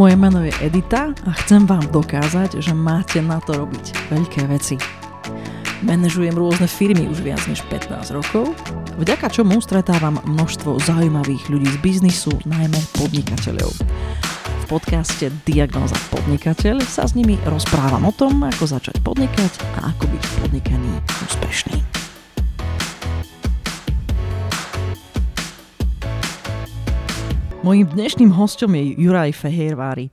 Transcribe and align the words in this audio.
Moje 0.00 0.16
meno 0.16 0.40
je 0.40 0.48
Edita 0.64 1.12
a 1.12 1.30
chcem 1.44 1.68
vám 1.68 1.84
dokázať, 1.92 2.64
že 2.64 2.72
máte 2.72 3.20
na 3.20 3.36
to 3.36 3.52
robiť 3.52 4.08
veľké 4.08 4.48
veci. 4.48 4.80
Manažujem 5.84 6.32
rôzne 6.32 6.64
firmy 6.64 7.04
už 7.04 7.20
viac 7.20 7.44
než 7.44 7.60
15 7.68 8.16
rokov, 8.16 8.56
vďaka 8.96 9.28
čomu 9.28 9.60
stretávam 9.60 10.16
množstvo 10.24 10.80
zaujímavých 10.88 11.52
ľudí 11.52 11.68
z 11.68 11.78
biznisu, 11.84 12.32
najmä 12.48 12.80
podnikateľov. 12.96 13.76
V 14.40 14.64
podcaste 14.72 15.28
Diagnoza 15.44 16.00
podnikateľ 16.08 16.80
sa 16.80 17.04
s 17.04 17.12
nimi 17.12 17.36
rozprávam 17.44 18.08
o 18.08 18.12
tom, 18.16 18.40
ako 18.40 18.80
začať 18.80 19.04
podnikať 19.04 19.52
a 19.84 19.92
ako 19.92 20.08
byť 20.08 20.22
v 20.24 20.32
podnikaní 20.40 20.92
úspešný. 21.28 21.89
Mojím 27.60 27.92
dnešným 27.92 28.32
hostom 28.32 28.72
je 28.72 28.96
Juraj 28.96 29.36
Fehervári. 29.36 30.08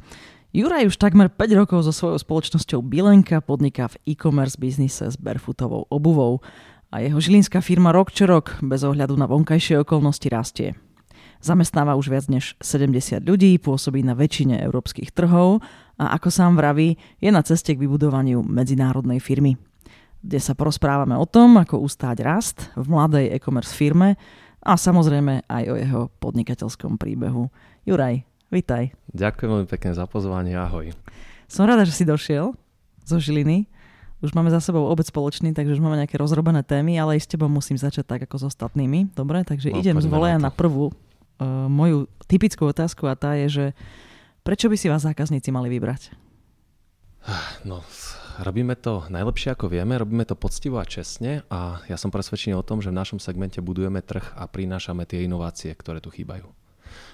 Juraj 0.51 0.91
už 0.91 0.99
takmer 0.99 1.31
5 1.31 1.55
rokov 1.55 1.79
so 1.87 1.95
svojou 1.95 2.19
spoločnosťou 2.19 2.83
Bilenka 2.83 3.39
podniká 3.39 3.87
v 3.87 3.95
e-commerce 4.03 4.59
biznise 4.59 5.07
s 5.07 5.15
barefootovou 5.15 5.87
obuvou 5.87 6.43
a 6.91 6.99
jeho 6.99 7.15
žilinská 7.15 7.63
firma 7.63 7.95
rok 7.95 8.11
čo 8.11 8.27
rok 8.27 8.59
bez 8.59 8.83
ohľadu 8.83 9.15
na 9.15 9.31
vonkajšie 9.31 9.79
okolnosti 9.79 10.27
rastie. 10.27 10.75
Zamestnáva 11.39 11.95
už 11.95 12.11
viac 12.11 12.27
než 12.27 12.59
70 12.59 13.23
ľudí, 13.23 13.55
pôsobí 13.63 14.03
na 14.03 14.11
väčšine 14.11 14.59
európskych 14.67 15.15
trhov 15.15 15.63
a 15.95 16.19
ako 16.19 16.27
sám 16.27 16.59
vraví, 16.59 16.99
je 17.23 17.31
na 17.31 17.39
ceste 17.47 17.71
k 17.71 17.79
vybudovaniu 17.79 18.43
medzinárodnej 18.43 19.23
firmy. 19.23 19.55
Dnes 20.19 20.43
sa 20.43 20.51
porozprávame 20.51 21.15
o 21.15 21.23
tom, 21.23 21.55
ako 21.55 21.79
ustáť 21.79 22.27
rast 22.27 22.57
v 22.75 22.91
mladej 22.91 23.31
e-commerce 23.31 23.71
firme, 23.71 24.19
a 24.61 24.73
samozrejme 24.75 25.45
aj 25.45 25.63
o 25.69 25.75
jeho 25.77 26.01
podnikateľskom 26.21 26.97
príbehu. 26.97 27.49
Juraj, 27.85 28.25
vitaj. 28.49 28.91
Ďakujem 29.13 29.49
veľmi 29.49 29.67
pekne 29.69 29.91
za 29.93 30.05
pozvanie, 30.09 30.57
ahoj. 30.57 30.91
Som 31.47 31.69
rada, 31.69 31.87
že 31.87 31.95
si 31.95 32.03
došiel 32.03 32.51
zo 33.07 33.17
Žiliny. 33.17 33.69
Už 34.17 34.33
máme 34.33 34.49
za 34.49 34.57
sebou 34.57 34.89
obec 34.89 35.05
spoločný, 35.05 35.53
takže 35.53 35.77
už 35.77 35.81
máme 35.81 35.95
nejaké 36.01 36.17
rozrobené 36.17 36.65
témy, 36.65 36.97
ale 36.97 37.15
aj 37.15 37.29
s 37.29 37.31
tebou 37.31 37.45
musím 37.47 37.77
začať 37.77 38.03
tak 38.03 38.25
ako 38.25 38.41
s 38.41 38.43
ostatnými. 38.49 39.13
Dobre, 39.13 39.45
takže 39.45 39.69
no, 39.69 39.77
idem 39.77 40.01
z 40.01 40.09
voleja 40.09 40.41
na, 40.41 40.49
na 40.49 40.51
prvú 40.51 40.89
uh, 40.89 41.69
moju 41.69 42.09
typickú 42.25 42.65
otázku 42.65 43.05
a 43.05 43.13
tá 43.13 43.37
je, 43.37 43.47
že 43.47 43.65
prečo 44.41 44.73
by 44.73 44.75
si 44.75 44.89
vás 44.89 45.05
zákazníci 45.05 45.53
mali 45.53 45.69
vybrať? 45.69 46.17
No, 47.61 47.85
robíme 48.41 48.77
to 48.77 49.05
najlepšie 49.09 49.53
ako 49.57 49.71
vieme, 49.71 49.97
robíme 49.97 50.25
to 50.25 50.37
poctivo 50.37 50.77
a 50.77 50.85
čestne 50.85 51.45
a 51.49 51.81
ja 51.89 51.97
som 51.97 52.13
presvedčený 52.13 52.57
o 52.57 52.65
tom, 52.65 52.81
že 52.81 52.93
v 52.93 52.99
našom 52.99 53.17
segmente 53.17 53.61
budujeme 53.63 54.01
trh 54.01 54.35
a 54.37 54.45
prinášame 54.45 55.05
tie 55.09 55.25
inovácie, 55.25 55.73
ktoré 55.73 55.97
tu 56.01 56.13
chýbajú. 56.13 56.45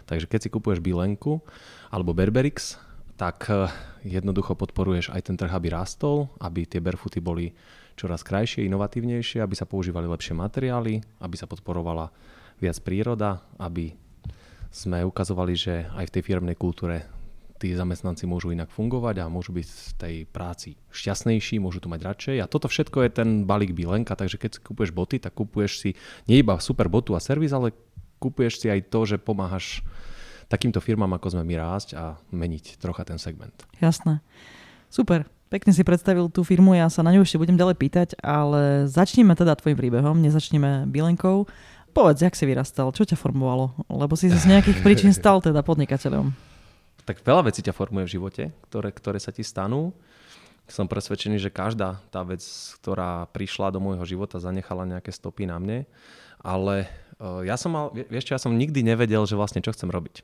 Takže 0.06 0.28
keď 0.28 0.40
si 0.44 0.50
kupuješ 0.54 0.84
Bilenku 0.84 1.42
alebo 1.90 2.12
Berberix, 2.12 2.78
tak 3.16 3.48
eh, 3.50 3.70
jednoducho 4.04 4.58
podporuješ 4.58 5.14
aj 5.14 5.32
ten 5.32 5.36
trh, 5.40 5.52
aby 5.54 5.72
rástol, 5.72 6.28
aby 6.42 6.66
tie 6.68 6.84
barefooty 6.84 7.24
boli 7.24 7.54
čoraz 7.94 8.26
krajšie, 8.26 8.66
inovatívnejšie, 8.66 9.40
aby 9.40 9.54
sa 9.54 9.70
používali 9.70 10.10
lepšie 10.10 10.34
materiály, 10.34 11.00
aby 11.22 11.36
sa 11.38 11.46
podporovala 11.46 12.10
viac 12.58 12.78
príroda, 12.82 13.46
aby 13.62 13.94
sme 14.74 15.06
ukazovali, 15.06 15.54
že 15.54 15.86
aj 15.94 16.10
v 16.10 16.14
tej 16.18 16.24
firmnej 16.26 16.58
kultúre 16.58 17.06
tí 17.64 17.72
zamestnanci 17.72 18.28
môžu 18.28 18.52
inak 18.52 18.68
fungovať 18.76 19.24
a 19.24 19.32
môžu 19.32 19.56
byť 19.56 19.64
v 19.64 19.92
tej 19.96 20.16
práci 20.28 20.76
šťastnejší, 20.92 21.64
môžu 21.64 21.80
to 21.80 21.88
mať 21.88 22.04
radšej. 22.04 22.36
A 22.44 22.52
toto 22.52 22.68
všetko 22.68 23.08
je 23.08 23.10
ten 23.16 23.30
balík 23.48 23.72
Bilenka, 23.72 24.20
takže 24.20 24.36
keď 24.36 24.52
si 24.52 24.60
kúpuješ 24.60 24.92
boty, 24.92 25.24
tak 25.24 25.32
kúpuješ 25.32 25.72
si 25.80 25.90
nie 26.28 26.44
iba 26.44 26.60
super 26.60 26.92
botu 26.92 27.16
a 27.16 27.24
servis, 27.24 27.56
ale 27.56 27.72
kúpuješ 28.20 28.60
si 28.60 28.68
aj 28.68 28.92
to, 28.92 29.08
že 29.08 29.16
pomáhaš 29.16 29.80
takýmto 30.52 30.84
firmám, 30.84 31.16
ako 31.16 31.40
sme 31.40 31.48
my 31.48 31.56
rásť 31.56 31.96
a 31.96 32.20
meniť 32.36 32.84
trocha 32.84 33.08
ten 33.08 33.16
segment. 33.16 33.56
Jasné. 33.80 34.20
Super. 34.92 35.24
Pekne 35.48 35.72
si 35.72 35.88
predstavil 35.88 36.28
tú 36.28 36.44
firmu, 36.44 36.76
ja 36.76 36.92
sa 36.92 37.00
na 37.00 37.16
ňu 37.16 37.24
ešte 37.24 37.40
budem 37.40 37.56
ďalej 37.56 37.80
pýtať, 37.80 38.10
ale 38.20 38.92
začneme 38.92 39.38
teda 39.40 39.56
tvojim 39.56 39.80
príbehom, 39.80 40.20
nezačneme 40.20 40.90
Bilenkou. 40.92 41.48
Povedz, 41.94 42.26
jak 42.26 42.36
si 42.36 42.44
vyrastal, 42.44 42.90
čo 42.92 43.06
ťa 43.06 43.16
formovalo? 43.16 43.86
Lebo 43.86 44.18
si 44.18 44.28
sa 44.28 44.42
z 44.42 44.50
nejakých 44.50 44.82
príčin 44.82 45.14
stal 45.14 45.40
teda 45.40 45.62
podnikateľom 45.62 46.53
tak 47.04 47.24
veľa 47.24 47.52
vecí 47.52 47.60
ťa 47.64 47.76
formuje 47.76 48.08
v 48.08 48.14
živote, 48.20 48.44
ktoré, 48.70 48.90
ktoré 48.92 49.20
sa 49.20 49.36
ti 49.36 49.44
stanú. 49.44 49.92
Som 50.64 50.88
presvedčený, 50.88 51.44
že 51.44 51.52
každá 51.52 52.00
tá 52.08 52.24
vec, 52.24 52.40
ktorá 52.80 53.28
prišla 53.36 53.76
do 53.76 53.84
môjho 53.84 54.08
života, 54.08 54.40
zanechala 54.40 54.88
nejaké 54.88 55.12
stopy 55.12 55.44
na 55.44 55.60
mne. 55.60 55.84
Ale 56.40 56.88
uh, 57.20 57.44
ja 57.44 57.60
som 57.60 57.76
mal, 57.76 57.92
vieš 57.92 58.32
čo, 58.32 58.36
ja 58.36 58.42
som 58.42 58.56
nikdy 58.56 58.80
nevedel, 58.80 59.28
že 59.28 59.36
vlastne 59.36 59.60
čo 59.60 59.76
chcem 59.76 59.92
robiť. 59.92 60.24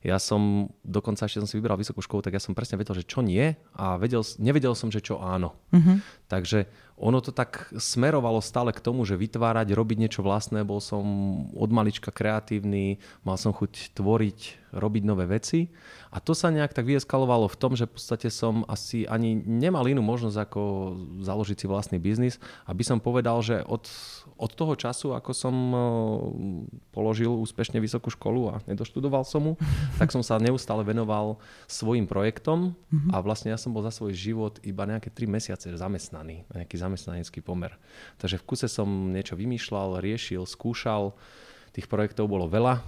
Ja 0.00 0.16
som, 0.16 0.72
dokonca 0.80 1.28
ešte 1.28 1.42
som 1.42 1.48
si 1.50 1.58
vybral 1.60 1.76
vysokú 1.76 2.00
školu, 2.00 2.24
tak 2.24 2.38
ja 2.38 2.42
som 2.42 2.56
presne 2.56 2.80
vedel, 2.80 2.96
že 2.96 3.04
čo 3.04 3.20
nie 3.20 3.58
a 3.76 4.00
vedel, 4.00 4.24
nevedel 4.40 4.72
som, 4.72 4.88
že 4.88 5.04
čo 5.04 5.20
áno. 5.20 5.52
Uh-huh. 5.68 6.00
Takže 6.32 6.64
ono 6.96 7.20
to 7.20 7.28
tak 7.28 7.68
smerovalo 7.76 8.40
stále 8.40 8.72
k 8.72 8.80
tomu, 8.80 9.04
že 9.04 9.20
vytvárať, 9.20 9.68
robiť 9.76 9.98
niečo 10.00 10.24
vlastné. 10.24 10.64
Bol 10.64 10.80
som 10.80 11.04
od 11.52 11.68
malička 11.68 12.08
kreatívny, 12.08 12.96
mal 13.20 13.36
som 13.36 13.52
chuť 13.52 13.92
tvoriť, 13.92 14.72
robiť 14.72 15.02
nové 15.04 15.28
veci. 15.28 15.68
A 16.08 16.24
to 16.24 16.32
sa 16.32 16.48
nejak 16.48 16.72
tak 16.72 16.88
vyeskalovalo 16.88 17.52
v 17.52 17.60
tom, 17.60 17.76
že 17.76 17.84
v 17.84 17.92
podstate 18.00 18.32
som 18.32 18.64
asi 18.64 19.04
ani 19.04 19.36
nemal 19.36 19.84
inú 19.84 20.00
možnosť 20.00 20.38
ako 20.48 20.62
založiť 21.20 21.56
si 21.60 21.66
vlastný 21.68 21.98
biznis. 22.00 22.40
Aby 22.64 22.80
som 22.88 22.96
povedal, 22.96 23.44
že 23.44 23.60
od, 23.68 23.84
od 24.40 24.50
toho 24.56 24.72
času, 24.72 25.12
ako 25.12 25.36
som 25.36 25.52
eh, 25.52 25.80
položil 26.96 27.28
úspešne 27.28 27.76
vysokú 27.76 28.08
školu 28.08 28.56
a 28.56 28.64
nedoštudoval 28.64 29.28
som 29.28 29.44
mu, 29.44 29.52
tak 30.00 30.08
som 30.08 30.24
sa 30.24 30.40
neustále 30.40 30.80
venoval 30.80 31.36
svojim 31.68 32.08
projektom 32.08 32.72
mhm. 32.88 33.12
a 33.12 33.20
vlastne 33.20 33.52
ja 33.52 33.60
som 33.60 33.76
bol 33.76 33.84
za 33.84 33.92
svoj 33.92 34.16
život 34.16 34.56
iba 34.64 34.88
nejaké 34.88 35.12
3 35.12 35.28
mesiace 35.28 35.68
zamestnaný, 35.76 36.48
nejaký 36.48 36.76
zamestnanecký 36.86 37.42
pomer. 37.42 37.74
Takže 38.22 38.38
v 38.40 38.46
kuse 38.46 38.66
som 38.70 38.88
niečo 39.10 39.34
vymýšľal, 39.34 40.00
riešil, 40.00 40.46
skúšal. 40.46 41.12
Tých 41.74 41.90
projektov 41.90 42.30
bolo 42.30 42.46
veľa, 42.48 42.80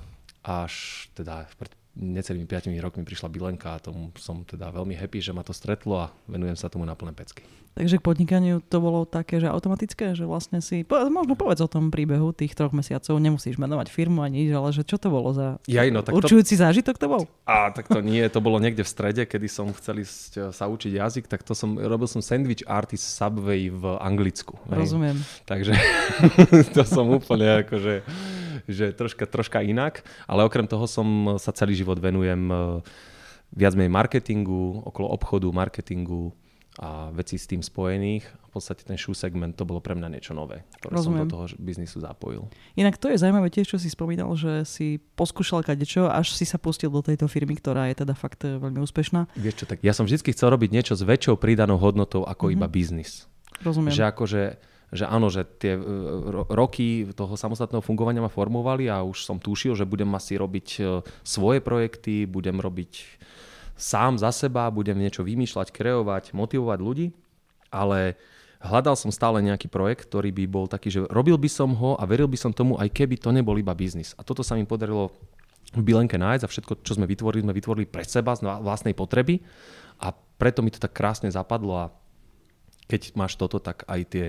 až 0.47 1.07
teda 1.19 1.51
pred 1.59 1.78
necelými 1.99 2.47
5 2.47 2.71
rokmi 2.79 3.03
prišla 3.03 3.29
Bilenka 3.29 3.75
a 3.75 3.83
tomu 3.83 4.15
som 4.17 4.47
teda 4.47 4.71
veľmi 4.71 4.95
happy, 4.95 5.19
že 5.19 5.35
ma 5.35 5.43
to 5.43 5.51
stretlo 5.51 6.07
a 6.07 6.15
venujem 6.31 6.55
sa 6.55 6.71
tomu 6.71 6.87
na 6.87 6.95
plné 6.95 7.11
pecky. 7.11 7.43
Takže 7.79 8.03
k 8.03 8.07
podnikaniu 8.11 8.59
to 8.59 8.83
bolo 8.83 9.07
také, 9.07 9.39
že 9.39 9.47
automatické, 9.47 10.11
že 10.19 10.27
vlastne 10.27 10.59
si, 10.59 10.83
možno 10.91 11.39
povedz 11.39 11.63
o 11.63 11.71
tom 11.71 11.95
príbehu 11.95 12.35
tých 12.35 12.59
troch 12.59 12.75
mesiacov, 12.75 13.23
nemusíš 13.23 13.55
menovať 13.55 13.87
firmu 13.87 14.27
ani 14.27 14.43
nič, 14.43 14.51
ale 14.51 14.75
že 14.75 14.83
čo 14.83 14.99
to 14.99 15.15
bolo 15.15 15.31
za 15.31 15.63
ja, 15.71 15.87
no, 15.87 16.03
tak 16.03 16.11
určujúci 16.11 16.59
to... 16.59 16.67
zážitok 16.67 16.99
to 16.99 17.07
bol? 17.07 17.23
A 17.47 17.71
tak 17.71 17.87
to 17.87 18.03
nie, 18.03 18.27
to 18.27 18.43
bolo 18.43 18.59
niekde 18.59 18.83
v 18.83 18.91
strede, 18.91 19.23
kedy 19.31 19.47
som 19.47 19.71
chcel 19.79 20.03
ísť 20.03 20.51
sa 20.51 20.67
učiť 20.67 20.91
jazyk, 20.91 21.31
tak 21.31 21.47
to 21.47 21.55
som, 21.55 21.79
robil 21.79 22.11
som 22.11 22.19
sandwich 22.19 22.67
artist 22.67 23.15
Subway 23.15 23.71
v 23.71 23.95
Anglicku. 24.03 24.59
Rozumiem. 24.67 25.15
Hej. 25.15 25.47
Takže 25.47 25.73
to 26.75 26.83
som 26.83 27.07
úplne 27.15 27.63
akože 27.63 28.03
že 28.69 28.93
troška, 28.93 29.25
troška 29.25 29.65
inak, 29.65 30.05
ale 30.29 30.45
okrem 30.45 30.69
toho 30.69 30.85
som 30.85 31.41
sa 31.41 31.51
celý 31.57 31.73
život 31.73 31.97
venujem 31.97 32.53
eh, 32.53 32.59
viac 33.57 33.73
menej 33.73 33.93
marketingu, 33.93 34.85
okolo 34.85 35.09
obchodu, 35.09 35.49
marketingu 35.49 36.37
a 36.79 37.11
veci 37.11 37.35
s 37.35 37.51
tým 37.51 37.59
spojených. 37.59 38.23
V 38.23 38.51
podstate 38.55 38.87
ten 38.87 38.95
shoe 38.95 39.11
segment 39.11 39.59
to 39.59 39.67
bolo 39.67 39.83
pre 39.83 39.99
mňa 39.99 40.09
niečo 40.15 40.31
nové, 40.31 40.63
ktoré 40.79 40.95
Rozumiem. 40.95 41.27
som 41.27 41.27
do 41.27 41.33
toho 41.35 41.45
biznisu 41.59 41.99
zapojil. 41.99 42.47
Inak 42.79 43.03
to 43.03 43.11
je 43.11 43.19
zaujímavé 43.19 43.51
tiež, 43.51 43.67
čo 43.67 43.83
si 43.83 43.91
spomínal, 43.91 44.31
že 44.39 44.63
si 44.63 45.03
poskúšal 45.19 45.67
kadečo, 45.67 46.07
až 46.07 46.39
si 46.39 46.47
sa 46.47 46.55
pustil 46.55 46.87
do 46.95 47.03
tejto 47.03 47.27
firmy, 47.27 47.59
ktorá 47.59 47.91
je 47.91 47.99
teda 48.07 48.15
fakt 48.15 48.47
eh, 48.47 48.61
veľmi 48.63 48.79
úspešná. 48.79 49.27
Vieš 49.35 49.65
čo, 49.65 49.67
tak 49.67 49.83
ja 49.83 49.91
som 49.91 50.07
vždy 50.07 50.31
chcel 50.31 50.55
robiť 50.55 50.71
niečo 50.71 50.95
s 50.95 51.03
väčšou 51.03 51.35
pridanou 51.35 51.83
hodnotou 51.83 52.23
ako 52.23 52.47
mm-hmm. 52.47 52.57
iba 52.63 52.67
biznis. 52.71 53.27
Rozumiem. 53.59 53.91
Že 53.91 54.05
akože 54.15 54.43
že 54.89 55.05
áno, 55.05 55.29
že 55.29 55.45
tie 55.45 55.77
e, 55.77 55.83
roky 56.49 57.05
toho 57.13 57.37
samostatného 57.37 57.85
fungovania 57.85 58.25
ma 58.25 58.33
formovali 58.33 58.89
a 58.89 59.05
už 59.05 59.21
som 59.21 59.37
tušil, 59.37 59.77
že 59.77 59.85
budem 59.85 60.09
asi 60.17 60.41
robiť 60.41 60.69
e, 60.81 60.83
svoje 61.21 61.61
projekty, 61.61 62.25
budem 62.25 62.57
robiť 62.57 63.21
sám 63.77 64.17
za 64.17 64.33
seba, 64.33 64.73
budem 64.73 64.97
niečo 64.97 65.21
vymýšľať, 65.23 65.71
kreovať, 65.71 66.33
motivovať 66.33 66.79
ľudí, 66.81 67.07
ale 67.69 68.17
hľadal 68.65 68.97
som 68.97 69.13
stále 69.13 69.45
nejaký 69.45 69.69
projekt, 69.69 70.09
ktorý 70.09 70.33
by 70.35 70.45
bol 70.49 70.67
taký, 70.67 70.89
že 70.91 71.01
robil 71.13 71.37
by 71.37 71.51
som 71.53 71.77
ho 71.77 71.95
a 71.95 72.03
veril 72.09 72.27
by 72.27 72.39
som 72.41 72.51
tomu, 72.51 72.81
aj 72.81 72.91
keby 72.91 73.21
to 73.21 73.31
nebol 73.31 73.55
iba 73.55 73.77
biznis. 73.77 74.17
A 74.19 74.25
toto 74.25 74.41
sa 74.41 74.59
mi 74.59 74.65
podarilo 74.67 75.13
v 75.77 75.85
Bilenke 75.85 76.17
nájsť 76.17 76.45
a 76.49 76.51
všetko, 76.51 76.73
čo 76.81 76.97
sme 76.97 77.05
vytvorili, 77.05 77.45
sme 77.45 77.53
vytvorili 77.53 77.85
pre 77.85 78.03
seba 78.09 78.33
z 78.33 78.49
vlastnej 78.49 78.97
potreby 78.97 79.45
a 80.01 80.17
preto 80.17 80.65
mi 80.65 80.73
to 80.73 80.81
tak 80.81 80.97
krásne 80.97 81.29
zapadlo 81.29 81.77
a 81.77 81.93
keď 82.89 83.13
máš 83.21 83.37
toto, 83.37 83.61
tak 83.61 83.85
aj 83.85 84.01
tie 84.09 84.27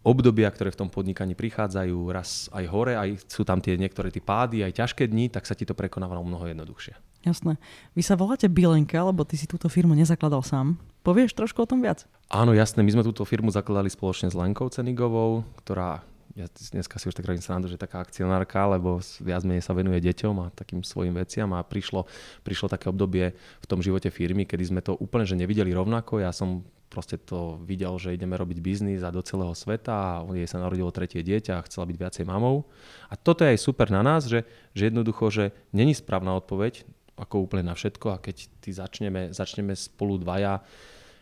obdobia, 0.00 0.48
ktoré 0.48 0.72
v 0.72 0.80
tom 0.86 0.88
podnikaní 0.88 1.36
prichádzajú, 1.36 1.96
raz 2.08 2.48
aj 2.52 2.64
hore, 2.72 2.96
aj 2.96 3.20
sú 3.28 3.44
tam 3.44 3.60
tie 3.60 3.76
niektoré 3.76 4.08
tie 4.08 4.24
pády, 4.24 4.64
aj 4.64 4.80
ťažké 4.80 5.08
dni, 5.08 5.28
tak 5.28 5.44
sa 5.44 5.52
ti 5.52 5.68
to 5.68 5.76
prekonávalo 5.76 6.24
mnoho 6.24 6.48
jednoduchšie. 6.48 6.96
Jasné. 7.20 7.60
Vy 7.92 8.00
sa 8.00 8.16
voláte 8.16 8.48
Bilenka, 8.48 8.96
lebo 9.04 9.28
ty 9.28 9.36
si 9.36 9.44
túto 9.44 9.68
firmu 9.68 9.92
nezakladal 9.92 10.40
sám. 10.40 10.80
Povieš 11.04 11.36
trošku 11.36 11.60
o 11.64 11.68
tom 11.68 11.84
viac? 11.84 12.08
Áno, 12.32 12.56
jasné. 12.56 12.80
My 12.80 12.96
sme 12.96 13.04
túto 13.04 13.28
firmu 13.28 13.52
zakladali 13.52 13.92
spoločne 13.92 14.32
s 14.32 14.36
Lenkou 14.36 14.72
Cenigovou, 14.72 15.44
ktorá 15.60 16.00
ja 16.38 16.46
dneska 16.46 16.96
si 17.02 17.10
už 17.10 17.18
tak 17.18 17.26
robím 17.26 17.42
srandu, 17.42 17.66
že 17.66 17.74
taká 17.74 18.00
akcionárka, 18.00 18.62
lebo 18.70 19.02
viac 19.18 19.42
menej 19.42 19.66
sa 19.66 19.74
venuje 19.74 19.98
deťom 19.98 20.34
a 20.46 20.46
takým 20.54 20.86
svojim 20.86 21.10
veciam 21.10 21.50
a 21.58 21.66
prišlo, 21.66 22.06
prišlo 22.46 22.70
také 22.70 22.86
obdobie 22.86 23.34
v 23.34 23.66
tom 23.66 23.82
živote 23.82 24.14
firmy, 24.14 24.46
kedy 24.46 24.70
sme 24.70 24.80
to 24.80 24.94
úplne 24.94 25.26
že 25.26 25.34
nevideli 25.34 25.74
rovnako. 25.74 26.22
Ja 26.22 26.30
som 26.30 26.62
proste 26.90 27.16
to 27.16 27.62
videl, 27.62 27.96
že 27.96 28.18
ideme 28.18 28.34
robiť 28.34 28.58
biznis 28.58 29.06
a 29.06 29.14
do 29.14 29.22
celého 29.22 29.54
sveta 29.54 30.20
a 30.20 30.26
jej 30.34 30.50
sa 30.50 30.58
narodilo 30.58 30.90
tretie 30.90 31.22
dieťa 31.22 31.62
a 31.62 31.64
chcela 31.70 31.86
byť 31.86 31.96
viacej 31.96 32.24
mamou. 32.26 32.66
A 33.06 33.14
toto 33.14 33.46
je 33.46 33.54
aj 33.54 33.62
super 33.62 33.88
na 33.94 34.02
nás, 34.02 34.26
že, 34.26 34.42
že 34.74 34.90
jednoducho, 34.90 35.30
že 35.30 35.44
není 35.70 35.94
správna 35.94 36.34
odpoveď, 36.34 36.82
ako 37.14 37.46
úplne 37.46 37.70
na 37.70 37.78
všetko 37.78 38.16
a 38.16 38.18
keď 38.18 38.36
ty 38.58 38.74
začneme, 38.74 39.30
začneme 39.30 39.78
spolu 39.78 40.18
dvaja 40.18 40.66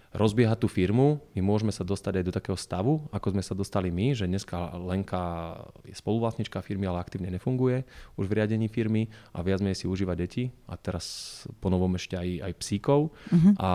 rozbiehať 0.09 0.65
tú 0.65 0.69
firmu, 0.73 1.21
my 1.37 1.45
môžeme 1.45 1.69
sa 1.69 1.85
dostať 1.85 2.23
aj 2.23 2.25
do 2.25 2.33
takého 2.33 2.57
stavu, 2.57 3.05
ako 3.13 3.37
sme 3.37 3.45
sa 3.45 3.53
dostali 3.53 3.93
my, 3.93 4.17
že 4.17 4.25
dneska 4.25 4.73
Lenka 4.81 5.53
je 5.85 5.93
spoluvlastnička 5.93 6.65
firmy, 6.65 6.89
ale 6.89 7.05
aktívne 7.05 7.29
nefunguje 7.29 7.85
už 8.17 8.25
v 8.25 8.41
riadení 8.41 8.73
firmy 8.73 9.13
a 9.37 9.45
viac 9.45 9.61
menej 9.61 9.85
si 9.85 9.87
užíva 9.91 10.17
deti 10.17 10.49
a 10.65 10.81
teraz 10.81 11.45
po 11.61 11.69
novom 11.69 11.93
ešte 12.01 12.17
aj, 12.17 12.29
aj 12.41 12.53
psíkov 12.57 13.13
uh-huh. 13.13 13.53
a 13.61 13.69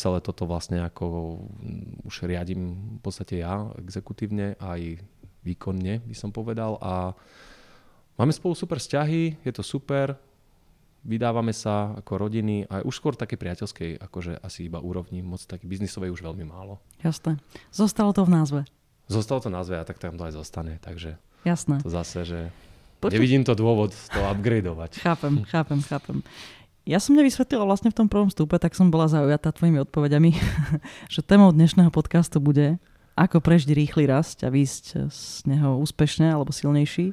celé 0.00 0.24
toto 0.24 0.48
vlastne 0.48 0.80
ako 0.80 1.36
už 2.08 2.24
riadím 2.24 2.96
v 2.96 3.00
podstate 3.04 3.44
ja 3.44 3.68
exekutívne 3.76 4.56
aj 4.56 4.96
výkonne 5.44 6.00
by 6.08 6.16
som 6.16 6.32
povedal 6.32 6.80
a 6.80 7.12
máme 8.16 8.32
spolu 8.32 8.56
super 8.56 8.80
vzťahy, 8.80 9.44
je 9.44 9.52
to 9.52 9.60
super, 9.60 10.16
vydávame 11.04 11.52
sa 11.52 11.96
ako 12.00 12.12
rodiny 12.16 12.64
a 12.68 12.84
už 12.84 12.96
skôr 12.96 13.12
také 13.16 13.36
priateľskej, 13.36 14.00
akože 14.00 14.40
asi 14.40 14.68
iba 14.68 14.80
úrovni, 14.80 15.20
moc 15.20 15.44
taký 15.44 15.68
biznisovej 15.68 16.12
už 16.12 16.24
veľmi 16.24 16.44
málo. 16.48 16.80
Jasné. 17.04 17.40
Zostalo 17.72 18.16
to 18.16 18.24
v 18.24 18.32
názve. 18.32 18.60
Zostalo 19.08 19.40
to 19.44 19.48
v 19.52 19.56
názve 19.56 19.74
a 19.80 19.84
tak 19.84 20.00
tam 20.00 20.16
to 20.16 20.24
aj 20.28 20.36
zostane, 20.36 20.76
takže 20.80 21.16
Jasné. 21.44 21.80
to 21.80 21.88
zase, 21.92 22.24
že 22.24 22.40
Počuť... 23.00 23.16
nevidím 23.16 23.42
to 23.48 23.56
dôvod 23.56 23.96
to 23.96 24.20
upgradeovať. 24.20 25.00
Chápem, 25.00 25.40
chápem, 25.48 25.80
chápem. 25.80 26.20
Ja 26.88 26.96
som 26.96 27.12
nevysvetlila 27.12 27.68
vlastne 27.68 27.92
v 27.92 27.98
tom 28.00 28.08
prvom 28.08 28.32
stupe, 28.32 28.56
tak 28.56 28.72
som 28.72 28.88
bola 28.88 29.04
zaujatá 29.04 29.52
tvojimi 29.52 29.84
odpovediami, 29.84 30.32
že 31.12 31.20
témou 31.20 31.52
dnešného 31.52 31.92
podcastu 31.92 32.40
bude 32.40 32.80
ako 33.20 33.44
prežiť 33.44 33.76
rýchly 33.76 34.08
rast 34.08 34.40
a 34.40 34.48
výjsť 34.48 35.12
z 35.12 35.44
neho 35.44 35.76
úspešne 35.76 36.32
alebo 36.32 36.56
silnejší. 36.56 37.12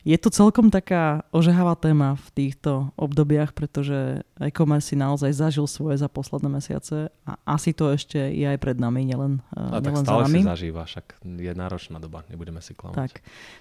Je 0.00 0.16
to 0.16 0.32
celkom 0.32 0.72
taká 0.72 1.28
ožehavá 1.28 1.76
téma 1.76 2.16
v 2.16 2.28
týchto 2.32 2.88
obdobiach, 2.96 3.52
pretože 3.52 4.24
e-commerce 4.40 4.92
si 4.92 4.96
naozaj 4.96 5.36
zažil 5.36 5.68
svoje 5.68 6.00
za 6.00 6.08
posledné 6.08 6.48
mesiace 6.48 7.12
a 7.28 7.36
asi 7.44 7.76
to 7.76 7.92
ešte 7.92 8.16
je 8.16 8.46
aj 8.48 8.56
pred 8.56 8.80
nami, 8.80 9.04
nielen, 9.04 9.44
a 9.52 9.76
nielen 9.76 9.84
tak 9.84 9.94
stále 10.00 10.24
za 10.24 10.26
nami. 10.32 10.40
si 10.40 10.48
zažíva, 10.48 10.82
však 10.88 11.06
je 11.20 11.52
náročná 11.52 12.00
doba, 12.00 12.24
nebudeme 12.32 12.64
si 12.64 12.72
klamať. 12.72 12.96
Tak. 12.96 13.12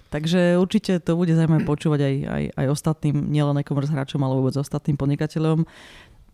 Takže 0.09 0.55
určite 0.55 1.03
to 1.03 1.19
bude 1.19 1.35
zaujímavé 1.35 1.67
počúvať 1.67 1.99
aj, 2.07 2.15
aj, 2.23 2.43
aj 2.55 2.67
ostatným, 2.71 3.15
nielen 3.27 3.59
e-commerce 3.59 3.91
hráčom, 3.91 4.23
ale 4.23 4.39
vôbec 4.39 4.55
ostatným 4.55 4.95
podnikateľom 4.95 5.67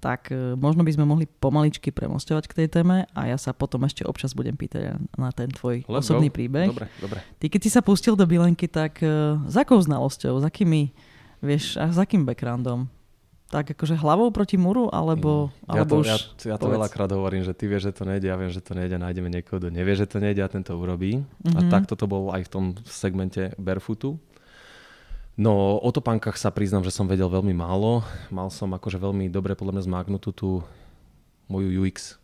tak 0.05 0.29
e, 0.29 0.53
možno 0.53 0.85
by 0.85 0.93
sme 0.93 1.09
mohli 1.09 1.25
pomaličky 1.25 1.89
premostovať 1.89 2.45
k 2.45 2.53
tej 2.61 2.67
téme 2.69 3.09
a 3.09 3.21
ja 3.25 3.41
sa 3.41 3.57
potom 3.57 3.81
ešte 3.89 4.05
občas 4.05 4.37
budem 4.37 4.53
pýtať 4.53 5.01
na 5.17 5.33
ten 5.33 5.49
tvoj 5.49 5.81
Let's 5.89 6.05
osobný 6.05 6.29
go. 6.29 6.37
príbeh. 6.37 6.69
Dobre, 6.69 6.85
dobre. 7.01 7.19
Ty 7.41 7.45
keď 7.49 7.61
si 7.65 7.69
sa 7.73 7.81
pustil 7.81 8.13
do 8.13 8.29
Bilenky, 8.29 8.69
tak 8.69 9.01
uh, 9.01 9.41
s 9.49 9.57
akou 9.57 9.81
znalosťou, 9.81 10.37
s 10.37 10.45
akými, 10.45 10.93
vieš, 11.41 11.81
a 11.81 11.89
s 11.89 11.97
akým 11.97 12.21
backgroundom? 12.21 12.85
Tak 13.49 13.73
akože 13.73 13.97
hlavou 13.97 14.29
proti 14.29 14.61
muru, 14.61 14.93
alebo, 14.93 15.49
mm. 15.49 15.73
ja 15.73 15.81
alebo 15.81 15.93
to, 15.97 16.01
už... 16.05 16.07
Ja, 16.09 16.17
ja 16.53 16.55
to 16.61 16.69
veľakrát 16.69 17.09
hovorím, 17.09 17.41
že 17.41 17.57
ty 17.57 17.65
vieš, 17.65 17.89
že 17.89 17.93
to 17.97 18.03
nejde, 18.05 18.29
ja 18.29 18.37
viem, 18.37 18.53
že 18.53 18.61
to 18.61 18.77
nejde, 18.77 19.01
nájdeme 19.01 19.29
niekoho, 19.33 19.57
kto 19.57 19.73
nevie, 19.73 19.97
že 19.97 20.05
to 20.05 20.21
nejde 20.21 20.45
a 20.45 20.49
ten 20.49 20.61
to 20.61 20.77
urobí. 20.77 21.17
Mm-hmm. 21.17 21.57
A 21.57 21.59
mhm. 21.65 21.69
takto 21.73 21.97
to 21.97 22.05
bol 22.05 22.29
aj 22.29 22.45
v 22.45 22.49
tom 22.53 22.65
segmente 22.85 23.57
Barefootu. 23.57 24.21
No 25.35 25.75
o 25.83 25.89
topánkach 25.91 26.39
sa 26.39 26.47
priznám, 26.47 26.87
že 26.87 26.95
som 26.95 27.11
vedel 27.11 27.27
veľmi 27.27 27.51
málo. 27.51 28.07
Mal 28.31 28.47
som 28.47 28.71
akože 28.71 28.95
veľmi 28.95 29.27
dobre 29.27 29.51
podľa 29.51 29.79
mňa 29.79 29.87
zmáknutú 29.87 30.31
tú 30.31 30.49
moju 31.51 31.83
UX 31.83 32.15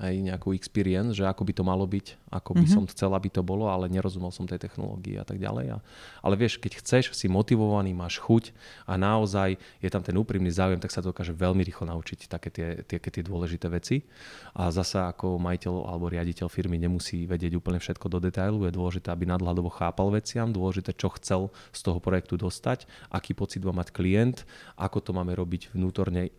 aj 0.00 0.14
nejakú 0.16 0.56
experience, 0.56 1.12
že 1.12 1.28
ako 1.28 1.44
by 1.44 1.52
to 1.52 1.62
malo 1.62 1.84
byť, 1.84 2.32
ako 2.32 2.56
by 2.56 2.64
mm-hmm. 2.64 2.72
som 2.72 2.84
chcel, 2.88 3.12
aby 3.12 3.28
to 3.28 3.44
bolo, 3.44 3.68
ale 3.68 3.92
nerozumel 3.92 4.32
som 4.32 4.48
tej 4.48 4.56
technológii 4.56 5.20
a 5.20 5.24
tak 5.28 5.36
ďalej. 5.36 5.76
A, 5.76 5.78
ale 6.24 6.34
vieš, 6.40 6.56
keď 6.56 6.80
chceš, 6.80 7.12
si 7.12 7.28
motivovaný, 7.28 7.92
máš 7.92 8.16
chuť 8.16 8.56
a 8.88 8.96
naozaj 8.96 9.60
je 9.84 9.88
tam 9.92 10.00
ten 10.00 10.16
úprimný 10.16 10.48
záujem, 10.48 10.80
tak 10.80 10.88
sa 10.88 11.04
to 11.04 11.12
dokáže 11.12 11.36
veľmi 11.36 11.60
rýchlo 11.60 11.92
naučiť 11.92 12.32
také 12.32 12.48
tie, 12.48 12.68
tie, 12.88 12.96
tie 12.96 13.20
dôležité 13.20 13.68
veci. 13.68 14.08
A 14.56 14.72
zasa 14.72 15.12
ako 15.12 15.36
majiteľ 15.36 15.84
alebo 15.84 16.08
riaditeľ 16.08 16.48
firmy 16.48 16.80
nemusí 16.80 17.28
vedieť 17.28 17.60
úplne 17.60 17.76
všetko 17.76 18.08
do 18.08 18.18
detailu. 18.24 18.64
Je 18.64 18.72
dôležité, 18.72 19.12
aby 19.12 19.28
nadhľadovo 19.28 19.68
chápal 19.68 20.08
veciam, 20.08 20.48
dôležité, 20.48 20.96
čo 20.96 21.12
chcel 21.20 21.52
z 21.76 21.80
toho 21.84 22.00
projektu 22.00 22.40
dostať, 22.40 22.88
aký 23.12 23.36
pocit 23.36 23.60
má 23.60 23.76
mať 23.76 23.92
klient, 23.92 24.48
ako 24.80 25.04
to 25.04 25.10
máme 25.12 25.36
robiť 25.36 25.76
vnútorne 25.76 26.32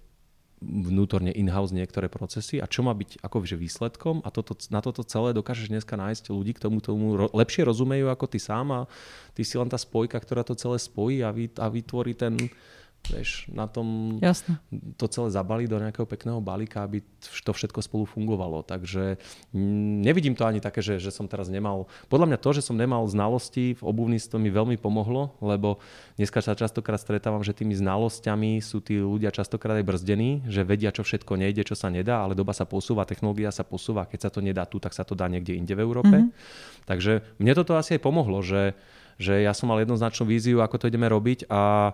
vnútorne 0.62 1.34
in-house 1.34 1.74
niektoré 1.74 2.06
procesy 2.06 2.62
a 2.62 2.70
čo 2.70 2.86
má 2.86 2.94
byť 2.94 3.26
akože 3.26 3.58
výsledkom 3.58 4.22
a 4.22 4.30
toto, 4.30 4.54
na 4.70 4.78
toto 4.78 5.02
celé 5.02 5.34
dokážeš 5.34 5.74
dneska 5.74 5.98
nájsť 5.98 6.30
ľudí, 6.30 6.54
k 6.54 6.70
tomu 6.70 6.78
tomu 6.78 7.18
ro, 7.18 7.28
lepšie 7.34 7.66
rozumejú 7.66 8.14
ako 8.14 8.30
ty 8.30 8.38
sám 8.38 8.70
a 8.70 8.80
ty 9.34 9.42
si 9.42 9.58
len 9.58 9.66
tá 9.66 9.82
spojka, 9.82 10.22
ktorá 10.22 10.46
to 10.46 10.54
celé 10.54 10.78
spojí 10.78 11.26
a, 11.26 11.34
vy, 11.34 11.50
a 11.58 11.66
vytvorí 11.66 12.14
ten, 12.14 12.38
vieš, 13.10 13.50
na 13.50 13.66
tom 13.66 14.18
Jasne. 14.22 14.62
to 14.96 15.10
celé 15.10 15.34
zabali 15.34 15.66
do 15.66 15.82
nejakého 15.82 16.06
pekného 16.06 16.38
balíka, 16.38 16.86
aby 16.86 17.02
to 17.42 17.52
všetko 17.52 17.82
spolu 17.82 18.06
fungovalo. 18.06 18.62
Takže 18.62 19.18
nevidím 20.06 20.38
to 20.38 20.46
ani 20.46 20.62
také, 20.62 20.86
že, 20.86 21.02
že 21.02 21.10
som 21.10 21.26
teraz 21.26 21.50
nemal... 21.50 21.90
Podľa 22.08 22.30
mňa 22.30 22.38
to, 22.38 22.50
že 22.54 22.62
som 22.62 22.78
nemal 22.78 23.04
znalosti 23.10 23.74
v 23.78 23.84
obuvníctve 23.84 24.38
mi 24.38 24.54
veľmi 24.54 24.78
pomohlo, 24.78 25.34
lebo 25.42 25.82
dneska 26.16 26.40
sa 26.46 26.54
častokrát 26.54 27.02
stretávam, 27.02 27.42
že 27.42 27.58
tými 27.58 27.74
znalosťami 27.74 28.62
sú 28.62 28.80
tí 28.84 29.02
ľudia 29.02 29.34
častokrát 29.34 29.82
aj 29.82 29.86
brzdení, 29.88 30.46
že 30.46 30.62
vedia, 30.62 30.94
čo 30.94 31.02
všetko 31.02 31.42
nejde, 31.42 31.66
čo 31.66 31.74
sa 31.74 31.90
nedá, 31.90 32.22
ale 32.22 32.38
doba 32.38 32.54
sa 32.54 32.70
posúva, 32.70 33.10
technológia 33.10 33.50
sa 33.50 33.66
posúva, 33.66 34.06
keď 34.06 34.20
sa 34.28 34.30
to 34.30 34.40
nedá 34.46 34.70
tu, 34.70 34.78
tak 34.78 34.94
sa 34.94 35.02
to 35.02 35.18
dá 35.18 35.26
niekde 35.26 35.58
inde 35.58 35.74
v 35.74 35.84
Európe. 35.84 36.16
Mm-hmm. 36.16 36.86
Takže 36.86 37.26
mne 37.42 37.54
toto 37.58 37.78
asi 37.78 37.98
aj 37.98 38.02
pomohlo, 38.06 38.42
že, 38.46 38.78
že 39.18 39.42
ja 39.42 39.54
som 39.54 39.70
mal 39.70 39.82
jednoznačnú 39.82 40.26
víziu, 40.30 40.62
ako 40.62 40.86
to 40.86 40.90
ideme 40.90 41.10
robiť 41.10 41.50
a 41.50 41.94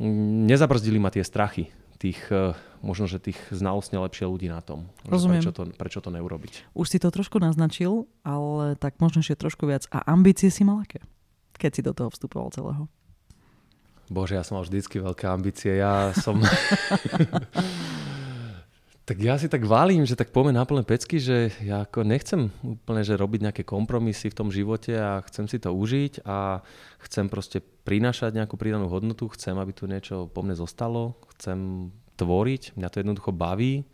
nezabrzdili 0.00 1.00
ma 1.00 1.08
tie 1.08 1.24
strachy 1.24 1.72
tých, 1.96 2.20
e, 2.28 2.52
možno, 2.84 3.08
že 3.08 3.18
tých 3.18 3.40
znalostne 3.48 3.96
lepšie 3.98 4.28
ľudí 4.28 4.48
na 4.52 4.60
tom. 4.60 4.92
Rozumiem. 5.08 5.40
Prečo 5.40 5.52
to, 5.52 5.62
prečo 5.72 6.00
to 6.04 6.12
neurobiť. 6.12 6.76
Už 6.76 6.86
si 6.86 6.98
to 7.00 7.08
trošku 7.08 7.40
naznačil, 7.40 8.04
ale 8.22 8.76
tak 8.76 9.00
možno 9.00 9.24
ešte 9.24 9.40
trošku 9.40 9.64
viac. 9.64 9.88
A 9.90 10.04
ambície 10.04 10.52
si 10.52 10.62
mal 10.62 10.84
aké? 10.84 11.00
Keď 11.56 11.70
si 11.72 11.80
do 11.80 11.96
toho 11.96 12.12
vstupoval 12.12 12.52
celého? 12.52 12.84
Bože, 14.06 14.38
ja 14.38 14.46
som 14.46 14.60
mal 14.60 14.64
vždycky 14.68 15.02
veľké 15.02 15.24
ambície. 15.26 15.82
Ja 15.82 16.14
som... 16.14 16.38
Tak 19.06 19.22
ja 19.22 19.38
si 19.38 19.46
tak 19.46 19.62
valím, 19.62 20.02
že 20.02 20.18
tak 20.18 20.34
poďme 20.34 20.58
na 20.58 20.66
plné 20.66 20.82
pecky, 20.82 21.22
že 21.22 21.54
ja 21.62 21.86
ako 21.86 22.02
nechcem 22.02 22.50
úplne 22.66 23.06
že 23.06 23.14
robiť 23.14 23.40
nejaké 23.46 23.62
kompromisy 23.62 24.34
v 24.34 24.38
tom 24.42 24.50
živote 24.50 24.98
a 24.98 25.22
chcem 25.30 25.46
si 25.46 25.62
to 25.62 25.70
užiť 25.70 26.26
a 26.26 26.58
chcem 27.06 27.30
proste 27.30 27.62
prinášať 27.62 28.34
nejakú 28.34 28.58
pridanú 28.58 28.90
hodnotu, 28.90 29.30
chcem, 29.30 29.54
aby 29.54 29.70
tu 29.70 29.86
niečo 29.86 30.26
po 30.26 30.42
mne 30.42 30.58
zostalo, 30.58 31.22
chcem 31.38 31.94
tvoriť, 32.18 32.74
mňa 32.74 32.88
to 32.90 32.98
jednoducho 32.98 33.30
baví 33.30 33.86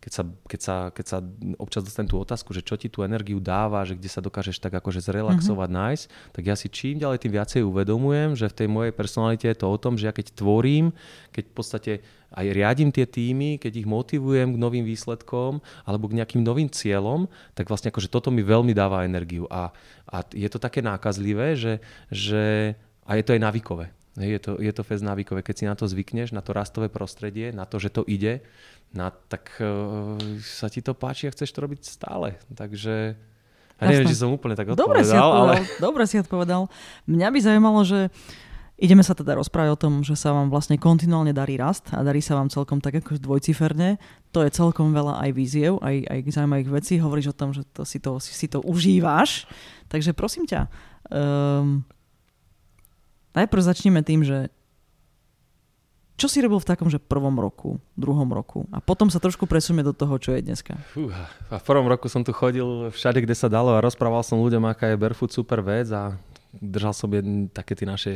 keď 0.00 0.12
sa, 0.12 0.22
keď, 0.46 0.60
sa, 0.60 0.76
keď 0.92 1.06
sa 1.06 1.18
občas 1.58 1.82
dostanem 1.82 2.10
tú 2.10 2.20
otázku, 2.20 2.54
že 2.54 2.62
čo 2.62 2.78
ti 2.78 2.86
tú 2.86 3.02
energiu 3.02 3.42
dáva, 3.42 3.82
že 3.82 3.98
kde 3.98 4.06
sa 4.06 4.22
dokážeš 4.22 4.62
tak 4.62 4.76
akože 4.78 5.02
zrelaxovať, 5.02 5.68
mm-hmm. 5.68 5.82
nájsť, 5.82 6.04
tak 6.36 6.42
ja 6.46 6.54
si 6.54 6.68
čím 6.70 7.02
ďalej 7.02 7.18
tým 7.26 7.32
viacej 7.34 7.60
uvedomujem, 7.66 8.38
že 8.38 8.46
v 8.46 8.58
tej 8.62 8.68
mojej 8.70 8.92
personalite 8.94 9.46
je 9.50 9.58
to 9.58 9.66
o 9.66 9.76
tom, 9.80 9.98
že 9.98 10.06
ja 10.06 10.14
keď 10.14 10.36
tvorím, 10.36 10.94
keď 11.34 11.44
v 11.48 11.54
podstate 11.54 11.92
aj 12.36 12.46
riadím 12.52 12.90
tie 12.92 13.06
týmy, 13.08 13.56
keď 13.56 13.72
ich 13.82 13.88
motivujem 13.88 14.54
k 14.54 14.60
novým 14.60 14.84
výsledkom 14.84 15.64
alebo 15.88 16.10
k 16.10 16.16
nejakým 16.22 16.42
novým 16.44 16.68
cieľom, 16.68 17.30
tak 17.56 17.70
vlastne 17.70 17.88
akože 17.90 18.12
toto 18.12 18.28
mi 18.28 18.44
veľmi 18.44 18.76
dáva 18.76 19.06
energiu. 19.08 19.48
A, 19.48 19.72
a 20.06 20.16
je 20.34 20.46
to 20.52 20.60
také 20.60 20.84
nákazlivé, 20.84 21.56
že, 21.56 21.80
že 22.12 22.76
a 23.06 23.16
je 23.16 23.24
to 23.24 23.34
aj 23.34 23.40
návykové. 23.40 23.86
Je 24.16 24.40
to, 24.40 24.56
je 24.56 24.72
to 24.72 24.80
fest 24.80 25.04
návykové. 25.04 25.44
Keď 25.44 25.54
si 25.54 25.64
na 25.68 25.76
to 25.76 25.84
zvykneš, 25.84 26.32
na 26.32 26.40
to 26.40 26.56
rastové 26.56 26.88
prostredie, 26.88 27.52
na 27.52 27.68
to, 27.68 27.76
že 27.76 27.92
to 27.92 28.00
ide, 28.08 28.40
na, 28.94 29.10
tak 29.10 29.56
uh, 29.58 30.14
sa 30.42 30.70
ti 30.70 30.84
to 30.84 30.94
páči 30.94 31.26
a 31.26 31.34
chceš 31.34 31.50
to 31.54 31.64
robiť 31.64 31.80
stále. 31.86 32.38
Takže 32.52 33.18
ja 33.76 33.84
neviem, 33.84 34.08
či 34.08 34.16
som 34.16 34.32
úplne 34.32 34.56
tak 34.56 34.72
odpovedal. 34.72 34.88
Dobre 34.88 35.00
si 35.04 35.12
odpovedal. 35.12 35.30
Ale... 35.36 35.54
Dobre 35.82 36.04
si 36.08 36.16
odpovedal. 36.16 36.62
Mňa 37.04 37.28
by 37.28 37.38
zaujímalo, 37.44 37.80
že 37.84 38.08
ideme 38.80 39.04
sa 39.04 39.12
teda 39.12 39.36
rozprávať 39.36 39.70
o 39.72 39.80
tom, 39.80 39.92
že 40.00 40.16
sa 40.16 40.32
vám 40.32 40.48
vlastne 40.48 40.80
kontinuálne 40.80 41.36
darí 41.36 41.60
rast 41.60 41.92
a 41.92 42.00
darí 42.00 42.24
sa 42.24 42.40
vám 42.40 42.48
celkom 42.48 42.80
tak 42.80 43.00
ako 43.00 43.20
dvojciferne. 43.20 44.00
To 44.32 44.44
je 44.44 44.52
celkom 44.52 44.96
veľa 44.96 45.20
aj 45.28 45.30
víziev, 45.32 45.76
aj, 45.84 46.08
aj 46.08 46.18
zaujímavých 46.28 46.70
vecí. 46.72 46.94
Hovoríš 47.00 47.32
o 47.32 47.36
tom, 47.36 47.52
že 47.52 47.64
to 47.72 47.84
si, 47.84 48.00
to, 48.00 48.16
si, 48.16 48.32
si 48.32 48.46
to 48.48 48.64
užívaš. 48.64 49.44
Takže 49.92 50.16
prosím 50.16 50.48
ťa, 50.48 50.72
um, 51.12 51.84
najprv 53.36 53.60
začneme 53.60 54.00
tým, 54.00 54.24
že 54.24 54.48
Čo 56.16 56.32
si 56.32 56.40
robil 56.40 56.56
v 56.56 56.68
takom, 56.68 56.88
že 56.88 56.96
prvom 56.96 57.36
roku, 57.36 57.76
druhom 57.92 58.28
roku? 58.32 58.64
A 58.72 58.80
potom 58.80 59.12
sa 59.12 59.20
trošku 59.20 59.44
presunieme 59.44 59.84
do 59.84 59.92
toho, 59.92 60.16
čo 60.16 60.32
je 60.32 60.40
dneska. 60.40 60.80
Fúha. 60.96 61.28
A 61.52 61.60
v 61.60 61.64
prvom 61.64 61.84
roku 61.84 62.08
som 62.08 62.24
tu 62.24 62.32
chodil 62.32 62.88
všade, 62.88 63.20
kde 63.20 63.36
sa 63.36 63.52
dalo 63.52 63.76
a 63.76 63.84
rozprával 63.84 64.24
som 64.24 64.40
ľuďom, 64.40 64.64
aká 64.64 64.90
je 64.92 65.00
barefoot 65.00 65.28
super 65.28 65.60
vec 65.60 65.92
a 65.92 66.16
držal 66.56 66.96
som 66.96 67.12
jedn, 67.12 67.52
také 67.52 67.76
tie 67.76 67.84
naše 67.84 68.12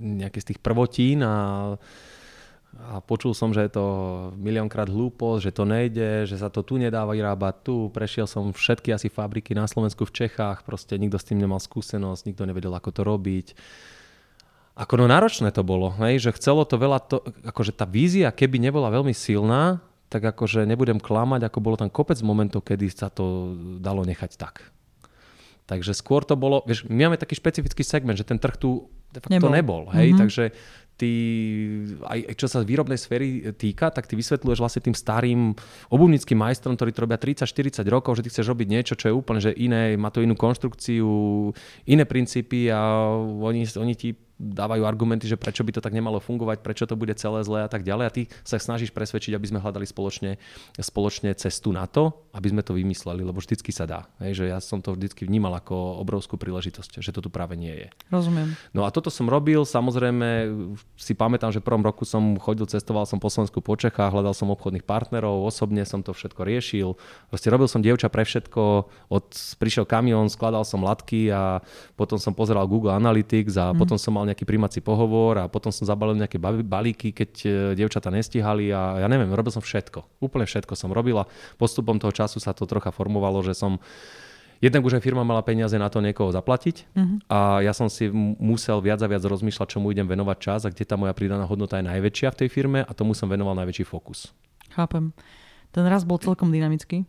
nejaké 0.00 0.40
z 0.40 0.48
tých 0.54 0.60
prvotín 0.64 1.20
a 1.20 1.76
a 2.72 3.04
počul 3.04 3.36
som, 3.36 3.52
že 3.52 3.68
je 3.68 3.76
to 3.76 3.86
miliónkrát 4.40 4.88
hlúposť, 4.88 5.40
že 5.44 5.52
to 5.52 5.64
nejde, 5.68 6.24
že 6.24 6.40
sa 6.40 6.48
to 6.48 6.64
tu 6.64 6.80
nedáva 6.80 7.12
vyrábať 7.12 7.68
tu. 7.68 7.92
Prešiel 7.92 8.24
som 8.24 8.48
všetky 8.48 8.96
asi 8.96 9.12
fabriky 9.12 9.52
na 9.52 9.68
Slovensku, 9.68 10.08
v 10.08 10.24
Čechách, 10.24 10.64
proste 10.64 10.96
nikto 10.96 11.20
s 11.20 11.28
tým 11.28 11.36
nemal 11.36 11.60
skúsenosť, 11.60 12.32
nikto 12.32 12.48
nevedel, 12.48 12.72
ako 12.72 12.90
to 12.96 13.02
robiť. 13.04 13.46
Ako 14.72 14.96
no 14.96 15.04
náročné 15.04 15.52
to 15.52 15.60
bolo, 15.60 15.92
hej? 16.00 16.16
že 16.28 16.30
chcelo 16.32 16.64
to 16.64 16.80
veľa, 16.80 16.98
to, 17.04 17.20
akože 17.44 17.76
tá 17.76 17.84
vízia, 17.84 18.32
keby 18.32 18.56
nebola 18.56 18.88
veľmi 18.88 19.12
silná, 19.12 19.84
tak 20.08 20.24
akože 20.32 20.64
nebudem 20.64 20.96
klamať, 20.96 21.44
ako 21.48 21.58
bolo 21.60 21.76
tam 21.76 21.92
kopec 21.92 22.16
momentov, 22.24 22.64
kedy 22.64 22.88
sa 22.88 23.12
to 23.12 23.56
dalo 23.80 24.04
nechať 24.04 24.40
tak. 24.40 24.64
Takže 25.68 25.92
skôr 25.92 26.24
to 26.24 26.36
bolo, 26.40 26.64
vieš, 26.64 26.88
my 26.88 27.08
máme 27.08 27.20
taký 27.20 27.36
špecifický 27.36 27.84
segment, 27.84 28.16
že 28.16 28.28
ten 28.28 28.40
trh 28.40 28.56
tu 28.56 28.88
de 29.12 29.20
facto 29.20 29.48
nebol, 29.48 29.52
nebol 29.52 29.82
hej, 29.92 30.12
mm-hmm. 30.12 30.20
takže 30.24 30.44
ty, 30.96 31.12
aj 32.04 32.36
čo 32.36 32.46
sa 32.48 32.64
výrobnej 32.64 32.96
sféry 32.96 33.52
týka, 33.56 33.92
tak 33.92 34.08
ty 34.08 34.16
vysvetľuješ 34.16 34.60
vlastne 34.60 34.84
tým 34.84 34.96
starým 34.96 35.52
obuvnickým 35.88 36.38
majstrom, 36.38 36.76
ktorí 36.76 36.92
to 36.92 37.04
robia 37.04 37.20
30-40 37.20 37.84
rokov, 37.88 38.20
že 38.20 38.24
ty 38.24 38.32
chceš 38.32 38.48
robiť 38.52 38.68
niečo, 38.68 38.94
čo 38.96 39.12
je 39.12 39.14
úplne 39.16 39.40
že 39.40 39.52
iné, 39.56 39.96
má 39.96 40.12
to 40.12 40.24
inú 40.24 40.36
konštrukciu, 40.36 41.08
iné 41.88 42.04
princípy 42.04 42.68
a 42.72 43.08
oni, 43.20 43.68
oni 43.68 43.94
ti 43.96 44.14
dávajú 44.42 44.82
argumenty, 44.82 45.30
že 45.30 45.38
prečo 45.38 45.62
by 45.62 45.78
to 45.78 45.84
tak 45.84 45.94
nemalo 45.94 46.18
fungovať, 46.18 46.66
prečo 46.66 46.84
to 46.90 46.98
bude 46.98 47.14
celé 47.14 47.46
zlé 47.46 47.62
a 47.62 47.70
tak 47.70 47.86
ďalej. 47.86 48.04
A 48.04 48.14
ty 48.14 48.22
sa 48.42 48.58
snažíš 48.58 48.90
presvedčiť, 48.90 49.38
aby 49.38 49.46
sme 49.46 49.62
hľadali 49.62 49.86
spoločne, 49.86 50.42
spoločne 50.74 51.30
cestu 51.38 51.70
na 51.70 51.86
to, 51.86 52.10
aby 52.34 52.50
sme 52.50 52.66
to 52.66 52.74
vymysleli, 52.74 53.22
lebo 53.22 53.38
vždycky 53.38 53.70
sa 53.70 53.86
dá. 53.86 54.10
Hej, 54.18 54.42
že 54.42 54.44
ja 54.50 54.58
som 54.58 54.82
to 54.82 54.98
vždycky 54.98 55.22
vnímal 55.22 55.54
ako 55.54 56.02
obrovskú 56.02 56.34
príležitosť, 56.34 56.98
že 56.98 57.14
to 57.14 57.22
tu 57.22 57.30
práve 57.30 57.54
nie 57.54 57.86
je. 57.86 57.88
Rozumiem. 58.10 58.58
No 58.74 58.82
a 58.82 58.90
toto 58.90 59.14
som 59.14 59.30
robil, 59.30 59.62
samozrejme 59.62 60.50
si 60.98 61.14
pamätám, 61.14 61.54
že 61.54 61.62
v 61.62 61.68
prvom 61.70 61.86
roku 61.86 62.02
som 62.02 62.34
chodil, 62.40 62.66
cestoval 62.66 63.06
som 63.06 63.22
po 63.22 63.30
Slovensku, 63.30 63.62
po 63.62 63.78
Čechách, 63.78 64.10
hľadal 64.10 64.34
som 64.34 64.50
obchodných 64.50 64.82
partnerov, 64.82 65.46
osobne 65.46 65.86
som 65.86 66.02
to 66.02 66.10
všetko 66.10 66.42
riešil. 66.42 66.98
Proste 67.30 67.48
robil 67.52 67.70
som 67.70 67.84
dievča 67.84 68.10
pre 68.10 68.26
všetko, 68.26 68.62
od, 69.12 69.26
prišiel 69.62 69.86
kamión, 69.86 70.26
skladal 70.32 70.66
som 70.66 70.82
latky 70.82 71.30
a 71.30 71.62
potom 71.94 72.16
som 72.16 72.34
pozeral 72.34 72.66
Google 72.66 72.96
Analytics 72.96 73.54
a 73.60 73.70
mm. 73.70 73.78
potom 73.78 74.00
som 74.00 74.16
mal 74.16 74.24
nejaký 74.32 74.48
príjmací 74.48 74.80
pohovor 74.80 75.36
a 75.36 75.44
potom 75.46 75.68
som 75.68 75.84
zabalil 75.84 76.16
nejaké 76.16 76.40
balíky, 76.64 77.12
keď 77.12 77.30
e, 77.44 77.48
dievčata 77.76 78.08
nestihali 78.08 78.72
a 78.72 79.04
ja 79.04 79.06
neviem, 79.06 79.28
robil 79.30 79.52
som 79.52 79.60
všetko. 79.60 80.24
Úplne 80.24 80.48
všetko 80.48 80.72
som 80.72 80.90
robil 80.90 81.20
a 81.20 81.28
postupom 81.60 82.00
toho 82.00 82.10
času 82.10 82.40
sa 82.40 82.56
to 82.56 82.64
trocha 82.64 82.90
formovalo, 82.90 83.44
že 83.44 83.52
som 83.52 83.78
Jednak 84.62 84.86
už 84.86 84.94
aj 84.94 85.02
firma 85.02 85.26
mala 85.26 85.42
peniaze 85.42 85.74
na 85.74 85.90
to 85.90 85.98
niekoho 85.98 86.30
zaplatiť 86.30 86.94
uh-huh. 86.94 87.18
a 87.26 87.66
ja 87.66 87.74
som 87.74 87.90
si 87.90 88.06
musel 88.38 88.78
viac 88.78 89.02
a 89.02 89.10
viac 89.10 89.26
rozmýšľať, 89.26 89.74
čomu 89.74 89.90
idem 89.90 90.06
venovať 90.06 90.38
čas 90.38 90.62
a 90.62 90.70
kde 90.70 90.86
tá 90.86 90.94
moja 90.94 91.10
pridaná 91.10 91.42
hodnota 91.50 91.82
je 91.82 91.90
najväčšia 91.90 92.30
v 92.30 92.38
tej 92.46 92.48
firme 92.48 92.78
a 92.86 92.90
tomu 92.94 93.10
som 93.10 93.26
venoval 93.26 93.58
najväčší 93.58 93.82
fokus. 93.82 94.30
Chápem. 94.70 95.10
Ten 95.74 95.82
raz 95.90 96.06
bol 96.06 96.22
celkom 96.22 96.54
dynamický. 96.54 97.02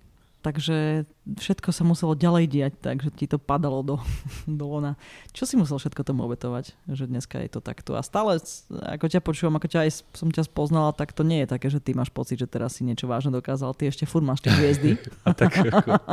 Takže 0.43 1.07
všetko 1.39 1.71
sa 1.71 1.87
muselo 1.87 2.19
ďalej 2.19 2.51
diať, 2.51 2.73
takže 2.83 3.15
ti 3.15 3.31
to 3.31 3.39
padalo 3.39 3.79
do, 3.79 3.95
do 4.59 4.65
lona. 4.67 4.99
Čo 5.31 5.47
si 5.47 5.55
musel 5.55 5.79
všetko 5.79 6.03
tomu 6.03 6.27
obetovať, 6.27 6.75
že 6.91 7.07
dneska 7.07 7.39
je 7.39 7.47
to 7.47 7.63
takto? 7.63 7.95
A 7.95 8.03
stále, 8.03 8.43
ako 8.67 9.05
ťa 9.07 9.23
počúvam, 9.23 9.55
ako 9.55 9.71
ťa 9.71 9.79
aj 9.87 9.91
som 10.11 10.27
ťa 10.27 10.43
spoznala, 10.51 10.91
tak 10.91 11.15
to 11.15 11.23
nie 11.23 11.47
je 11.47 11.47
také, 11.47 11.71
že 11.71 11.79
ty 11.79 11.95
máš 11.95 12.11
pocit, 12.11 12.43
že 12.43 12.51
teraz 12.51 12.75
si 12.75 12.83
niečo 12.83 13.07
vážne 13.07 13.31
dokázal. 13.31 13.71
Ty 13.71 13.87
ešte 13.87 14.03
furt 14.03 14.27
máš 14.27 14.43
tie 14.43 14.51
hviezdy. 14.51 14.99
A 15.27 15.31
tak 15.31 15.55
ako... 15.55 15.95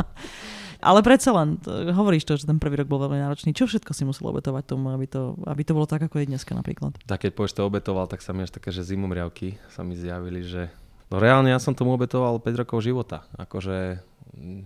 Ale 0.81 1.05
predsa 1.05 1.37
len, 1.37 1.61
hovoríš 1.93 2.25
to, 2.25 2.41
že 2.41 2.49
ten 2.49 2.57
prvý 2.57 2.81
rok 2.81 2.89
bol 2.89 3.05
veľmi 3.05 3.21
náročný. 3.21 3.53
Čo 3.53 3.69
všetko 3.69 3.93
si 3.93 4.09
musel 4.09 4.33
obetovať 4.33 4.65
tomu, 4.65 4.89
aby 4.97 5.05
to, 5.05 5.37
aby 5.45 5.61
to 5.61 5.77
bolo 5.77 5.85
tak, 5.85 6.01
ako 6.01 6.25
je 6.25 6.33
dneska 6.33 6.57
napríklad? 6.57 6.97
Tak 7.05 7.29
keď 7.29 7.37
povieš 7.37 7.61
to 7.61 7.69
obetoval, 7.69 8.09
tak 8.09 8.25
sa 8.25 8.33
mi 8.33 8.49
až 8.49 8.57
také, 8.57 8.73
že 8.73 8.89
zimomriavky 8.89 9.61
sa 9.69 9.85
mi 9.85 9.93
zjavili, 9.93 10.41
že 10.41 10.73
no 11.13 11.21
reálne 11.21 11.53
ja 11.53 11.61
som 11.61 11.77
tomu 11.77 11.93
obetoval 11.93 12.41
5 12.41 12.65
rokov 12.65 12.81
života. 12.81 13.29
Akože 13.37 14.01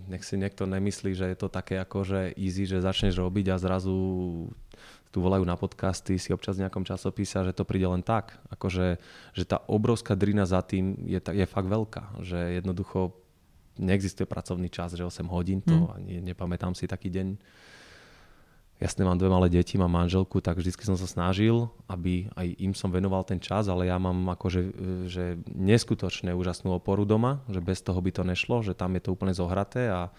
nech 0.09 0.25
si 0.25 0.37
niekto 0.37 0.69
nemyslí, 0.69 1.17
že 1.17 1.27
je 1.33 1.39
to 1.39 1.49
také 1.49 1.81
ako, 1.81 2.05
že 2.05 2.21
easy, 2.37 2.69
že 2.69 2.85
začneš 2.85 3.17
robiť 3.17 3.53
a 3.53 3.57
zrazu 3.57 3.97
tu 5.15 5.19
volajú 5.23 5.47
na 5.47 5.55
podcasty, 5.55 6.19
si 6.19 6.35
občas 6.35 6.59
v 6.59 6.67
nejakom 6.67 6.83
časopise 6.83 7.39
že 7.39 7.55
to 7.55 7.63
príde 7.63 7.87
len 7.87 8.03
tak. 8.03 8.35
Akože, 8.51 8.99
že 9.31 9.45
tá 9.47 9.63
obrovská 9.71 10.19
drina 10.19 10.43
za 10.43 10.59
tým 10.59 10.99
je, 11.07 11.23
je 11.23 11.47
fakt 11.47 11.71
veľká. 11.71 12.19
Že 12.19 12.59
jednoducho 12.59 13.15
neexistuje 13.79 14.27
pracovný 14.27 14.67
čas, 14.67 14.99
že 14.99 15.07
8 15.07 15.23
hodín, 15.31 15.63
to 15.63 15.75
hmm. 15.75 15.95
ani 15.95 16.15
nepamätám 16.19 16.75
si 16.75 16.91
taký 16.91 17.15
deň 17.15 17.39
jasne 18.83 19.07
mám 19.07 19.19
dve 19.19 19.31
malé 19.31 19.47
deti, 19.51 19.79
mám 19.79 19.91
manželku, 19.91 20.43
tak 20.43 20.59
vždy 20.59 20.75
som 20.75 20.99
sa 20.99 21.07
snažil, 21.07 21.71
aby 21.87 22.27
aj 22.35 22.47
im 22.59 22.73
som 22.75 22.91
venoval 22.91 23.23
ten 23.23 23.39
čas, 23.39 23.71
ale 23.71 23.87
ja 23.87 23.97
mám 23.97 24.35
akože 24.35 24.61
že 25.07 25.39
neskutočne 25.55 26.35
úžasnú 26.35 26.75
oporu 26.75 27.07
doma, 27.07 27.41
že 27.47 27.63
bez 27.63 27.81
toho 27.81 27.99
by 28.03 28.11
to 28.11 28.23
nešlo, 28.27 28.67
že 28.67 28.75
tam 28.75 28.95
je 28.99 29.03
to 29.07 29.15
úplne 29.15 29.33
zohraté 29.35 29.89
a 29.89 30.11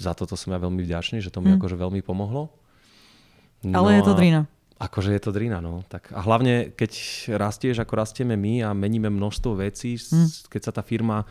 za 0.00 0.16
toto 0.16 0.32
som 0.32 0.56
ja 0.56 0.58
veľmi 0.58 0.80
vďačný, 0.80 1.20
že 1.20 1.28
to 1.28 1.44
mi 1.44 1.52
hmm. 1.52 1.60
akože 1.60 1.76
veľmi 1.76 2.00
pomohlo. 2.00 2.48
No 3.60 3.84
ale 3.84 4.00
je 4.00 4.08
to 4.08 4.16
drina. 4.16 4.48
Akože 4.80 5.12
je 5.12 5.20
to 5.20 5.28
drina, 5.28 5.60
no. 5.60 5.84
Tak 5.92 6.08
a 6.08 6.24
hlavne, 6.24 6.72
keď 6.72 6.92
rastieš, 7.36 7.84
ako 7.84 8.00
rastieme 8.00 8.32
my 8.32 8.64
a 8.64 8.72
meníme 8.72 9.12
množstvo 9.12 9.60
vecí, 9.60 10.00
hmm. 10.00 10.48
keď 10.48 10.60
sa 10.64 10.72
tá 10.72 10.80
firma 10.80 11.28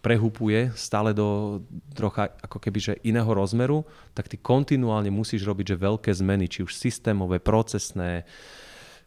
prehupuje 0.00 0.72
stále 0.76 1.12
do 1.12 1.60
trocha 1.92 2.32
ako 2.40 2.56
keby 2.56 2.78
že 2.80 2.94
iného 3.04 3.28
rozmeru, 3.28 3.84
tak 4.16 4.32
ty 4.32 4.40
kontinuálne 4.40 5.12
musíš 5.12 5.44
robiť 5.44 5.76
že 5.76 5.76
veľké 5.76 6.10
zmeny, 6.10 6.48
či 6.48 6.64
už 6.64 6.72
systémové, 6.72 7.36
procesné, 7.36 8.24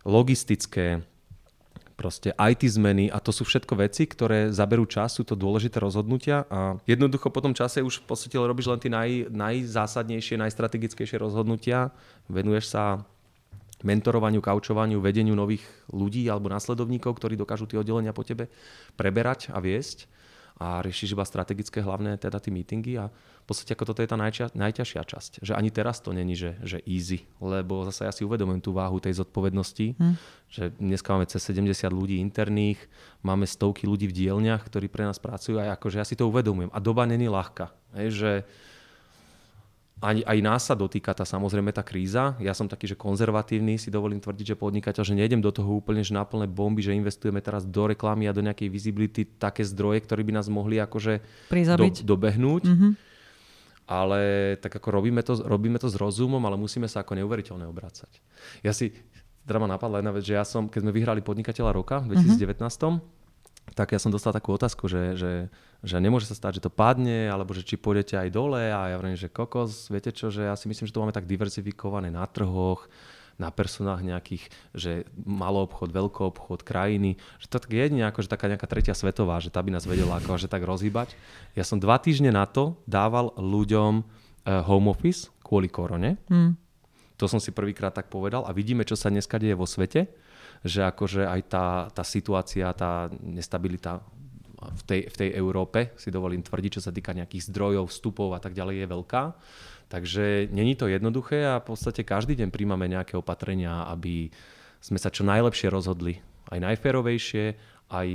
logistické, 0.06 1.02
proste 1.94 2.34
IT 2.38 2.62
zmeny. 2.68 3.10
A 3.10 3.22
to 3.22 3.30
sú 3.34 3.46
všetko 3.46 3.74
veci, 3.78 4.06
ktoré 4.06 4.50
zaberú 4.54 4.86
čas, 4.86 5.18
sú 5.18 5.26
to 5.26 5.38
dôležité 5.38 5.82
rozhodnutia. 5.82 6.46
A 6.50 6.78
jednoducho 6.86 7.30
po 7.30 7.42
tom 7.42 7.54
čase 7.58 7.82
už 7.82 8.04
v 8.04 8.06
podstate 8.10 8.38
robíš 8.38 8.70
len 8.70 8.82
tie 8.82 8.92
naj, 8.92 9.34
najzásadnejšie, 9.34 10.42
najstrategickejšie 10.42 11.18
rozhodnutia, 11.22 11.94
venuješ 12.30 12.74
sa 12.74 13.06
mentorovaniu, 13.84 14.40
kaučovaniu, 14.40 15.04
vedeniu 15.04 15.36
nových 15.36 15.64
ľudí 15.92 16.26
alebo 16.32 16.48
následovníkov, 16.48 17.20
ktorí 17.20 17.36
dokážu 17.36 17.68
tie 17.68 17.80
oddelenia 17.80 18.16
po 18.16 18.24
tebe 18.24 18.48
preberať 18.96 19.52
a 19.52 19.60
viesť 19.60 20.08
a 20.58 20.86
riešiš 20.86 21.18
iba 21.18 21.26
strategické 21.26 21.82
hlavné 21.82 22.16
teda 22.22 22.38
tie 22.38 22.54
meetingy 22.54 22.94
a 23.02 23.10
v 23.10 23.46
podstate 23.46 23.74
ako 23.74 23.92
toto 23.92 24.00
je 24.06 24.10
tá 24.10 24.16
najča- 24.16 24.54
najťažšia 24.54 25.04
časť. 25.04 25.32
Že 25.44 25.58
ani 25.58 25.70
teraz 25.74 26.00
to 26.00 26.14
není, 26.14 26.38
že, 26.38 26.56
že 26.64 26.80
easy, 26.86 27.26
lebo 27.42 27.84
zase 27.90 28.06
ja 28.06 28.14
si 28.14 28.24
uvedomujem 28.24 28.62
tú 28.62 28.72
váhu 28.72 29.02
tej 29.02 29.20
zodpovednosti, 29.20 29.98
hmm. 29.98 30.16
že 30.48 30.64
dneska 30.78 31.12
máme 31.12 31.28
cez 31.28 31.42
70 31.44 31.90
ľudí 31.90 32.22
interných, 32.22 32.80
máme 33.26 33.50
stovky 33.50 33.90
ľudí 33.90 34.08
v 34.08 34.16
dielniach, 34.16 34.64
ktorí 34.70 34.88
pre 34.88 35.04
nás 35.04 35.18
pracujú 35.18 35.60
a 35.60 35.74
akože 35.76 36.00
ja 36.00 36.06
si 36.08 36.16
to 36.16 36.30
uvedomujem. 36.30 36.72
A 36.72 36.80
doba 36.80 37.04
není 37.04 37.28
ľahká. 37.28 37.74
Hej, 37.98 38.08
že 38.14 38.32
aj, 40.04 40.20
aj 40.28 40.40
nás 40.44 40.68
sa 40.68 40.76
dotýka 40.76 41.16
tá 41.16 41.24
samozrejme 41.24 41.72
tá 41.72 41.80
kríza. 41.80 42.36
Ja 42.44 42.52
som 42.52 42.68
taký, 42.68 42.92
že 42.92 43.00
konzervatívny, 43.00 43.80
si 43.80 43.88
dovolím 43.88 44.20
tvrdiť, 44.20 44.52
že 44.52 44.60
podnikateľ, 44.60 45.00
že 45.00 45.16
nejdem 45.16 45.40
do 45.40 45.48
toho 45.48 45.80
úplne 45.80 46.04
že 46.04 46.12
na 46.12 46.28
plné 46.28 46.44
bomby, 46.52 46.84
že 46.84 46.92
investujeme 46.92 47.40
teraz 47.40 47.64
do 47.64 47.88
reklamy 47.88 48.28
a 48.28 48.36
do 48.36 48.44
nejakej 48.44 48.68
visibility 48.68 49.24
také 49.24 49.64
zdroje, 49.64 50.04
ktoré 50.04 50.28
by 50.28 50.36
nás 50.36 50.52
mohli 50.52 50.84
akože 50.84 51.24
do, 51.80 51.88
dobehnúť. 52.04 52.64
Mm-hmm. 52.68 52.92
Ale 53.88 54.20
tak 54.60 54.76
ako 54.76 54.92
robíme 54.92 55.24
to, 55.24 55.40
robíme 55.40 55.80
to 55.80 55.88
s 55.88 55.96
rozumom, 55.96 56.44
ale 56.44 56.60
musíme 56.60 56.92
sa 56.92 57.08
ako 57.08 57.16
neuveriteľne 57.24 57.64
obracať. 57.64 58.12
Ja 58.60 58.76
si, 58.76 58.92
teda 59.48 59.60
ma 59.64 59.72
napadla 59.72 60.04
jedna 60.04 60.12
vec, 60.12 60.28
že 60.28 60.36
ja 60.36 60.44
som, 60.44 60.68
keď 60.68 60.84
sme 60.84 60.92
vyhrali 60.92 61.24
podnikateľa 61.24 61.72
roka 61.72 62.04
v 62.04 62.16
2019, 62.20 62.60
mm-hmm 62.60 63.24
tak 63.72 63.96
ja 63.96 64.00
som 64.00 64.12
dostal 64.12 64.36
takú 64.36 64.54
otázku, 64.54 64.92
že, 64.92 65.16
že, 65.16 65.32
že 65.84 66.00
nemôže 66.00 66.32
sa 66.32 66.36
stať, 66.40 66.58
že 66.58 66.66
to 66.66 66.72
padne, 66.72 67.28
alebo 67.28 67.52
že 67.52 67.68
či 67.68 67.76
pôjdete 67.76 68.16
aj 68.16 68.32
dole 68.32 68.72
a 68.72 68.88
ja 68.88 68.96
hovorím, 68.96 69.20
že 69.20 69.28
kokos, 69.28 69.92
viete 69.92 70.16
čo, 70.16 70.32
že 70.32 70.48
ja 70.48 70.56
si 70.56 70.72
myslím, 70.72 70.88
že 70.88 70.96
to 70.96 71.04
máme 71.04 71.12
tak 71.12 71.28
diverzifikované 71.28 72.08
na 72.08 72.24
trhoch, 72.24 72.88
na 73.36 73.52
personách 73.52 74.06
nejakých, 74.06 74.48
že 74.72 74.92
malý 75.28 75.66
obchod, 75.68 75.90
veľký 75.92 76.22
obchod, 76.32 76.64
krajiny, 76.64 77.20
že 77.42 77.52
to 77.52 77.60
tak 77.60 77.74
jedine 77.74 78.08
ako, 78.08 78.24
že 78.24 78.32
taká 78.32 78.48
nejaká 78.48 78.70
tretia 78.70 78.96
svetová, 78.96 79.44
že 79.44 79.52
tá 79.52 79.60
by 79.60 79.76
nás 79.76 79.84
vedela 79.84 80.22
ako, 80.22 80.40
že 80.40 80.48
tak 80.48 80.64
rozhýbať. 80.64 81.18
Ja 81.58 81.66
som 81.68 81.82
dva 81.82 82.00
týždne 82.00 82.32
na 82.32 82.46
to 82.48 82.80
dával 82.86 83.34
ľuďom 83.36 83.92
uh, 84.00 84.64
home 84.64 84.88
office 84.88 85.34
kvôli 85.44 85.68
korone. 85.68 86.16
Hmm. 86.30 86.56
To 87.18 87.26
som 87.26 87.42
si 87.42 87.52
prvýkrát 87.52 87.92
tak 87.92 88.08
povedal 88.08 88.46
a 88.46 88.56
vidíme, 88.56 88.86
čo 88.86 88.94
sa 88.94 89.10
dneska 89.12 89.42
deje 89.42 89.58
vo 89.58 89.68
svete 89.68 90.10
že 90.64 90.80
akože 90.88 91.28
aj 91.28 91.42
tá, 91.52 91.68
tá 91.92 92.04
situácia, 92.08 92.72
tá 92.72 93.12
nestabilita 93.20 94.00
v 94.72 94.82
tej, 94.88 95.02
v 95.12 95.16
tej 95.16 95.30
Európe, 95.36 95.92
si 96.00 96.14
dovolím 96.14 96.46
tvrdiť, 96.46 96.80
čo 96.80 96.86
sa 96.86 96.96
týka 96.96 97.12
nejakých 97.12 97.52
zdrojov, 97.52 97.92
vstupov 97.92 98.36
a 98.36 98.40
tak 98.40 98.56
ďalej, 98.56 98.84
je 98.84 98.88
veľká. 98.88 99.24
Takže 99.92 100.26
není 100.50 100.74
to 100.74 100.90
jednoduché 100.90 101.46
a 101.46 101.62
v 101.62 101.76
podstate 101.76 102.02
každý 102.02 102.34
deň 102.40 102.50
príjmame 102.50 102.90
nejaké 102.90 103.14
opatrenia, 103.20 103.86
aby 103.92 104.32
sme 104.82 104.98
sa 104.98 105.14
čo 105.14 105.28
najlepšie 105.28 105.70
rozhodli 105.70 106.18
aj 106.52 106.60
najférovejšie, 106.60 107.46
aj 107.94 108.10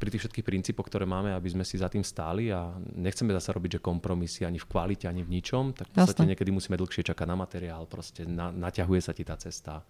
pri 0.00 0.08
tých 0.08 0.24
všetkých 0.24 0.46
princípoch, 0.48 0.88
ktoré 0.88 1.04
máme, 1.04 1.36
aby 1.36 1.52
sme 1.52 1.64
si 1.68 1.76
za 1.76 1.92
tým 1.92 2.00
stáli 2.00 2.48
a 2.48 2.72
nechceme 2.96 3.36
zase 3.36 3.52
robiť, 3.52 3.76
že 3.76 3.80
kompromisy 3.84 4.48
ani 4.48 4.56
v 4.56 4.64
kvalite, 4.64 5.04
ani 5.04 5.20
v 5.20 5.36
ničom, 5.36 5.76
tak 5.76 5.92
v 5.92 6.00
podstate 6.00 6.24
niekedy 6.24 6.48
musíme 6.48 6.80
dlhšie 6.80 7.04
čakať 7.04 7.26
na 7.28 7.36
materiál, 7.36 7.84
proste 7.84 8.24
na, 8.24 8.48
naťahuje 8.48 9.00
sa 9.04 9.12
ti 9.12 9.28
tá 9.28 9.36
cesta. 9.36 9.84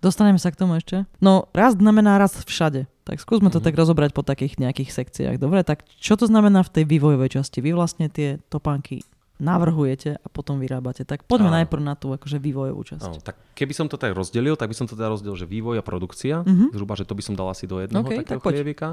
Dostaneme 0.00 0.40
sa 0.40 0.48
k 0.48 0.56
tomu 0.56 0.80
ešte. 0.80 1.04
No, 1.20 1.52
rast 1.52 1.76
znamená 1.76 2.16
rast 2.16 2.40
všade. 2.48 2.88
Tak 3.04 3.20
skúsme 3.20 3.52
to 3.52 3.60
mm-hmm. 3.60 3.68
tak 3.68 3.76
rozobrať 3.76 4.10
po 4.16 4.24
takých 4.24 4.56
nejakých 4.56 4.96
sekciách. 4.96 5.36
Dobre, 5.36 5.60
tak 5.60 5.84
čo 6.00 6.16
to 6.16 6.24
znamená 6.24 6.64
v 6.64 6.72
tej 6.80 6.84
vývojovej 6.88 7.36
časti? 7.36 7.60
Vy 7.60 7.76
vlastne 7.76 8.08
tie 8.08 8.40
topánky 8.48 9.04
navrhujete 9.40 10.20
a 10.20 10.26
potom 10.28 10.60
vyrábate. 10.60 11.08
Tak 11.08 11.24
poďme 11.24 11.50
Áno. 11.50 11.56
najprv 11.64 11.82
na 11.82 11.96
tú 11.96 12.12
akože 12.12 12.36
vývojovú 12.36 12.82
časť. 12.84 13.08
Áno, 13.08 13.18
tak 13.18 13.40
keby 13.56 13.72
som 13.72 13.88
to 13.88 13.96
tak 13.96 14.12
rozdelil, 14.12 14.54
tak 14.54 14.70
by 14.70 14.76
som 14.76 14.86
to 14.86 14.94
teda 14.94 15.08
rozdelil, 15.08 15.34
že 15.34 15.48
vývoj 15.48 15.80
a 15.80 15.84
produkcia. 15.84 16.44
Uh-huh. 16.44 16.68
Zhruba, 16.70 16.94
že 16.94 17.08
to 17.08 17.16
by 17.16 17.24
som 17.24 17.34
dal 17.34 17.48
asi 17.48 17.64
do 17.64 17.80
jedného 17.80 18.04
okay, 18.04 18.20
takého 18.22 18.38
tak 18.38 18.46
chlievika. 18.52 18.88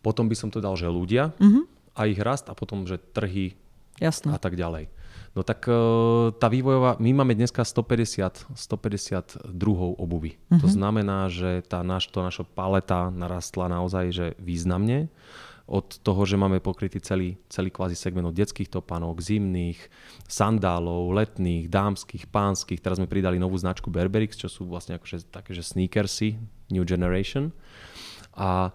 Potom 0.00 0.30
by 0.30 0.36
som 0.38 0.48
to 0.48 0.62
dal, 0.62 0.78
že 0.78 0.88
ľudia 0.88 1.34
uh-huh. 1.36 1.66
a 1.98 2.08
ich 2.08 2.16
rast 2.22 2.48
a 2.48 2.54
potom, 2.56 2.88
že 2.88 2.96
trhy 2.96 3.58
Jasne. 4.00 4.32
a 4.32 4.38
tak 4.40 4.56
ďalej. 4.56 4.88
No 5.30 5.46
tak 5.46 5.62
e, 5.70 5.78
tá 6.42 6.50
vývojová, 6.50 6.98
my 6.98 7.22
máme 7.22 7.38
dneska 7.38 7.62
150, 7.62 8.50
150 8.54 9.50
druhov 9.50 9.94
obuvy. 10.00 10.40
Uh-huh. 10.48 10.58
To 10.62 10.66
mhm. 10.66 10.74
znamená, 10.74 11.18
že 11.30 11.62
tá 11.66 11.84
naš, 11.84 12.08
to 12.10 12.22
naša 12.22 12.42
paleta 12.42 13.10
narastla 13.12 13.70
naozaj 13.70 14.04
že 14.10 14.26
významne 14.40 15.10
od 15.70 16.02
toho, 16.02 16.26
že 16.26 16.34
máme 16.34 16.58
pokrytý 16.58 16.98
celý, 16.98 17.38
celý 17.46 17.70
kvázi 17.70 17.94
segment 17.94 18.26
od 18.26 18.34
detských 18.34 18.66
topánok, 18.66 19.22
zimných, 19.22 19.78
sandálov, 20.26 21.14
letných, 21.14 21.70
dámskych, 21.70 22.26
pánskych. 22.26 22.82
Teraz 22.82 22.98
sme 22.98 23.06
pridali 23.06 23.38
novú 23.38 23.54
značku 23.54 23.86
Berberix, 23.86 24.34
čo 24.34 24.50
sú 24.50 24.66
vlastne 24.66 24.98
akože 24.98 25.30
také, 25.30 25.54
že 25.54 25.62
sneakersy, 25.62 26.42
new 26.74 26.82
generation. 26.82 27.54
A 28.34 28.74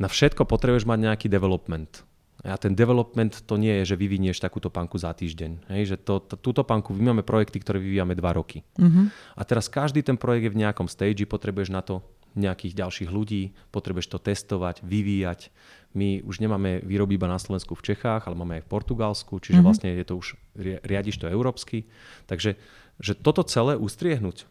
na 0.00 0.08
všetko 0.08 0.48
potrebuješ 0.48 0.88
mať 0.88 0.98
nejaký 1.04 1.26
development. 1.28 2.00
A 2.42 2.58
ten 2.58 2.74
development 2.74 3.46
to 3.46 3.54
nie 3.54 3.84
je, 3.84 3.94
že 3.94 4.00
vyvinieš 4.00 4.42
takúto 4.42 4.66
panku 4.66 4.98
za 4.98 5.14
týždeň. 5.14 5.70
Hej, 5.70 5.94
že 5.94 5.96
to, 6.00 6.18
to, 6.18 6.34
túto 6.34 6.66
panku, 6.66 6.90
my 6.90 7.14
máme 7.14 7.22
projekty, 7.22 7.62
ktoré 7.62 7.78
vyvíjame 7.78 8.18
dva 8.18 8.34
roky. 8.34 8.66
Mm-hmm. 8.80 9.36
A 9.38 9.42
teraz 9.46 9.70
každý 9.70 10.02
ten 10.02 10.18
projekt 10.18 10.50
je 10.50 10.54
v 10.56 10.60
nejakom 10.64 10.90
stage, 10.90 11.22
potrebuješ 11.28 11.70
na 11.70 11.84
to 11.86 12.02
nejakých 12.34 12.74
ďalších 12.82 13.10
ľudí, 13.12 13.52
potrebuješ 13.70 14.08
to 14.10 14.18
testovať, 14.18 14.82
vyvíjať. 14.82 15.52
My 15.92 16.24
už 16.24 16.40
nemáme 16.40 16.80
výroby 16.80 17.20
iba 17.20 17.28
na 17.28 17.36
Slovensku 17.36 17.76
v 17.76 17.92
Čechách, 17.92 18.24
ale 18.24 18.38
máme 18.38 18.60
aj 18.60 18.64
v 18.64 18.72
Portugalsku, 18.72 19.38
čiže 19.38 19.60
mm-hmm. 19.60 19.66
vlastne 19.66 19.88
je 19.92 20.06
to 20.08 20.14
už, 20.16 20.36
riadiš 20.84 21.20
to 21.20 21.28
európsky. 21.28 21.84
Takže 22.26 22.56
že 23.00 23.12
toto 23.18 23.44
celé 23.44 23.76
ustriehnúť 23.76 24.48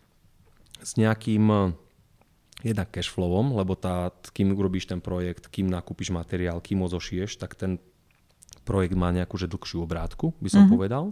s 0.81 0.91
nejakým 0.98 1.45
eh, 1.50 1.62
jednak 2.62 2.93
cashflowom, 2.93 3.57
lebo 3.57 3.74
tá, 3.74 4.13
kým 4.33 4.53
urobíš 4.53 4.89
ten 4.89 5.01
projekt, 5.01 5.50
kým 5.50 5.69
nakúpiš 5.69 6.13
materiál, 6.13 6.62
kým 6.62 6.86
ho 6.86 6.88
zošiješ, 6.89 7.41
tak 7.41 7.57
ten 7.57 7.81
projekt 8.62 8.93
má 8.93 9.10
nejakú 9.10 9.41
že 9.41 9.50
dlhšiu 9.50 9.81
obrátku, 9.81 10.38
by 10.38 10.50
som 10.53 10.65
mm-hmm. 10.65 10.74
povedal. 10.77 11.05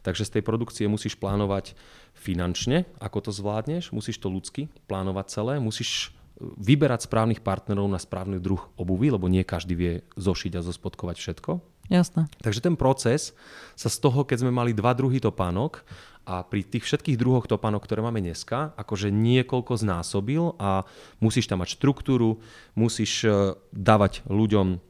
Takže 0.00 0.24
z 0.24 0.40
tej 0.40 0.42
produkcie 0.42 0.88
musíš 0.88 1.20
plánovať 1.20 1.76
finančne, 2.16 2.88
ako 2.96 3.28
to 3.28 3.30
zvládneš, 3.30 3.92
musíš 3.92 4.16
to 4.16 4.32
ľudsky 4.32 4.72
plánovať 4.88 5.26
celé, 5.28 5.54
musíš 5.60 6.16
vyberať 6.40 7.06
správnych 7.06 7.40
partnerov 7.40 7.86
na 7.86 8.02
správny 8.02 8.42
druh 8.42 8.60
obuvy, 8.74 9.14
lebo 9.14 9.30
nie 9.30 9.46
každý 9.46 9.74
vie 9.78 9.92
zošiť 10.18 10.58
a 10.58 10.64
zospodkovať 10.66 11.16
všetko. 11.18 11.50
Jasné. 11.92 12.26
Takže 12.40 12.64
ten 12.64 12.74
proces 12.80 13.36
sa 13.76 13.88
z 13.92 13.96
toho, 14.00 14.24
keď 14.24 14.42
sme 14.42 14.52
mali 14.52 14.72
dva 14.72 14.96
druhy 14.96 15.20
topánok 15.20 15.84
a 16.24 16.40
pri 16.40 16.64
tých 16.64 16.88
všetkých 16.88 17.20
druhoch 17.20 17.44
topánok, 17.44 17.84
ktoré 17.84 18.00
máme 18.00 18.24
dneska, 18.24 18.72
akože 18.80 19.12
niekoľko 19.12 19.76
znásobil 19.76 20.56
a 20.56 20.88
musíš 21.20 21.44
tam 21.44 21.60
mať 21.60 21.76
štruktúru, 21.76 22.40
musíš 22.72 23.28
e, 23.28 23.52
dávať 23.76 24.24
ľuďom 24.24 24.80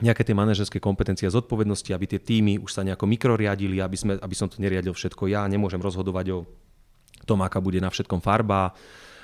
nejaké 0.00 0.24
tie 0.24 0.32
manažerské 0.34 0.80
kompetencie 0.80 1.28
a 1.28 1.36
zodpovednosti, 1.36 1.92
aby 1.92 2.16
tie 2.16 2.20
týmy 2.24 2.56
už 2.58 2.72
sa 2.72 2.82
nejako 2.82 3.04
mikroriadili, 3.04 3.78
aby, 3.78 3.94
sme, 3.94 4.12
aby 4.16 4.34
som 4.34 4.48
to 4.48 4.58
neriadil 4.58 4.96
všetko 4.96 5.28
ja, 5.28 5.44
nemôžem 5.44 5.78
rozhodovať 5.78 6.26
o 6.32 6.38
tom, 7.28 7.44
aká 7.44 7.60
bude 7.60 7.78
na 7.78 7.92
všetkom 7.92 8.24
farba, 8.24 8.72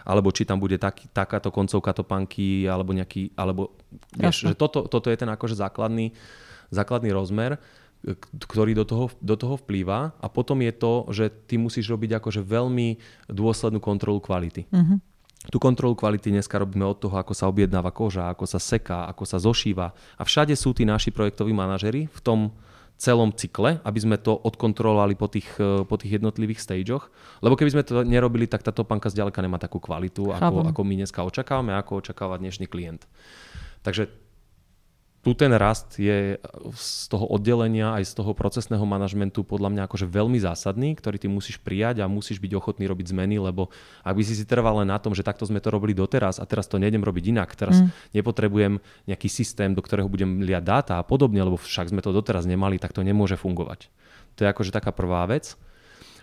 alebo 0.08 0.32
či 0.32 0.48
tam 0.48 0.56
bude 0.56 0.80
tak, 0.80 1.04
takáto 1.12 1.52
koncovka 1.52 1.92
topanky, 1.92 2.64
alebo 2.64 2.96
nejaký, 2.96 3.36
alebo 3.36 3.76
vieš, 4.16 4.48
že 4.48 4.56
toto, 4.56 4.88
toto 4.88 5.12
je 5.12 5.20
ten 5.20 5.28
akože 5.28 5.52
základný, 5.52 6.16
základný 6.72 7.12
rozmer, 7.12 7.60
ktorý 8.40 8.72
do 8.72 8.88
toho, 8.88 9.12
do 9.20 9.36
toho 9.36 9.60
vplýva 9.60 10.16
a 10.16 10.26
potom 10.32 10.64
je 10.64 10.72
to, 10.72 10.92
že 11.12 11.28
ty 11.44 11.60
musíš 11.60 11.92
robiť 11.92 12.16
akože 12.22 12.40
veľmi 12.40 12.96
dôslednú 13.28 13.84
kontrolu 13.84 14.22
kvality. 14.22 14.64
Mm-hmm. 14.70 14.98
Tú 15.52 15.58
kontrolu 15.62 15.94
kvality 15.94 16.34
dneska 16.34 16.58
robíme 16.58 16.82
od 16.88 16.98
toho, 16.98 17.14
ako 17.14 17.30
sa 17.36 17.46
objednáva 17.46 17.94
koža, 17.94 18.32
ako 18.32 18.44
sa 18.48 18.58
seká, 18.58 19.06
ako 19.06 19.22
sa 19.22 19.38
zošíva. 19.38 19.94
A 20.18 20.22
všade 20.26 20.54
sú 20.58 20.74
tí 20.74 20.82
naši 20.82 21.14
projektoví 21.14 21.54
manažery 21.54 22.10
v 22.10 22.20
tom 22.24 22.50
celom 22.98 23.30
cykle, 23.30 23.78
aby 23.86 23.98
sme 24.02 24.18
to 24.18 24.34
odkontrolovali 24.34 25.14
po 25.14 25.30
tých, 25.30 25.46
po 25.58 25.94
tých 25.94 26.18
jednotlivých 26.18 26.58
stageoch. 26.58 27.14
Lebo 27.38 27.54
keby 27.54 27.70
sme 27.70 27.86
to 27.86 28.02
nerobili, 28.02 28.50
tak 28.50 28.66
tá 28.66 28.74
topanka 28.74 29.06
zďaleka 29.06 29.38
nemá 29.38 29.62
takú 29.62 29.78
kvalitu, 29.78 30.34
ako, 30.34 30.74
ako 30.74 30.80
my 30.82 30.94
dneska 30.98 31.22
očakávame, 31.22 31.78
ako 31.78 32.02
očakáva 32.02 32.42
dnešný 32.42 32.66
klient. 32.66 33.06
Takže 33.86 34.10
tu 35.28 35.36
ten 35.36 35.52
rast 35.52 36.00
je 36.00 36.40
z 36.72 36.92
toho 37.12 37.28
oddelenia 37.28 38.00
aj 38.00 38.08
z 38.08 38.12
toho 38.16 38.32
procesného 38.32 38.80
manažmentu 38.88 39.44
podľa 39.44 39.68
mňa 39.76 39.82
akože 39.84 40.08
veľmi 40.08 40.40
zásadný, 40.40 40.96
ktorý 40.96 41.20
ty 41.20 41.28
musíš 41.28 41.60
prijať 41.60 42.00
a 42.00 42.08
musíš 42.08 42.40
byť 42.40 42.56
ochotný 42.56 42.88
robiť 42.88 43.12
zmeny, 43.12 43.36
lebo 43.36 43.68
ak 44.00 44.16
by 44.16 44.24
si 44.24 44.32
si 44.32 44.48
trval 44.48 44.80
len 44.80 44.88
na 44.88 44.96
tom, 44.96 45.12
že 45.12 45.20
takto 45.20 45.44
sme 45.44 45.60
to 45.60 45.68
robili 45.68 45.92
doteraz 45.92 46.40
a 46.40 46.48
teraz 46.48 46.64
to 46.64 46.80
nejdem 46.80 47.04
robiť 47.04 47.28
inak, 47.28 47.52
teraz 47.60 47.84
mm. 47.84 48.16
nepotrebujem 48.16 48.80
nejaký 49.04 49.28
systém, 49.28 49.76
do 49.76 49.84
ktorého 49.84 50.08
budem 50.08 50.40
liať 50.40 50.64
dáta 50.64 50.94
a 50.96 51.04
podobne, 51.04 51.44
lebo 51.44 51.60
však 51.60 51.92
sme 51.92 52.00
to 52.00 52.08
doteraz 52.08 52.48
nemali, 52.48 52.80
tak 52.80 52.96
to 52.96 53.04
nemôže 53.04 53.36
fungovať. 53.36 53.92
To 54.40 54.48
je 54.48 54.48
akože 54.48 54.72
taká 54.72 54.96
prvá 54.96 55.28
vec. 55.28 55.60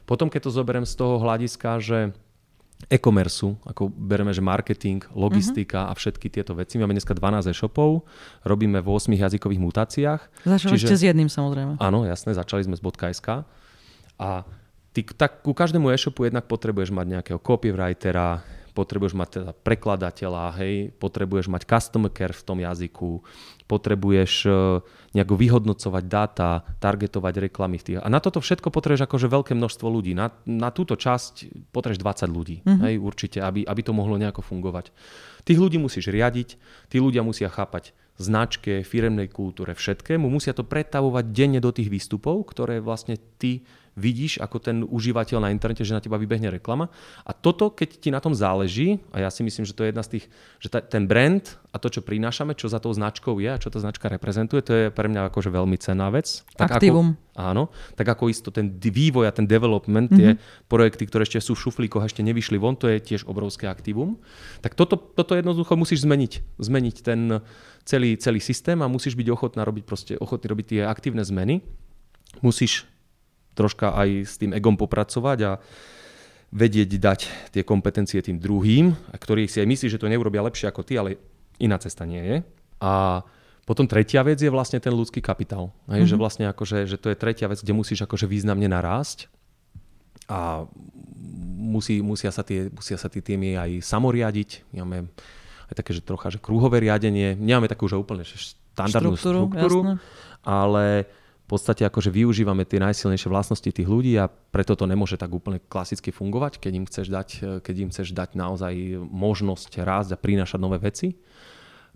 Potom, 0.10 0.34
keď 0.34 0.50
to 0.50 0.56
zoberiem 0.58 0.90
z 0.90 0.98
toho 0.98 1.22
hľadiska, 1.22 1.78
že 1.78 2.18
e-commerce, 2.92 3.42
ako 3.66 3.90
bereme, 3.90 4.30
že 4.36 4.46
marketing, 4.46 5.02
logistika 5.16 5.90
uh-huh. 5.90 5.96
a 5.96 5.98
všetky 5.98 6.30
tieto 6.30 6.54
veci. 6.54 6.78
Máme 6.78 6.94
dneska 6.94 7.18
12 7.18 7.50
e-shopov, 7.50 8.06
robíme 8.46 8.84
v 8.84 8.88
8 8.88 9.10
jazykových 9.16 9.62
mutáciách. 9.62 10.22
Začali 10.46 10.78
čiže, 10.78 10.88
ste 10.94 10.98
s 11.00 11.04
jedným 11.10 11.30
samozrejme. 11.32 11.82
Áno, 11.82 12.06
jasné, 12.06 12.38
začali 12.38 12.68
sme 12.68 12.76
z 12.78 12.84
.sk. 12.86 13.48
A 14.16 14.30
ty, 14.94 15.02
tak 15.04 15.42
ku 15.42 15.52
každému 15.52 15.90
e-shopu 15.92 16.30
jednak 16.30 16.46
potrebuješ 16.46 16.94
mať 16.94 17.06
nejakého 17.20 17.40
copywritera, 17.42 18.46
potrebuješ 18.76 19.16
mať 19.16 19.30
teda 19.40 19.52
prekladateľa, 19.56 20.60
hej, 20.60 20.92
potrebuješ 21.00 21.48
mať 21.48 21.64
customer 21.64 22.12
care 22.12 22.36
v 22.36 22.44
tom 22.44 22.60
jazyku, 22.60 23.24
potrebuješ 23.66 24.34
e, 24.46 24.50
nejako 25.18 25.36
vyhodnocovať 25.36 26.04
dáta, 26.06 26.62
targetovať 26.78 27.50
reklamy 27.50 27.82
tých. 27.82 28.02
A 28.02 28.08
na 28.12 28.22
toto 28.22 28.38
všetko 28.38 28.70
potrebuješ 28.70 29.10
akože 29.10 29.28
veľké 29.32 29.54
množstvo 29.58 29.88
ľudí. 29.90 30.14
Na, 30.14 30.30
na 30.46 30.70
túto 30.70 30.94
časť 30.94 31.50
potrebuješ 31.74 32.00
20 32.02 32.30
ľudí, 32.30 32.56
mm-hmm. 32.62 32.84
hej, 32.86 32.96
určite, 33.02 33.40
aby, 33.42 33.66
aby 33.66 33.82
to 33.82 33.94
mohlo 33.96 34.22
nejako 34.22 34.46
fungovať. 34.46 34.94
Tých 35.46 35.62
ľudí 35.62 35.78
musíš 35.82 36.14
riadiť, 36.14 36.50
tí 36.90 36.98
ľudia 37.02 37.26
musia 37.26 37.50
chápať 37.50 37.94
značke, 38.16 38.86
firemnej 38.86 39.28
kultúre, 39.28 39.76
všetkému, 39.76 40.32
musia 40.32 40.56
to 40.56 40.64
pretavovať 40.64 41.36
denne 41.36 41.60
do 41.60 41.74
tých 41.76 41.92
výstupov, 41.92 42.48
ktoré 42.48 42.80
vlastne 42.80 43.20
ty 43.42 43.68
vidíš 43.96 44.44
ako 44.44 44.58
ten 44.60 44.78
užívateľ 44.84 45.40
na 45.40 45.50
internete, 45.56 45.88
že 45.88 45.96
na 45.96 46.04
teba 46.04 46.20
vybehne 46.20 46.52
reklama. 46.52 46.92
A 47.24 47.32
toto, 47.32 47.72
keď 47.72 47.90
ti 47.96 48.10
na 48.12 48.20
tom 48.20 48.36
záleží, 48.36 49.00
a 49.16 49.24
ja 49.24 49.30
si 49.32 49.42
myslím, 49.42 49.64
že 49.64 49.72
to 49.72 49.88
je 49.88 49.90
jedna 49.96 50.04
z 50.04 50.20
tých, 50.20 50.26
že 50.60 50.68
ta, 50.68 50.84
ten 50.84 51.08
brand 51.08 51.44
a 51.72 51.80
to, 51.80 51.88
čo 51.88 52.04
prinášame, 52.04 52.60
čo 52.60 52.68
za 52.68 52.84
tou 52.84 52.92
značkou 52.92 53.40
je 53.40 53.50
a 53.50 53.60
čo 53.60 53.72
tá 53.72 53.80
značka 53.80 54.12
reprezentuje, 54.12 54.62
to 54.62 54.72
je 54.76 54.86
pre 54.92 55.08
mňa 55.08 55.32
akože 55.32 55.48
veľmi 55.48 55.80
cenná 55.80 56.12
vec. 56.12 56.44
Tak 56.60 56.76
Aktivum. 56.76 57.16
Ako, 57.16 57.40
áno, 57.40 57.64
tak 57.96 58.08
ako 58.12 58.28
isto 58.28 58.52
ten 58.52 58.68
vývoj 58.76 59.32
a 59.32 59.36
ten 59.36 59.48
development, 59.48 60.12
mm-hmm. 60.12 60.20
tie 60.20 60.30
mhm. 60.36 60.68
projekty, 60.68 61.04
ktoré 61.08 61.24
ešte 61.24 61.40
sú 61.40 61.56
v 61.56 61.64
šuflíkoch 61.68 62.04
a 62.04 62.08
ešte 62.12 62.20
nevyšli 62.20 62.60
von, 62.60 62.76
to 62.76 62.92
je 62.92 63.00
tiež 63.00 63.24
obrovské 63.32 63.72
aktivum. 63.72 64.20
Tak 64.60 64.76
toto, 64.76 65.00
toto 65.00 65.40
jednoducho 65.40 65.80
musíš 65.80 66.04
zmeniť. 66.04 66.60
Zmeniť 66.60 66.96
ten 67.00 67.40
celý, 67.88 68.20
celý 68.20 68.44
systém 68.44 68.76
a 68.84 68.92
musíš 68.92 69.16
byť 69.16 69.28
ochotná 69.32 69.64
robiť 69.64 69.84
proste, 69.88 70.14
ochotný 70.20 70.52
robiť 70.52 70.66
tie 70.68 70.82
aktívne 70.84 71.24
zmeny. 71.24 71.64
Musíš 72.44 72.84
troška 73.56 73.96
aj 73.96 74.10
s 74.28 74.36
tým 74.36 74.52
egom 74.52 74.76
popracovať 74.76 75.40
a 75.48 75.52
vedieť 76.56 76.90
dať 77.00 77.20
tie 77.52 77.64
kompetencie 77.66 78.22
tým 78.22 78.38
druhým, 78.40 78.94
ktorí 79.16 79.48
si 79.50 79.60
aj 79.64 79.68
myslí, 79.68 79.88
že 79.92 80.00
to 80.00 80.12
neurobia 80.12 80.46
lepšie 80.46 80.70
ako 80.70 80.86
ty, 80.86 80.96
ale 81.00 81.18
iná 81.60 81.80
cesta 81.80 82.06
nie 82.06 82.22
je. 82.22 82.38
A 82.84 83.24
potom 83.66 83.90
tretia 83.90 84.22
vec 84.22 84.38
je 84.38 84.52
vlastne 84.54 84.78
ten 84.78 84.94
ľudský 84.94 85.26
kapitál. 85.26 85.74
Hej, 85.90 86.06
mm-hmm. 86.06 86.12
Že 86.14 86.22
vlastne 86.22 86.46
akože, 86.54 86.86
že 86.86 87.02
to 87.02 87.10
je 87.10 87.18
tretia 87.18 87.50
vec, 87.50 87.60
kde 87.60 87.74
musíš 87.74 88.06
akože 88.06 88.30
významne 88.30 88.70
narásť 88.70 89.26
a 90.30 90.70
musí, 91.58 92.00
musia, 92.06 92.30
sa 92.30 92.46
tie, 92.46 92.70
musia 92.70 92.98
sa 93.02 93.10
tie 93.10 93.26
týmy 93.26 93.58
aj 93.58 93.72
samoriadiť. 93.82 94.70
Máme 94.78 95.10
aj 95.66 95.76
také, 95.82 95.98
že 95.98 96.06
trocha 96.06 96.30
že 96.30 96.38
kruhové 96.38 96.78
riadenie. 96.86 97.34
Nemáme 97.34 97.66
takú 97.66 97.90
že 97.90 97.98
úplne 97.98 98.22
štandardnú 98.22 99.18
štruktúru, 99.18 99.50
štruktúru 99.50 99.80
ale 100.46 101.10
v 101.46 101.48
podstate 101.54 101.86
akože 101.86 102.10
využívame 102.10 102.66
tie 102.66 102.82
najsilnejšie 102.82 103.30
vlastnosti 103.30 103.70
tých 103.70 103.86
ľudí 103.86 104.18
a 104.18 104.26
preto 104.26 104.74
to 104.74 104.90
nemôže 104.90 105.22
tak 105.22 105.30
úplne 105.30 105.62
klasicky 105.62 106.10
fungovať, 106.10 106.58
keď 106.58 106.74
im 106.74 106.86
chceš 106.90 107.08
dať, 107.14 107.30
keď 107.62 107.76
im 107.86 107.90
chceš 107.94 108.18
dať 108.18 108.34
naozaj 108.34 108.74
možnosť 109.06 109.78
rásť 109.86 110.18
a 110.18 110.22
prinášať 110.22 110.58
nové 110.58 110.82
veci. 110.82 111.14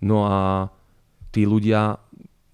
No 0.05 0.29
a 0.29 0.69
tí 1.33 1.49
ľudia 1.49 1.97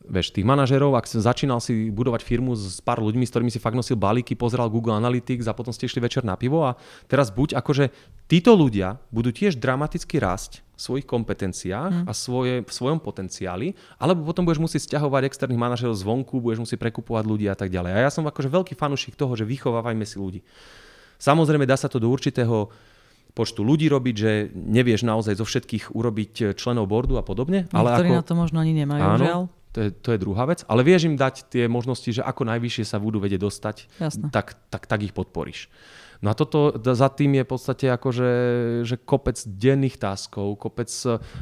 Veš, 0.05 0.37
tých 0.37 0.45
manažerov, 0.45 0.93
ak 0.93 1.09
začínal 1.09 1.57
si 1.57 1.89
budovať 1.89 2.21
firmu 2.21 2.53
s 2.53 2.77
pár 2.77 3.01
ľuďmi, 3.01 3.25
s 3.25 3.33
ktorými 3.33 3.49
si 3.49 3.57
fakt 3.57 3.73
nosil 3.73 3.97
balíky, 3.97 4.37
pozeral 4.37 4.69
Google 4.69 5.01
Analytics 5.01 5.49
a 5.49 5.57
potom 5.57 5.73
ste 5.73 5.89
išli 5.89 5.97
večer 5.97 6.21
na 6.21 6.37
pivo 6.37 6.61
a 6.61 6.77
teraz 7.09 7.33
buď 7.33 7.57
akože 7.57 7.89
títo 8.29 8.53
ľudia 8.53 9.01
budú 9.09 9.33
tiež 9.33 9.57
dramaticky 9.57 10.21
rásť 10.21 10.61
svojich 10.75 11.07
kompetenciách 11.07 12.03
mm. 12.03 12.05
a 12.07 12.11
svoje, 12.11 12.61
v 12.63 12.71
svojom 12.71 12.99
potenciáli, 12.99 13.75
alebo 13.95 14.27
potom 14.27 14.43
budeš 14.43 14.61
musieť 14.61 14.91
stiahovať 14.91 15.31
externých 15.31 15.59
manažerov 15.59 15.95
zvonku, 15.95 16.43
budeš 16.43 16.67
musieť 16.67 16.79
prekupovať 16.83 17.23
ľudí 17.23 17.47
a 17.47 17.55
tak 17.55 17.71
ďalej. 17.71 17.91
A 17.95 17.99
ja 18.05 18.11
som 18.11 18.27
akože 18.27 18.51
veľký 18.51 18.73
fanúšik 18.75 19.15
toho, 19.15 19.33
že 19.33 19.47
vychovávajme 19.47 20.03
si 20.03 20.19
ľudí. 20.19 20.39
Samozrejme 21.17 21.63
dá 21.63 21.79
sa 21.79 21.87
to 21.87 21.97
do 21.97 22.11
určitého 22.11 22.69
počtu 23.35 23.67
ľudí 23.67 23.91
robiť, 23.91 24.15
že 24.15 24.31
nevieš 24.55 25.03
naozaj 25.03 25.39
zo 25.39 25.45
všetkých 25.47 25.91
urobiť 25.91 26.55
členov 26.55 26.87
boardu 26.87 27.19
a 27.19 27.23
podobne. 27.23 27.67
Niektorí 27.67 27.79
ale 27.79 27.89
ako, 27.99 28.13
na 28.15 28.23
to 28.23 28.33
možno 28.35 28.57
ani 28.63 28.71
nemajú, 28.71 29.03
áno, 29.03 29.19
žiaľ 29.19 29.41
to 29.75 29.79
je, 29.83 29.89
to 29.91 30.09
je 30.15 30.23
druhá 30.23 30.47
vec. 30.47 30.63
Ale 30.71 30.87
vieš 30.87 31.11
im 31.11 31.19
dať 31.19 31.51
tie 31.51 31.67
možnosti, 31.67 32.07
že 32.07 32.23
ako 32.23 32.47
najvyššie 32.47 32.87
sa 32.87 32.95
budú 32.95 33.19
vedieť 33.19 33.43
dostať, 33.43 33.75
tak, 34.31 34.55
tak, 34.71 34.87
tak 34.87 34.99
ich 35.03 35.11
podporíš. 35.11 35.67
No 36.23 36.31
a 36.31 36.37
toto 36.37 36.71
za 36.75 37.09
tým 37.11 37.39
je 37.39 37.43
v 37.43 37.51
podstate 37.51 37.85
ako, 37.91 38.09
že, 38.13 38.29
kopec 39.03 39.35
denných 39.43 39.99
táskov, 39.99 40.55
kopec 40.59 40.87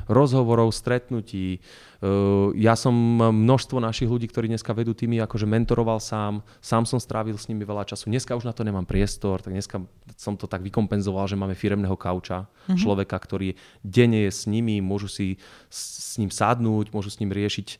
rozhovorov, 0.09 0.73
stretnutí. 0.73 1.61
Ja 2.57 2.75
som 2.75 2.91
množstvo 3.21 3.79
našich 3.79 4.11
ľudí, 4.11 4.27
ktorí 4.27 4.51
dneska 4.51 4.75
vedú 4.75 4.91
týmy, 4.91 5.23
akože 5.23 5.47
mentoroval 5.47 6.03
sám, 6.03 6.43
sám 6.59 6.83
som 6.83 6.99
strávil 6.99 7.39
s 7.39 7.47
nimi 7.47 7.63
veľa 7.63 7.87
času. 7.87 8.11
Dneska 8.11 8.35
už 8.35 8.43
na 8.43 8.51
to 8.51 8.67
nemám 8.67 8.83
priestor, 8.83 9.39
tak 9.39 9.55
dneska 9.55 9.79
som 10.19 10.35
to 10.35 10.49
tak 10.49 10.59
vykompenzoval, 10.65 11.29
že 11.31 11.39
máme 11.39 11.55
firemného 11.55 11.95
kauča, 11.95 12.43
mm-hmm. 12.43 12.75
človeka, 12.75 13.15
ktorý 13.15 13.55
denne 13.85 14.27
je 14.27 14.31
s 14.35 14.49
nimi, 14.51 14.83
môžu 14.83 15.07
si 15.07 15.39
s 15.71 16.19
ním 16.19 16.27
sadnúť, 16.27 16.91
môžu 16.91 17.07
s 17.07 17.23
ním 17.23 17.31
riešiť 17.31 17.79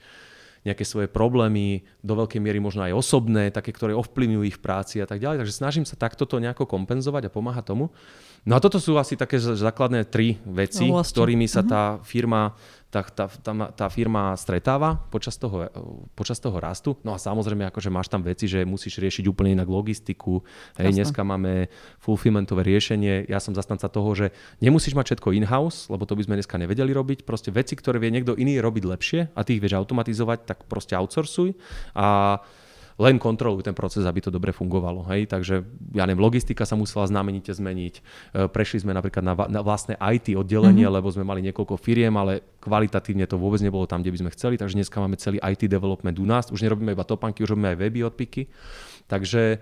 nejaké 0.63 0.87
svoje 0.87 1.11
problémy, 1.11 1.83
do 1.99 2.15
veľkej 2.15 2.39
miery 2.39 2.59
možno 2.63 2.87
aj 2.87 2.95
osobné, 2.95 3.51
také, 3.51 3.75
ktoré 3.75 3.91
ovplyvňujú 3.95 4.43
ich 4.47 4.57
práci 4.63 5.03
a 5.03 5.07
tak 5.07 5.19
ďalej. 5.19 5.43
Takže 5.43 5.59
snažím 5.59 5.85
sa 5.85 5.99
takto 5.99 6.23
to 6.23 6.39
nejako 6.39 6.63
kompenzovať 6.63 7.27
a 7.27 7.33
pomáhať 7.33 7.75
tomu. 7.75 7.91
No 8.43 8.55
a 8.55 8.63
toto 8.63 8.79
sú 8.79 8.95
asi 8.99 9.15
také 9.15 9.39
základné 9.39 10.07
tri 10.07 10.39
veci, 10.43 10.87
no, 10.87 10.99
vlastne. 10.99 11.15
ktorými 11.15 11.47
sa 11.47 11.63
mhm. 11.63 11.69
tá 11.69 11.83
firma 12.03 12.55
tá, 12.93 13.01
tá, 13.01 13.25
tá, 13.25 13.53
tá 13.73 13.87
firma 13.89 14.37
stretáva 14.37 15.01
počas 15.09 15.33
toho, 15.41 15.65
počas 16.13 16.37
toho 16.37 16.61
rastu. 16.61 16.93
No 17.01 17.17
a 17.17 17.17
samozrejme, 17.17 17.65
akože 17.73 17.89
máš 17.89 18.13
tam 18.13 18.21
veci, 18.21 18.45
že 18.45 18.61
musíš 18.61 19.01
riešiť 19.01 19.25
úplne 19.25 19.57
inak 19.57 19.65
logistiku. 19.65 20.45
Hej, 20.77 21.01
dneska 21.01 21.25
máme 21.25 21.73
fulfillmentové 21.97 22.61
riešenie. 22.61 23.25
Ja 23.25 23.41
som 23.41 23.57
zastanca 23.57 23.89
toho, 23.89 24.13
že 24.13 24.29
nemusíš 24.61 24.93
mať 24.93 25.17
všetko 25.17 25.33
in-house, 25.33 25.89
lebo 25.89 26.05
to 26.05 26.13
by 26.13 26.21
sme 26.21 26.37
dneska 26.37 26.61
nevedeli 26.61 26.93
robiť. 26.93 27.25
Proste 27.25 27.49
veci, 27.49 27.73
ktoré 27.73 27.97
vie 27.97 28.13
niekto 28.13 28.37
iný 28.37 28.61
robiť 28.61 28.83
lepšie 28.85 29.19
a 29.33 29.39
ty 29.41 29.57
ich 29.57 29.63
vieš 29.65 29.81
automatizovať, 29.81 30.45
tak 30.45 30.69
proste 30.69 30.93
outsourcuj. 30.93 31.57
A 31.97 32.37
len 33.01 33.17
kontrolujú 33.17 33.65
ten 33.65 33.75
proces, 33.75 34.05
aby 34.05 34.21
to 34.21 34.29
dobre 34.29 34.53
fungovalo. 34.53 35.05
Hej? 35.09 35.29
Takže 35.31 35.65
ja 35.93 36.03
neviem, 36.05 36.21
logistika 36.21 36.65
sa 36.67 36.77
musela 36.77 37.09
znamenite 37.09 37.49
zmeniť. 37.49 37.93
E, 37.97 38.01
prešli 38.49 38.85
sme 38.85 38.93
napríklad 38.93 39.25
na, 39.25 39.33
na 39.49 39.61
vlastné 39.65 39.97
IT 39.97 40.37
oddelenie, 40.37 40.85
mm-hmm. 40.85 40.97
lebo 41.01 41.07
sme 41.09 41.25
mali 41.25 41.41
niekoľko 41.49 41.77
firiem, 41.81 42.13
ale 42.13 42.45
kvalitatívne 42.61 43.25
to 43.25 43.41
vôbec 43.41 43.61
nebolo 43.65 43.89
tam, 43.89 44.05
kde 44.05 44.13
by 44.13 44.19
sme 44.25 44.31
chceli, 44.35 44.55
takže 44.61 44.77
dneska 44.77 45.01
máme 45.01 45.17
celý 45.17 45.41
IT 45.41 45.65
development 45.65 46.17
u 46.21 46.25
nás. 46.27 46.49
Už 46.53 46.61
nerobíme 46.61 46.93
iba 46.93 47.05
topanky, 47.05 47.41
už 47.41 47.57
robíme 47.57 47.73
aj 47.73 47.77
weby 47.81 47.99
odpiky. 48.05 48.49
Takže 49.09 49.61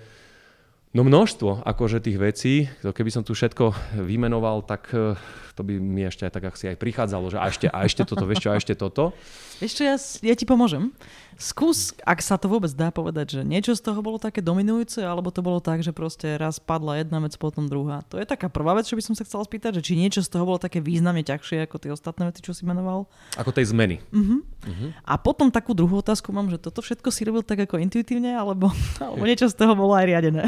No 0.91 1.07
množstvo 1.07 1.63
akože 1.63 2.03
tých 2.03 2.19
vecí, 2.19 2.67
to 2.83 2.91
keby 2.91 3.07
som 3.15 3.23
tu 3.23 3.31
všetko 3.31 3.95
vymenoval, 4.03 4.59
tak 4.67 4.91
e, 4.91 5.15
to 5.55 5.63
by 5.63 5.79
mi 5.79 6.03
ešte 6.03 6.27
aj 6.27 6.35
tak 6.35 6.51
asi 6.51 6.67
aj 6.67 6.83
prichádzalo, 6.83 7.31
že 7.31 7.39
a 7.39 7.47
ešte, 7.47 7.71
a 7.71 7.87
ešte 7.87 8.03
toto, 8.03 8.27
vieš 8.27 8.43
čo, 8.43 8.51
a 8.51 8.59
ešte 8.59 8.75
toto. 8.75 9.15
Vieš 9.61 9.77
čo, 9.77 9.83
ja, 9.85 9.95
ja 10.25 10.33
ti 10.33 10.49
pomôžem. 10.49 10.89
Skús, 11.37 11.93
ak 12.01 12.17
sa 12.21 12.37
to 12.37 12.49
vôbec 12.49 12.73
dá 12.73 12.89
povedať, 12.89 13.37
že 13.37 13.41
niečo 13.45 13.77
z 13.77 13.81
toho 13.81 14.01
bolo 14.01 14.17
také 14.17 14.41
dominujúce, 14.41 15.01
alebo 15.05 15.29
to 15.29 15.45
bolo 15.45 15.61
tak, 15.61 15.85
že 15.85 15.93
proste 15.93 16.37
raz 16.37 16.57
padla 16.57 16.97
jedna 17.01 17.21
vec, 17.21 17.37
potom 17.37 17.69
druhá. 17.69 18.01
To 18.09 18.17
je 18.17 18.25
taká 18.25 18.49
prvá 18.49 18.73
vec, 18.73 18.89
čo 18.89 18.97
by 18.97 19.05
som 19.05 19.13
sa 19.13 19.21
chcel 19.21 19.45
spýtať, 19.45 19.77
že 19.77 19.85
či 19.85 19.93
niečo 19.97 20.25
z 20.25 20.33
toho 20.33 20.49
bolo 20.49 20.57
také 20.57 20.81
významne 20.81 21.21
ťažšie 21.21 21.69
ako 21.69 21.77
tie 21.77 21.93
ostatné 21.93 22.29
veci, 22.29 22.41
čo 22.41 22.57
si 22.57 22.65
menoval. 22.65 23.05
Ako 23.37 23.53
tej 23.53 23.69
zmeny. 23.69 24.01
Uh-huh. 24.09 24.41
Uh-huh. 24.41 24.89
A 25.05 25.17
potom 25.21 25.53
takú 25.53 25.77
druhú 25.77 26.01
otázku 26.01 26.33
mám, 26.33 26.49
že 26.49 26.57
toto 26.57 26.81
všetko 26.81 27.09
si 27.13 27.21
robil 27.25 27.45
tak 27.45 27.61
ako 27.65 27.77
intuitívne, 27.77 28.33
alebo, 28.33 28.73
alebo 29.05 29.21
niečo 29.25 29.45
z 29.45 29.57
toho 29.61 29.77
bolo 29.77 29.93
aj 29.93 30.05
riadené. 30.09 30.45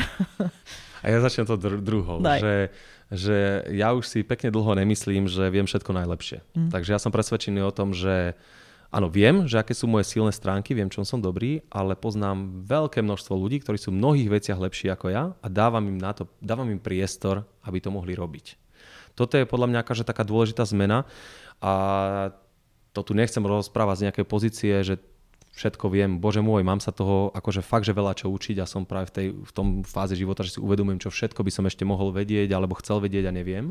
A 1.02 1.06
ja 1.10 1.22
začnem 1.22 1.46
to 1.46 1.58
dru- 1.60 1.84
druhou, 1.84 2.18
že, 2.22 2.74
že 3.12 3.38
ja 3.76 3.92
už 3.94 4.08
si 4.10 4.26
pekne 4.26 4.50
dlho 4.50 4.74
nemyslím, 4.78 5.30
že 5.30 5.52
viem 5.52 5.68
všetko 5.70 5.92
najlepšie. 5.92 6.40
Mm. 6.56 6.70
Takže 6.72 6.90
ja 6.96 7.00
som 7.02 7.12
presvedčený 7.12 7.60
o 7.66 7.76
tom, 7.76 7.92
že 7.92 8.40
áno, 8.94 9.10
viem, 9.10 9.50
že 9.50 9.58
aké 9.58 9.74
sú 9.74 9.90
moje 9.90 10.06
silné 10.06 10.30
stránky, 10.30 10.78
viem, 10.78 10.88
čom 10.88 11.02
som 11.02 11.18
dobrý, 11.18 11.66
ale 11.74 11.98
poznám 11.98 12.62
veľké 12.62 13.02
množstvo 13.02 13.34
ľudí, 13.34 13.66
ktorí 13.66 13.82
sú 13.82 13.90
v 13.90 13.98
mnohých 13.98 14.30
veciach 14.30 14.62
lepší 14.62 14.94
ako 14.94 15.10
ja 15.10 15.34
a 15.34 15.48
dávam 15.50 15.82
im 15.90 15.98
na 15.98 16.14
to, 16.14 16.30
dávam 16.38 16.70
im 16.70 16.78
priestor, 16.78 17.42
aby 17.66 17.82
to 17.82 17.90
mohli 17.90 18.14
robiť. 18.14 18.54
Toto 19.18 19.34
je 19.34 19.50
podľa 19.50 19.74
mňa 19.74 19.80
akáže 19.82 20.06
taká 20.06 20.22
dôležitá 20.22 20.62
zmena 20.70 21.10
a 21.58 21.74
to 22.94 23.02
tu 23.02 23.18
nechcem 23.18 23.42
rozprávať 23.42 23.96
z 23.98 24.04
nejakej 24.10 24.26
pozície, 24.30 24.74
že 24.86 25.02
všetko 25.54 25.86
viem, 25.94 26.18
bože 26.18 26.42
môj, 26.42 26.66
mám 26.66 26.82
sa 26.82 26.90
toho 26.90 27.30
akože 27.38 27.62
fakt, 27.62 27.86
že 27.86 27.94
veľa 27.94 28.18
čo 28.18 28.34
učiť 28.34 28.58
a 28.58 28.66
som 28.66 28.90
práve 28.90 29.10
v, 29.10 29.14
tej, 29.14 29.28
v 29.38 29.52
tom 29.54 29.68
fáze 29.86 30.18
života, 30.18 30.42
že 30.42 30.58
si 30.58 30.60
uvedomujem, 30.60 30.98
čo 30.98 31.14
všetko 31.14 31.46
by 31.46 31.52
som 31.54 31.70
ešte 31.70 31.86
mohol 31.86 32.10
vedieť 32.10 32.50
alebo 32.50 32.74
chcel 32.82 32.98
vedieť 32.98 33.30
a 33.30 33.36
neviem. 33.36 33.70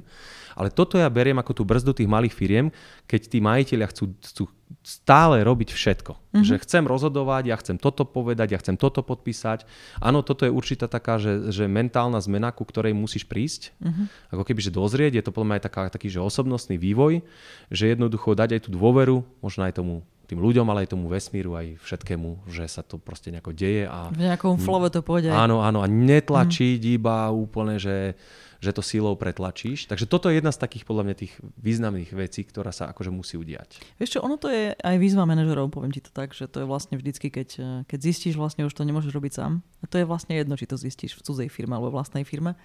Ale 0.54 0.70
toto 0.70 0.94
ja 0.94 1.10
beriem 1.10 1.42
ako 1.42 1.58
tú 1.58 1.62
brzdu 1.66 1.90
tých 1.90 2.06
malých 2.06 2.38
firiem, 2.38 2.66
keď 3.10 3.20
tí 3.26 3.38
majiteľia 3.42 3.90
chcú, 3.90 4.14
chcú 4.22 4.44
stále 4.80 5.44
robiť 5.44 5.76
všetko. 5.76 6.12
Mm-hmm. 6.16 6.44
Že 6.48 6.54
chcem 6.64 6.84
rozhodovať, 6.88 7.42
ja 7.52 7.56
chcem 7.60 7.76
toto 7.76 8.08
povedať, 8.08 8.56
ja 8.56 8.58
chcem 8.58 8.80
toto 8.80 9.04
podpísať. 9.04 9.68
Áno, 10.00 10.24
toto 10.24 10.48
je 10.48 10.52
určitá 10.52 10.88
taká, 10.88 11.20
že, 11.20 11.52
že 11.52 11.68
mentálna 11.68 12.16
zmena, 12.24 12.48
ku 12.56 12.64
ktorej 12.64 12.96
musíš 12.96 13.28
prísť. 13.28 13.76
Mm-hmm. 13.78 14.06
Ako 14.32 14.42
keby, 14.48 14.60
že 14.64 14.72
dozrieť, 14.72 15.12
je 15.20 15.24
to 15.24 15.34
podľa 15.34 15.46
mňa 15.52 15.56
aj 15.60 15.64
taká, 15.68 15.82
taký, 15.92 16.08
že 16.08 16.24
osobnostný 16.24 16.80
vývoj, 16.80 17.20
že 17.68 17.92
jednoducho 17.92 18.32
dať 18.32 18.56
aj 18.56 18.60
tú 18.64 18.70
dôveru, 18.72 19.20
možno 19.44 19.68
aj 19.68 19.76
tomu 19.76 20.00
tým 20.32 20.40
ľuďom, 20.40 20.64
ale 20.72 20.88
aj 20.88 20.96
tomu 20.96 21.12
vesmíru, 21.12 21.52
aj 21.52 21.76
všetkému, 21.84 22.48
že 22.48 22.64
sa 22.64 22.80
to 22.80 22.96
proste 22.96 23.28
nejako 23.28 23.52
deje. 23.52 23.84
A, 23.84 24.08
v 24.08 24.24
nejakom 24.24 24.56
flove 24.56 24.88
to 24.88 25.04
pôjde. 25.04 25.28
Áno, 25.28 25.60
áno, 25.60 25.84
a 25.84 25.86
netlačiť 25.86 26.80
mm. 26.80 26.96
iba 26.96 27.28
úplne, 27.28 27.76
že, 27.76 28.16
že 28.64 28.72
to 28.72 28.80
sílou 28.80 29.12
pretlačíš. 29.12 29.92
Takže 29.92 30.08
toto 30.08 30.32
je 30.32 30.40
jedna 30.40 30.48
z 30.48 30.64
takých 30.64 30.88
podľa 30.88 31.04
mňa 31.04 31.14
tých 31.20 31.36
významných 31.60 32.16
vecí, 32.16 32.48
ktorá 32.48 32.72
sa 32.72 32.88
akože 32.88 33.12
musí 33.12 33.36
udiať. 33.36 33.84
Vieš 34.00 34.16
čo, 34.16 34.20
ono 34.24 34.40
to 34.40 34.48
je 34.48 34.72
aj 34.72 34.96
výzva 34.96 35.28
manažerov, 35.28 35.68
poviem 35.68 35.92
ti 35.92 36.00
to 36.00 36.08
tak, 36.08 36.32
že 36.32 36.48
to 36.48 36.64
je 36.64 36.66
vlastne 36.66 36.96
vždycky, 36.96 37.28
keď, 37.28 37.84
keď 37.84 37.98
zistíš 38.00 38.40
vlastne 38.40 38.64
už 38.64 38.72
to 38.72 38.88
nemôžeš 38.88 39.12
robiť 39.12 39.32
sám. 39.36 39.60
A 39.82 39.84
to 39.84 40.00
je 40.00 40.08
vlastne 40.08 40.32
jedno, 40.32 40.56
či 40.56 40.64
to 40.64 40.80
zistíš 40.80 41.20
v 41.20 41.28
cudzej 41.28 41.48
firme 41.52 41.76
alebo 41.76 41.92
vlastnej 41.92 42.24
firme. 42.24 42.56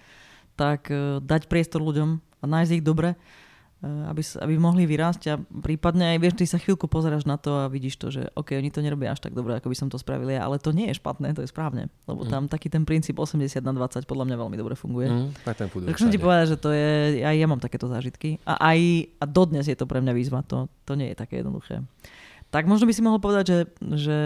Tak 0.56 0.88
eh, 0.88 1.20
dať 1.20 1.52
priestor 1.52 1.84
ľuďom 1.84 2.16
a 2.40 2.44
nájsť 2.48 2.80
ich 2.80 2.84
dobre 2.86 3.12
aby, 3.78 4.22
aby 4.42 4.54
mohli 4.58 4.90
vyrásť 4.90 5.22
a 5.30 5.34
prípadne 5.38 6.10
aj 6.14 6.18
vieš, 6.18 6.34
ty 6.34 6.44
sa 6.50 6.58
chvíľku 6.58 6.90
pozeráš 6.90 7.30
na 7.30 7.38
to 7.38 7.62
a 7.62 7.70
vidíš 7.70 7.94
to, 7.94 8.10
že 8.10 8.26
OK, 8.34 8.58
oni 8.58 8.74
to 8.74 8.82
nerobia 8.82 9.14
až 9.14 9.22
tak 9.22 9.38
dobre, 9.38 9.54
ako 9.54 9.70
by 9.70 9.76
som 9.78 9.86
to 9.86 10.02
spravil 10.02 10.26
ja, 10.26 10.42
ale 10.42 10.58
to 10.58 10.74
nie 10.74 10.90
je 10.90 10.98
špatné, 10.98 11.30
to 11.30 11.46
je 11.46 11.50
správne, 11.54 11.86
lebo 12.10 12.26
mm. 12.26 12.30
tam 12.30 12.42
taký 12.50 12.66
ten 12.66 12.82
princíp 12.82 13.22
80 13.22 13.62
na 13.62 13.70
20 13.70 14.02
podľa 14.02 14.24
mňa 14.26 14.36
veľmi 14.42 14.56
dobre 14.58 14.74
funguje. 14.74 15.06
Mm, 15.06 15.28
tak 15.46 15.54
ten 15.62 15.68
tak 15.70 15.94
som 15.94 16.10
ti 16.10 16.18
povedať, 16.18 16.54
že 16.54 16.56
to 16.58 16.74
je, 16.74 17.22
aj 17.22 17.36
ja 17.38 17.46
mám 17.46 17.62
takéto 17.62 17.86
zážitky 17.86 18.42
a 18.42 18.58
aj 18.58 18.78
a 19.22 19.24
dodnes 19.30 19.62
je 19.70 19.78
to 19.78 19.86
pre 19.86 20.02
mňa 20.02 20.10
výzva, 20.10 20.42
to, 20.42 20.66
to 20.82 20.98
nie 20.98 21.14
je 21.14 21.16
také 21.16 21.38
jednoduché. 21.38 21.86
Tak 22.50 22.66
možno 22.66 22.90
by 22.90 22.92
si 22.96 23.04
mohol 23.04 23.22
povedať, 23.22 23.44
že, 23.46 23.58
že 23.94 24.18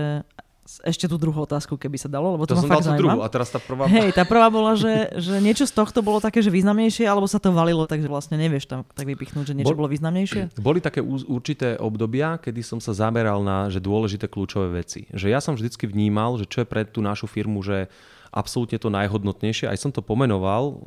ešte 0.80 1.04
tú 1.04 1.20
druhú 1.20 1.44
otázku, 1.44 1.76
keby 1.76 2.00
sa 2.00 2.08
dalo, 2.08 2.40
lebo 2.40 2.48
to, 2.48 2.56
to 2.56 2.64
ma 2.64 2.80
fakt 2.80 2.88
zaujíma. 2.88 3.00
druhú 3.00 3.20
a 3.20 3.28
teraz 3.28 3.52
tá 3.52 3.60
prvá... 3.60 3.84
Hej, 3.84 4.16
tá 4.16 4.24
prvá 4.24 4.48
bola, 4.48 4.72
že, 4.72 5.12
že 5.20 5.36
niečo 5.44 5.68
z 5.68 5.76
tohto 5.76 6.00
bolo 6.00 6.24
také, 6.24 6.40
že 6.40 6.48
významnejšie, 6.48 7.04
alebo 7.04 7.28
sa 7.28 7.36
to 7.36 7.52
valilo, 7.52 7.84
takže 7.84 8.08
vlastne 8.08 8.40
nevieš 8.40 8.70
tam 8.70 8.86
tak 8.96 9.04
vypichnúť, 9.04 9.52
že 9.52 9.54
niečo 9.58 9.76
Bol, 9.76 9.84
bolo 9.84 9.92
významnejšie? 9.92 10.56
Boli 10.56 10.80
také 10.80 11.04
určité 11.04 11.76
obdobia, 11.76 12.40
kedy 12.40 12.64
som 12.64 12.80
sa 12.80 12.96
zameral 12.96 13.44
na 13.44 13.68
že 13.68 13.82
dôležité 13.82 14.30
kľúčové 14.30 14.80
veci. 14.80 15.04
Že 15.12 15.26
ja 15.28 15.40
som 15.44 15.58
vždycky 15.58 15.84
vnímal, 15.84 16.40
že 16.40 16.48
čo 16.48 16.64
je 16.64 16.70
pre 16.70 16.88
tú 16.88 17.04
našu 17.04 17.28
firmu, 17.28 17.60
že 17.60 17.92
absolútne 18.32 18.80
to 18.80 18.88
najhodnotnejšie. 18.88 19.68
Aj 19.68 19.76
som 19.76 19.92
to 19.92 20.00
pomenoval 20.00 20.80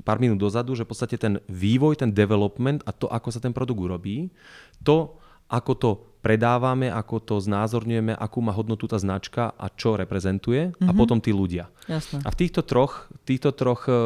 pár 0.00 0.16
minút 0.16 0.40
dozadu, 0.40 0.72
že 0.72 0.88
v 0.88 0.90
podstate 0.96 1.20
ten 1.20 1.36
vývoj, 1.44 2.00
ten 2.00 2.10
development 2.10 2.80
a 2.88 2.90
to, 2.90 3.06
ako 3.12 3.28
sa 3.28 3.38
ten 3.38 3.52
produkt 3.52 3.84
urobí, 3.84 4.32
to, 4.80 5.12
ako 5.46 5.72
to 5.76 5.90
predávame, 6.26 6.90
ako 6.90 7.22
to 7.22 7.36
znázorňujeme, 7.38 8.10
akú 8.18 8.42
má 8.42 8.50
hodnotu 8.50 8.90
tá 8.90 8.98
značka 8.98 9.54
a 9.54 9.70
čo 9.70 9.94
reprezentuje 9.94 10.74
mm-hmm. 10.74 10.90
a 10.90 10.90
Mhm. 10.90 10.98
potom 10.98 11.22
tí 11.22 11.30
ľudia. 11.30 11.70
Jasné. 11.86 12.18
A 12.26 12.34
v 12.34 12.36
týchto 12.42 12.66
troch, 12.66 13.06
týchto 13.22 13.54
troch 13.54 13.86
e, 13.86 13.94
e, 13.94 13.96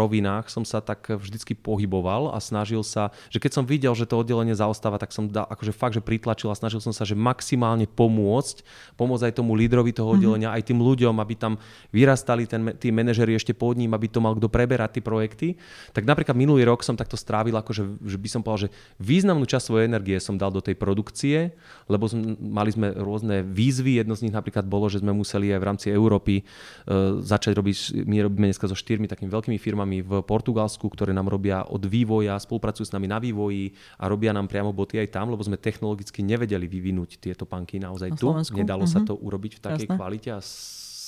rovinách 0.00 0.48
som 0.48 0.64
sa 0.64 0.80
tak 0.80 1.12
vždycky 1.12 1.52
pohyboval 1.52 2.32
a 2.32 2.40
snažil 2.40 2.80
sa, 2.80 3.12
že 3.28 3.36
keď 3.36 3.60
som 3.60 3.64
videl, 3.68 3.92
že 3.92 4.08
to 4.08 4.16
oddelenie 4.16 4.56
zaostáva, 4.56 4.96
tak 4.96 5.12
som 5.12 5.28
dal, 5.28 5.44
akože 5.44 5.76
fakt, 5.76 6.00
že 6.00 6.00
pritlačil 6.00 6.48
a 6.48 6.56
snažil 6.56 6.80
som 6.80 6.96
sa, 6.96 7.04
že 7.04 7.12
maximálne 7.12 7.84
pomôcť, 7.84 8.64
pomôcť 8.96 9.28
aj 9.28 9.36
tomu 9.36 9.52
lídrovi 9.52 9.92
toho 9.92 10.16
oddelenia, 10.16 10.48
mm-hmm. 10.48 10.64
aj 10.64 10.68
tým 10.72 10.80
ľuďom, 10.80 11.20
aby 11.20 11.34
tam 11.36 11.60
vyrastali 11.92 12.48
ten, 12.48 12.72
tí 12.80 12.88
manažeri 12.88 13.36
ešte 13.36 13.52
pod 13.52 13.76
ním, 13.76 13.92
aby 13.92 14.08
to 14.08 14.24
mal 14.24 14.32
kto 14.32 14.48
preberať 14.48 14.96
tie 14.96 15.04
projekty. 15.04 15.48
Tak 15.92 16.08
napríklad 16.08 16.32
minulý 16.32 16.64
rok 16.64 16.80
som 16.80 16.96
takto 16.96 17.20
strávil, 17.20 17.52
akože, 17.60 18.00
že 18.00 18.16
by 18.16 18.28
som 18.32 18.40
povedal, 18.40 18.72
že 18.72 18.72
významnú 18.96 19.44
časť 19.44 19.68
svojej 19.68 19.84
energie 19.92 20.16
som 20.16 20.40
dal 20.40 20.48
do 20.48 20.64
tej 20.64 20.72
produkcie, 20.72 21.49
lebo 21.86 22.04
som, 22.06 22.18
mali 22.36 22.70
sme 22.70 22.90
rôzne 22.92 23.42
výzvy. 23.42 24.00
Jedno 24.00 24.14
z 24.14 24.28
nich 24.28 24.34
napríklad 24.34 24.64
bolo, 24.64 24.86
že 24.86 25.00
sme 25.00 25.10
museli 25.10 25.50
aj 25.50 25.60
v 25.60 25.66
rámci 25.66 25.86
Európy 25.88 26.42
uh, 26.42 27.18
začať 27.20 27.52
robiť, 27.56 27.76
my 28.04 28.16
robíme 28.24 28.46
dneska 28.48 28.66
so 28.66 28.74
štyrmi 28.74 29.06
takými 29.06 29.28
veľkými 29.28 29.58
firmami 29.58 30.00
v 30.00 30.12
Portugalsku, 30.22 30.86
ktoré 30.86 31.10
nám 31.10 31.28
robia 31.28 31.62
od 31.64 31.82
vývoja, 31.84 32.36
spolupracujú 32.36 32.86
s 32.86 32.94
nami 32.94 33.06
na 33.06 33.18
vývoji 33.18 33.72
a 33.96 34.06
robia 34.06 34.30
nám 34.30 34.46
priamo 34.46 34.70
boty 34.70 34.98
aj 34.98 35.12
tam, 35.12 35.30
lebo 35.30 35.42
sme 35.42 35.56
technologicky 35.56 36.20
nevedeli 36.20 36.66
vyvinúť 36.66 37.20
tieto 37.20 37.44
panky 37.44 37.78
naozaj 37.78 38.12
Na 38.12 38.18
tu. 38.18 38.26
Slovensku? 38.30 38.56
Nedalo 38.56 38.84
sa 38.88 39.02
Mhm. 39.02 39.06
to 39.06 39.14
urobiť 39.16 39.52
v 39.56 39.60
takej 39.60 39.86
Jasné. 39.86 39.96
kvalite 39.96 40.28
a 40.34 40.40
s 40.40 40.52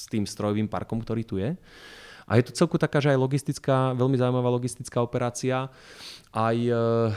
tým 0.09 0.29
strojovým 0.29 0.69
parkom, 0.69 1.01
ktorý 1.01 1.23
tu 1.25 1.41
je. 1.41 1.57
A 2.23 2.39
je 2.39 2.47
to 2.47 2.55
celku 2.55 2.79
taká, 2.79 3.03
že 3.03 3.11
aj 3.11 3.19
logistická, 3.19 3.99
veľmi 3.99 4.15
zaujímavá 4.15 4.47
logistická 4.47 5.03
operácia. 5.03 5.67
Aj, 6.33 6.57
e, 6.57 7.13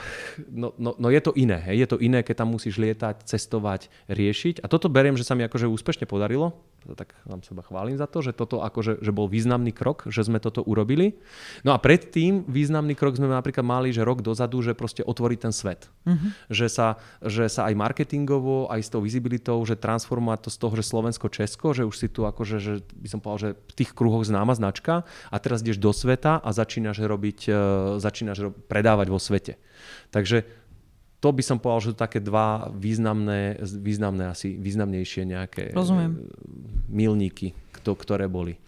no, 0.52 0.76
no, 0.76 0.92
no 1.00 1.08
je 1.08 1.22
to 1.24 1.32
iné. 1.40 1.64
Hej. 1.72 1.88
Je 1.88 1.88
to 1.88 1.98
iné, 2.04 2.20
keď 2.20 2.44
tam 2.44 2.52
musíš 2.52 2.76
lietať, 2.76 3.24
cestovať, 3.24 3.88
riešiť. 4.12 4.60
A 4.60 4.68
toto 4.68 4.92
beriem, 4.92 5.16
že 5.16 5.24
sa 5.24 5.40
mi 5.40 5.48
akože 5.48 5.72
úspešne 5.72 6.04
podarilo. 6.04 6.52
Tak 6.94 7.18
vám 7.26 7.42
seba 7.42 7.66
chválim 7.66 7.98
za 7.98 8.06
to, 8.06 8.22
že 8.22 8.38
toto 8.38 8.62
akože, 8.62 9.02
že 9.02 9.10
bol 9.10 9.26
významný 9.26 9.74
krok, 9.74 10.06
že 10.06 10.22
sme 10.22 10.38
toto 10.38 10.62
urobili. 10.62 11.18
No 11.66 11.74
a 11.74 11.82
predtým 11.82 12.46
významný 12.46 12.94
krok 12.94 13.18
sme 13.18 13.26
napríklad 13.26 13.66
mali, 13.66 13.90
že 13.90 14.06
rok 14.06 14.22
dozadu, 14.22 14.62
že 14.62 14.78
proste 14.78 15.02
otvoriť 15.02 15.40
ten 15.42 15.50
svet. 15.50 15.90
Mhm. 16.06 16.54
Že, 16.54 16.68
sa, 16.70 16.88
že 17.26 17.50
sa 17.50 17.66
aj 17.66 17.74
marketingovo, 17.74 18.70
aj 18.70 18.86
s 18.86 18.94
tou 18.94 19.02
vizibilitou, 19.02 19.58
že 19.66 19.74
transformovať 19.74 20.46
to 20.46 20.50
z 20.54 20.58
toho, 20.62 20.74
že 20.78 20.86
Slovensko-Česko, 20.86 21.74
že 21.74 21.90
už 21.90 21.96
si 21.98 22.08
tu 22.12 22.30
akože, 22.30 22.58
že 22.62 22.74
by 22.94 23.08
som 23.10 23.20
povedal, 23.24 23.42
že 23.42 23.50
v 23.58 23.74
tých 23.82 23.92
kruhoch 23.98 24.22
známa 24.22 24.54
značka 24.54 25.10
a 25.34 25.38
teraz 25.42 25.66
ideš 25.66 25.82
do 25.82 25.90
sveta 25.90 26.38
a 26.38 26.50
začínaš 26.54 27.02
robiť, 27.02 27.40
e, 27.50 27.54
začínaš 27.98 28.38
ro- 28.46 28.54
predávať 28.54 29.05
vo 29.10 29.20
svete. 29.22 29.58
Takže 30.10 30.46
to 31.26 31.34
by 31.34 31.42
som 31.42 31.58
povedal, 31.58 31.82
že 31.82 31.90
sú 31.92 31.98
také 31.98 32.22
dva 32.22 32.70
významné, 32.70 33.58
významné 33.62 34.30
asi, 34.30 34.54
významnejšie 34.62 35.26
nejaké 35.26 35.74
Rozumiem. 35.74 36.14
e, 36.14 36.20
milníky, 36.86 37.58
kto, 37.82 37.98
ktoré 37.98 38.30
boli. 38.30 38.62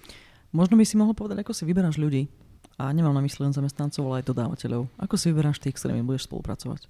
Možno 0.50 0.73
by 0.73 0.86
si 0.88 0.97
mohol 0.97 1.13
povedať, 1.13 1.45
ako 1.45 1.54
si 1.54 1.69
vyberáš 1.69 2.02
ľudí. 2.02 2.26
A 2.82 2.89
nemám 2.93 3.13
na 3.13 3.21
mysli 3.26 3.45
len 3.45 3.54
zamestnancov, 3.54 4.06
ale 4.10 4.21
aj 4.21 4.30
dodávateľov. 4.34 4.89
Ako 5.02 5.17
si 5.17 5.30
vyberáš 5.30 5.62
tých, 5.62 5.78
s 5.78 5.86
ktorými 5.86 6.06
budeš 6.06 6.30
spolupracovať? 6.30 6.89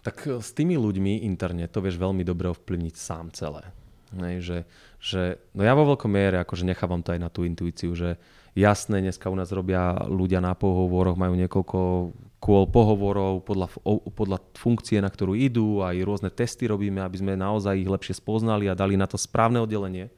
Tak 0.00 0.16
e, 0.24 0.40
s 0.40 0.50
tými 0.56 0.80
ľuďmi 0.80 1.28
interne 1.28 1.68
to 1.68 1.84
vieš 1.84 2.00
veľmi 2.00 2.24
dobre 2.24 2.48
ovplyvniť 2.48 2.94
sám 2.96 3.28
celé. 3.36 3.68
Hej, 4.16 4.36
že, 4.40 4.58
že, 4.96 5.22
no 5.52 5.60
ja 5.60 5.76
vo 5.76 5.84
veľkom 5.84 6.08
miere 6.08 6.40
akože 6.40 6.64
nechávam 6.64 7.04
to 7.04 7.12
aj 7.12 7.20
na 7.20 7.28
tú 7.28 7.44
intuíciu, 7.44 7.92
že 7.92 8.16
jasné, 8.56 9.04
dneska 9.04 9.28
u 9.28 9.36
nás 9.36 9.52
robia 9.52 10.00
ľudia 10.08 10.40
na 10.40 10.56
pohovoroch, 10.56 11.20
majú 11.20 11.36
niekoľko 11.36 11.78
kôl 12.40 12.64
pohovorov 12.70 13.44
podľa, 13.44 13.68
podľa 14.16 14.38
funkcie, 14.56 15.04
na 15.04 15.12
ktorú 15.12 15.36
idú, 15.36 15.84
aj 15.84 16.00
rôzne 16.06 16.30
testy 16.32 16.64
robíme, 16.64 17.04
aby 17.04 17.16
sme 17.20 17.36
naozaj 17.36 17.76
ich 17.76 17.90
lepšie 17.90 18.16
spoznali 18.16 18.70
a 18.70 18.78
dali 18.78 18.96
na 18.96 19.04
to 19.04 19.20
správne 19.20 19.60
oddelenie 19.60 20.08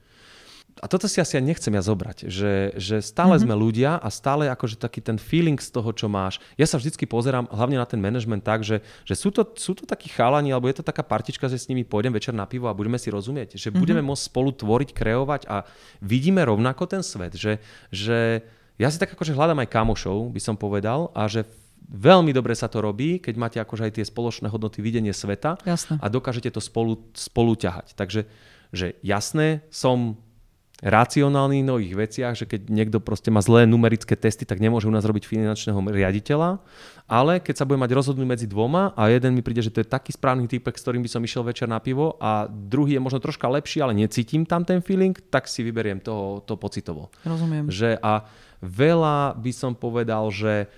a 0.81 0.89
toto 0.89 1.05
si 1.05 1.21
asi 1.21 1.37
aj 1.37 1.45
nechcem 1.45 1.73
ja 1.77 1.85
zobrať, 1.85 2.25
že, 2.25 2.73
že 2.81 3.05
stále 3.05 3.37
mm-hmm. 3.37 3.45
sme 3.45 3.55
ľudia 3.55 3.91
a 4.01 4.09
stále 4.09 4.49
akože 4.49 4.81
taký 4.81 5.05
ten 5.05 5.21
feeling 5.21 5.61
z 5.61 5.69
toho, 5.69 5.93
čo 5.93 6.09
máš. 6.09 6.41
Ja 6.57 6.65
sa 6.65 6.81
vždycky 6.81 7.05
pozerám 7.05 7.45
hlavne 7.53 7.77
na 7.77 7.85
ten 7.85 8.01
management 8.01 8.41
tak, 8.41 8.65
že, 8.65 8.81
že 9.05 9.13
sú, 9.13 9.29
to, 9.29 9.45
sú 9.61 9.77
to 9.77 9.85
takí 9.85 10.09
chalani, 10.09 10.57
alebo 10.57 10.73
je 10.73 10.81
to 10.81 10.85
taká 10.89 11.05
partička, 11.05 11.53
že 11.53 11.61
s 11.61 11.69
nimi 11.69 11.85
pôjdem 11.85 12.17
večer 12.17 12.33
na 12.33 12.49
pivo 12.49 12.65
a 12.65 12.73
budeme 12.73 12.97
si 12.97 13.13
rozumieť, 13.13 13.61
že 13.61 13.69
mm-hmm. 13.69 13.77
budeme 13.77 14.01
môcť 14.01 14.25
spolu 14.25 14.57
tvoriť, 14.57 14.91
kreovať 14.97 15.43
a 15.53 15.69
vidíme 16.01 16.41
rovnako 16.41 16.89
ten 16.89 17.05
svet, 17.05 17.37
že, 17.37 17.61
že 17.93 18.41
ja 18.81 18.89
si 18.89 18.97
tak 18.97 19.13
akože 19.13 19.37
hľadám 19.37 19.61
aj 19.61 19.69
kamošov, 19.69 20.33
by 20.33 20.41
som 20.41 20.57
povedal, 20.57 21.13
a 21.13 21.29
že 21.29 21.45
veľmi 21.93 22.33
dobre 22.33 22.57
sa 22.57 22.73
to 22.73 22.81
robí, 22.81 23.21
keď 23.21 23.35
máte 23.37 23.59
akože 23.61 23.85
aj 23.85 23.93
tie 24.01 24.09
spoločné 24.09 24.49
hodnoty 24.49 24.81
videnie 24.81 25.13
sveta 25.13 25.61
Jasné. 25.61 26.01
a 26.01 26.07
dokážete 26.09 26.49
to 26.49 26.65
spolu, 26.65 27.05
spolu 27.13 27.53
ťahať. 27.53 27.93
Takže 27.93 28.25
že 28.71 28.95
jasné, 29.03 29.67
som 29.69 30.17
racionálny 30.81 31.61
v 31.61 31.67
mnohých 31.69 31.95
veciach, 31.97 32.35
že 32.37 32.49
keď 32.49 32.73
niekto 32.73 32.99
proste 33.05 33.29
má 33.29 33.45
zlé 33.45 33.69
numerické 33.69 34.17
testy, 34.17 34.49
tak 34.49 34.65
nemôže 34.65 34.89
u 34.89 34.93
nás 34.93 35.05
robiť 35.05 35.29
finančného 35.29 35.77
riaditeľa, 35.77 36.61
ale 37.05 37.43
keď 37.43 37.55
sa 37.61 37.67
bude 37.69 37.77
mať 37.77 37.93
rozhodnúť 37.93 38.29
medzi 38.29 38.47
dvoma 38.49 38.97
a 38.97 39.13
jeden 39.13 39.37
mi 39.37 39.45
príde, 39.45 39.61
že 39.61 39.73
to 39.73 39.85
je 39.85 39.89
taký 39.89 40.17
správny 40.17 40.49
typek, 40.49 40.73
s 40.73 40.85
ktorým 40.85 41.05
by 41.05 41.11
som 41.13 41.21
išiel 41.21 41.45
večer 41.45 41.69
na 41.69 41.83
pivo 41.83 42.17
a 42.17 42.49
druhý 42.49 42.97
je 42.97 43.05
možno 43.05 43.21
troška 43.21 43.45
lepší, 43.51 43.85
ale 43.85 43.93
necítim 43.93 44.49
tam 44.49 44.65
ten 44.65 44.81
feeling, 44.81 45.13
tak 45.29 45.45
si 45.51 45.61
vyberiem 45.61 46.01
to, 46.01 46.41
to 46.49 46.57
pocitovo. 46.57 47.13
Rozumiem. 47.29 47.69
Že 47.69 48.01
a 48.01 48.25
veľa 48.65 49.37
by 49.37 49.53
som 49.53 49.77
povedal, 49.77 50.33
že 50.33 50.69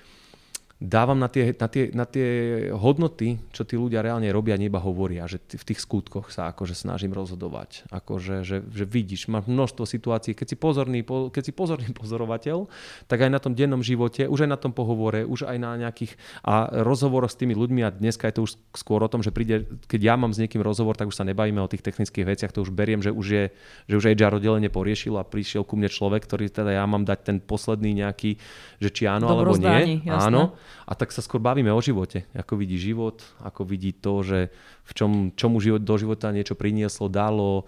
dávam 0.82 1.14
na 1.14 1.30
tie, 1.30 1.54
na, 1.54 1.68
tie, 1.70 1.94
na 1.94 2.02
tie 2.02 2.28
hodnoty, 2.74 3.38
čo 3.54 3.62
tí 3.62 3.78
ľudia 3.78 4.02
reálne 4.02 4.26
robia, 4.34 4.58
nie 4.58 4.66
iba 4.66 4.82
hovoria, 4.82 5.30
že 5.30 5.38
v 5.38 5.62
tých 5.62 5.78
skutkoch 5.78 6.34
sa 6.34 6.50
akože 6.50 6.74
snažím 6.74 7.14
rozhodovať. 7.14 7.86
Akože, 7.94 8.42
že, 8.42 8.66
že 8.66 8.82
vidíš, 8.82 9.30
máš 9.30 9.46
množstvo 9.46 9.86
situácií, 9.86 10.34
keď 10.34 10.46
si, 10.50 10.56
pozorný, 10.58 11.06
po, 11.06 11.30
keď 11.30 11.42
si 11.46 11.52
pozorný 11.54 11.94
pozorovateľ, 12.00 12.66
tak 13.06 13.18
aj 13.22 13.30
na 13.30 13.38
tom 13.38 13.54
dennom 13.54 13.80
živote, 13.80 14.26
už 14.26 14.44
aj 14.44 14.50
na 14.50 14.58
tom 14.58 14.74
pohovore, 14.74 15.22
už 15.22 15.46
aj 15.46 15.56
na 15.62 15.78
nejakých 15.78 16.18
a 16.42 16.82
rozhovoroch 16.82 17.30
s 17.30 17.38
tými 17.38 17.54
ľuďmi 17.54 17.80
a 17.86 17.94
dneska 17.94 18.26
je 18.26 18.42
to 18.42 18.42
už 18.50 18.52
skôr 18.74 18.98
o 18.98 19.08
tom, 19.08 19.22
že 19.22 19.30
príde, 19.30 19.70
keď 19.86 20.00
ja 20.02 20.14
mám 20.18 20.34
s 20.34 20.42
niekým 20.42 20.60
rozhovor, 20.60 20.98
tak 20.98 21.06
už 21.06 21.16
sa 21.16 21.28
nebavíme 21.28 21.62
o 21.62 21.70
tých 21.70 21.86
technických 21.86 22.26
veciach, 22.26 22.50
to 22.50 22.66
už 22.66 22.74
beriem, 22.74 22.98
že 22.98 23.14
už 23.14 23.26
je, 23.30 23.44
že 23.86 23.94
už 23.94 24.18
HR 24.18 24.42
oddelenie 24.42 24.68
poriešilo 24.72 25.22
a 25.22 25.24
prišiel 25.24 25.62
ku 25.62 25.78
mne 25.78 25.86
človek, 25.86 26.26
ktorý 26.26 26.50
teda 26.50 26.74
ja 26.74 26.84
mám 26.88 27.06
dať 27.06 27.18
ten 27.22 27.36
posledný 27.38 28.02
nejaký, 28.02 28.40
že 28.82 28.88
či 28.90 29.06
áno 29.06 29.30
alebo 29.30 29.54
nie. 29.54 30.02
jasné. 30.02 30.26
Áno. 30.32 30.42
A 30.88 30.92
tak 30.94 31.10
sa 31.14 31.24
skôr 31.24 31.38
bavíme 31.38 31.72
o 31.72 31.80
živote. 31.80 32.26
Ako 32.36 32.58
vidí 32.58 32.76
život, 32.76 33.22
ako 33.40 33.64
vidí 33.64 33.92
to, 33.94 34.22
že 34.24 34.38
v 34.86 34.92
čom, 34.92 35.12
čomu 35.36 35.62
život, 35.62 35.82
do 35.84 35.94
života 35.96 36.34
niečo 36.34 36.58
prinieslo, 36.58 37.10
dalo. 37.12 37.64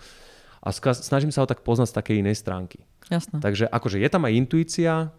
A 0.64 0.72
snažím 0.74 1.30
sa 1.32 1.44
ho 1.44 1.50
tak 1.50 1.60
poznať 1.60 1.92
z 1.92 1.96
takej 2.00 2.16
inej 2.24 2.36
stránky. 2.40 2.84
Jasné. 3.12 3.40
Takže 3.44 3.68
akože 3.68 4.00
je 4.00 4.08
tam 4.08 4.24
aj 4.24 4.32
intuícia, 4.32 5.12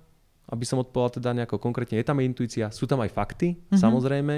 aby 0.46 0.62
som 0.62 0.78
odpovedal 0.78 1.18
teda 1.18 1.30
nejako 1.34 1.58
konkrétne, 1.58 1.98
je 1.98 2.06
tam 2.06 2.22
aj 2.22 2.30
intuícia, 2.30 2.66
sú 2.70 2.86
tam 2.86 3.02
aj 3.02 3.10
fakty, 3.10 3.58
mm-hmm. 3.58 3.82
samozrejme, 3.82 4.36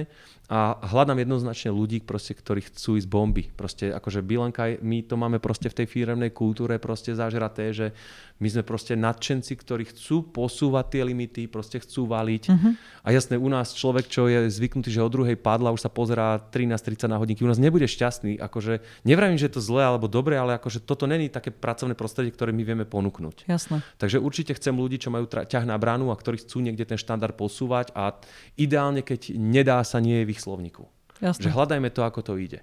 a 0.47 0.79
hľadám 0.87 1.19
jednoznačne 1.19 1.75
ľudí, 1.75 1.99
proste, 1.99 2.31
ktorí 2.31 2.63
chcú 2.71 2.95
ísť 2.95 3.11
bomby. 3.11 3.51
Proste 3.51 3.91
akože 3.91 4.23
Bilanka, 4.23 4.79
my 4.79 5.03
to 5.03 5.19
máme 5.19 5.43
proste 5.43 5.67
v 5.67 5.83
tej 5.83 5.87
firemnej 5.91 6.31
kultúre 6.31 6.79
proste 6.79 7.11
zažraté, 7.11 7.75
že 7.75 7.91
my 8.37 8.47
sme 8.53 8.61
proste 8.61 8.93
nadšenci, 8.93 9.53
ktorí 9.57 9.89
chcú 9.89 10.29
posúvať 10.29 10.85
tie 10.93 11.01
limity, 11.01 11.49
proste 11.49 11.81
chcú 11.81 12.05
valiť. 12.05 12.43
Mm-hmm. 12.53 12.73
A 13.01 13.07
jasné, 13.09 13.35
u 13.37 13.49
nás 13.49 13.73
človek, 13.73 14.05
čo 14.05 14.29
je 14.29 14.45
zvyknutý, 14.45 14.93
že 14.93 15.01
o 15.01 15.09
druhej 15.09 15.33
padla, 15.33 15.73
už 15.73 15.81
sa 15.81 15.89
pozerá 15.89 16.37
13.30 16.37 17.09
na 17.09 17.17
hodinky, 17.17 17.41
u 17.41 17.49
nás 17.49 17.57
nebude 17.57 17.89
šťastný. 17.89 18.37
Akože, 18.37 18.85
nevravím, 19.01 19.41
že 19.41 19.49
je 19.49 19.57
to 19.57 19.65
zlé 19.65 19.89
alebo 19.89 20.05
dobre, 20.05 20.37
ale 20.37 20.53
akože 20.61 20.85
toto 20.85 21.09
není 21.09 21.33
také 21.33 21.49
pracovné 21.49 21.97
prostredie, 21.97 22.29
ktoré 22.29 22.53
my 22.53 22.61
vieme 22.61 22.85
ponúknuť. 22.85 23.49
Jasné. 23.49 23.81
Takže 23.97 24.21
určite 24.21 24.53
chcem 24.53 24.77
ľudí, 24.77 25.01
čo 25.01 25.09
majú 25.09 25.25
ťah 25.25 25.65
na 25.65 25.77
bránu 25.81 26.13
a 26.13 26.19
ktorí 26.19 26.45
chcú 26.45 26.61
niekde 26.61 26.85
ten 26.85 26.99
štandard 27.01 27.33
posúvať 27.33 27.89
a 27.97 28.13
ideálne, 28.53 29.01
keď 29.01 29.33
nedá 29.33 29.81
sa, 29.81 29.97
nie 29.97 30.21
je 30.21 30.27
v 30.29 30.33
ich 30.37 30.41
slovníku. 30.45 30.85
Že 31.17 31.49
Jasné. 31.49 31.49
hľadajme 31.49 31.89
to, 31.89 32.01
ako 32.05 32.21
to 32.21 32.33
ide. 32.37 32.61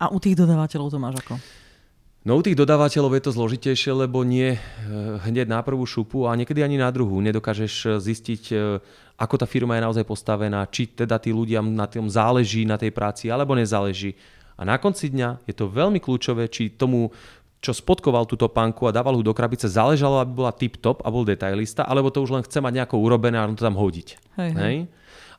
A 0.00 0.08
u 0.08 0.16
tých 0.16 0.32
dodávateľov 0.32 0.88
to 0.88 0.96
máš 0.96 1.20
ako? 1.20 1.36
No 2.20 2.36
u 2.36 2.44
tých 2.44 2.52
dodávateľov 2.52 3.16
je 3.16 3.22
to 3.24 3.32
zložitejšie, 3.32 3.96
lebo 3.96 4.20
nie 4.28 4.52
eh, 4.52 4.60
hneď 5.24 5.48
na 5.48 5.64
prvú 5.64 5.88
šupu 5.88 6.28
a 6.28 6.36
niekedy 6.36 6.60
ani 6.60 6.76
na 6.76 6.92
druhú. 6.92 7.16
Nedokážeš 7.24 7.74
eh, 7.84 7.90
zistiť, 7.96 8.42
eh, 8.52 8.76
ako 9.16 9.34
tá 9.40 9.46
firma 9.48 9.80
je 9.80 9.84
naozaj 9.88 10.04
postavená, 10.04 10.68
či 10.68 10.84
teda 10.92 11.16
tí 11.16 11.32
ľudia 11.32 11.64
na 11.64 11.88
tom 11.88 12.12
záleží 12.12 12.68
na 12.68 12.76
tej 12.76 12.92
práci, 12.92 13.32
alebo 13.32 13.56
nezáleží. 13.56 14.20
A 14.60 14.68
na 14.68 14.76
konci 14.76 15.08
dňa 15.08 15.48
je 15.48 15.56
to 15.56 15.72
veľmi 15.72 15.96
kľúčové, 15.96 16.52
či 16.52 16.76
tomu 16.76 17.08
čo 17.60 17.76
spodkoval 17.76 18.24
túto 18.24 18.48
panku 18.48 18.88
a 18.88 18.92
dával 18.92 19.20
ho 19.20 19.24
do 19.24 19.36
krabice, 19.36 19.68
záležalo, 19.68 20.20
aby 20.20 20.32
bola 20.32 20.52
tip-top 20.52 21.04
a 21.04 21.12
bol 21.12 21.28
detailista, 21.28 21.84
alebo 21.84 22.08
to 22.08 22.24
už 22.24 22.32
len 22.32 22.44
chce 22.44 22.56
mať 22.56 22.72
nejako 22.80 22.96
urobené 23.04 23.36
a 23.36 23.48
to 23.52 23.60
tam 23.60 23.76
hodiť. 23.76 24.08
Hej, 24.40 24.50
hej. 24.56 24.60
Hej? 24.60 24.76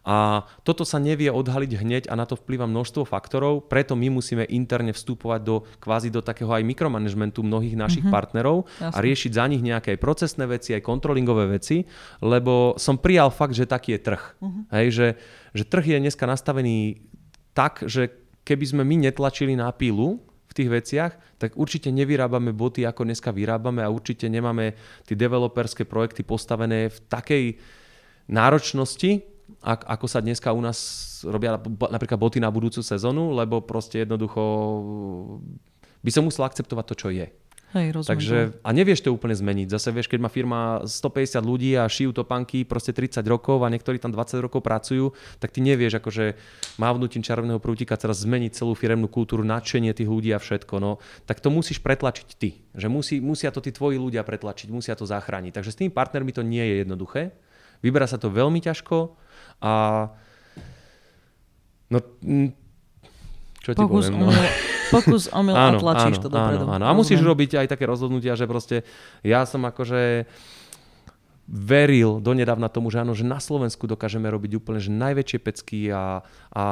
A 0.01 0.49
toto 0.65 0.81
sa 0.81 0.97
nevie 0.97 1.29
odhaliť 1.29 1.71
hneď 1.77 2.03
a 2.09 2.17
na 2.17 2.25
to 2.25 2.33
vplýva 2.33 2.65
množstvo 2.65 3.05
faktorov, 3.05 3.69
preto 3.69 3.93
my 3.93 4.09
musíme 4.09 4.49
interne 4.49 4.97
vstupovať 4.97 5.41
do 5.45 5.61
kvázi 5.77 6.09
do 6.09 6.25
takého 6.25 6.49
aj 6.49 6.65
mikromanagementu 6.65 7.45
mnohých 7.45 7.77
našich 7.77 8.05
mm-hmm. 8.05 8.17
partnerov 8.17 8.65
a 8.81 8.89
Jasne. 8.89 8.97
riešiť 8.97 9.31
za 9.37 9.45
nich 9.45 9.61
nejaké 9.61 9.93
aj 9.93 9.99
procesné 10.01 10.49
veci, 10.49 10.73
aj 10.73 10.81
kontrolingové 10.81 11.45
veci, 11.53 11.85
lebo 12.25 12.73
som 12.81 12.97
prijal 12.97 13.29
fakt, 13.29 13.53
že 13.53 13.69
taký 13.69 13.93
je 13.93 14.01
trh. 14.01 14.23
Mm-hmm. 14.41 14.63
Hej, 14.73 14.87
že, 14.89 15.07
že 15.53 15.63
trh 15.69 15.85
je 15.85 15.97
dneska 16.01 16.25
nastavený 16.25 17.05
tak, 17.53 17.85
že 17.85 18.09
keby 18.41 18.65
sme 18.65 18.81
my 18.81 19.05
netlačili 19.05 19.53
na 19.53 19.69
pílu 19.69 20.17
v 20.49 20.53
tých 20.57 20.69
veciach, 20.81 21.13
tak 21.37 21.55
určite 21.55 21.93
nevyrábame 21.93 22.51
boty, 22.51 22.83
ako 22.83 23.05
dneska 23.07 23.29
vyrábame 23.29 23.85
a 23.85 23.93
určite 23.93 24.27
nemáme 24.27 24.75
tie 25.05 25.15
developerské 25.15 25.85
projekty 25.85 26.27
postavené 26.27 26.89
v 26.89 26.97
takej 27.07 27.43
náročnosti, 28.27 29.23
ako 29.61 30.05
sa 30.09 30.19
dneska 30.19 30.49
u 30.49 30.61
nás 30.61 30.77
robia 31.25 31.53
napríklad 31.69 32.17
boty 32.17 32.41
na 32.41 32.49
budúcu 32.49 32.81
sezónu, 32.81 33.37
lebo 33.37 33.61
proste 33.61 34.01
jednoducho 34.01 34.41
by 36.01 36.09
som 36.09 36.25
musel 36.25 36.49
akceptovať 36.49 36.85
to, 36.89 36.95
čo 36.97 37.09
je. 37.13 37.29
Hej, 37.71 37.95
rozumiem. 37.95 38.11
Takže, 38.11 38.37
a 38.67 38.69
nevieš 38.75 38.99
to 38.99 39.15
úplne 39.15 39.31
zmeniť. 39.31 39.71
Zase 39.71 39.95
vieš, 39.95 40.11
keď 40.11 40.19
má 40.19 40.27
firma 40.27 40.83
150 40.83 41.39
ľudí 41.39 41.71
a 41.79 41.87
šijú 41.87 42.11
topanky 42.11 42.67
proste 42.67 42.91
30 42.91 43.23
rokov 43.23 43.63
a 43.63 43.71
niektorí 43.71 43.95
tam 43.95 44.11
20 44.11 44.43
rokov 44.43 44.59
pracujú, 44.59 45.15
tak 45.39 45.55
ty 45.55 45.63
nevieš 45.63 46.03
akože 46.03 46.35
mávnutím 46.75 47.23
čarovného 47.23 47.63
prútika 47.63 47.95
teraz 47.95 48.27
zmeniť 48.27 48.59
celú 48.59 48.75
firemnú 48.75 49.07
kultúru, 49.07 49.47
nadšenie 49.47 49.95
tých 49.95 50.11
ľudí 50.11 50.35
a 50.35 50.43
všetko. 50.43 50.83
No, 50.83 50.99
tak 51.23 51.39
to 51.39 51.47
musíš 51.47 51.79
pretlačiť 51.79 52.27
ty. 52.35 52.59
Že 52.75 52.87
musí, 52.91 53.15
musia 53.23 53.55
to 53.55 53.63
tí 53.63 53.71
tvoji 53.71 53.95
ľudia 53.95 54.27
pretlačiť, 54.27 54.67
musia 54.67 54.99
to 54.99 55.07
zachrániť. 55.07 55.55
Takže 55.55 55.71
s 55.71 55.79
tými 55.79 55.95
partnermi 55.95 56.35
to 56.35 56.43
nie 56.43 56.67
je 56.67 56.75
jednoduché. 56.83 57.31
Vyberá 57.79 58.03
sa 58.03 58.19
to 58.19 58.27
veľmi 58.27 58.59
ťažko 58.59 59.15
a 59.61 60.09
no, 61.93 61.97
čo 63.61 63.69
ti 63.71 63.79
Pokus 63.79 64.09
poviem? 64.09 64.25
No. 64.25 64.33
Pokus 64.91 65.23
omyl 65.31 65.55
a 65.55 65.79
tlačíš 65.79 66.19
áno, 66.19 66.23
to 66.25 66.29
dopredu. 66.33 66.65
Áno, 66.67 66.75
áno. 66.81 66.85
A 66.89 66.91
musíš 66.91 67.23
robiť 67.23 67.63
aj 67.63 67.67
také 67.71 67.87
rozhodnutia, 67.87 68.35
že 68.35 68.49
proste 68.49 68.83
ja 69.23 69.47
som 69.47 69.63
akože 69.63 70.27
veril 71.51 72.23
donedávna 72.23 72.71
tomu, 72.71 72.87
že 72.87 73.03
áno, 73.03 73.11
že 73.11 73.27
na 73.27 73.39
Slovensku 73.43 73.83
dokážeme 73.83 74.23
robiť 74.31 74.55
úplne 74.55 74.79
že 74.79 74.87
najväčšie 74.87 75.39
pecky 75.43 75.91
a, 75.91 76.23
a 76.51 76.63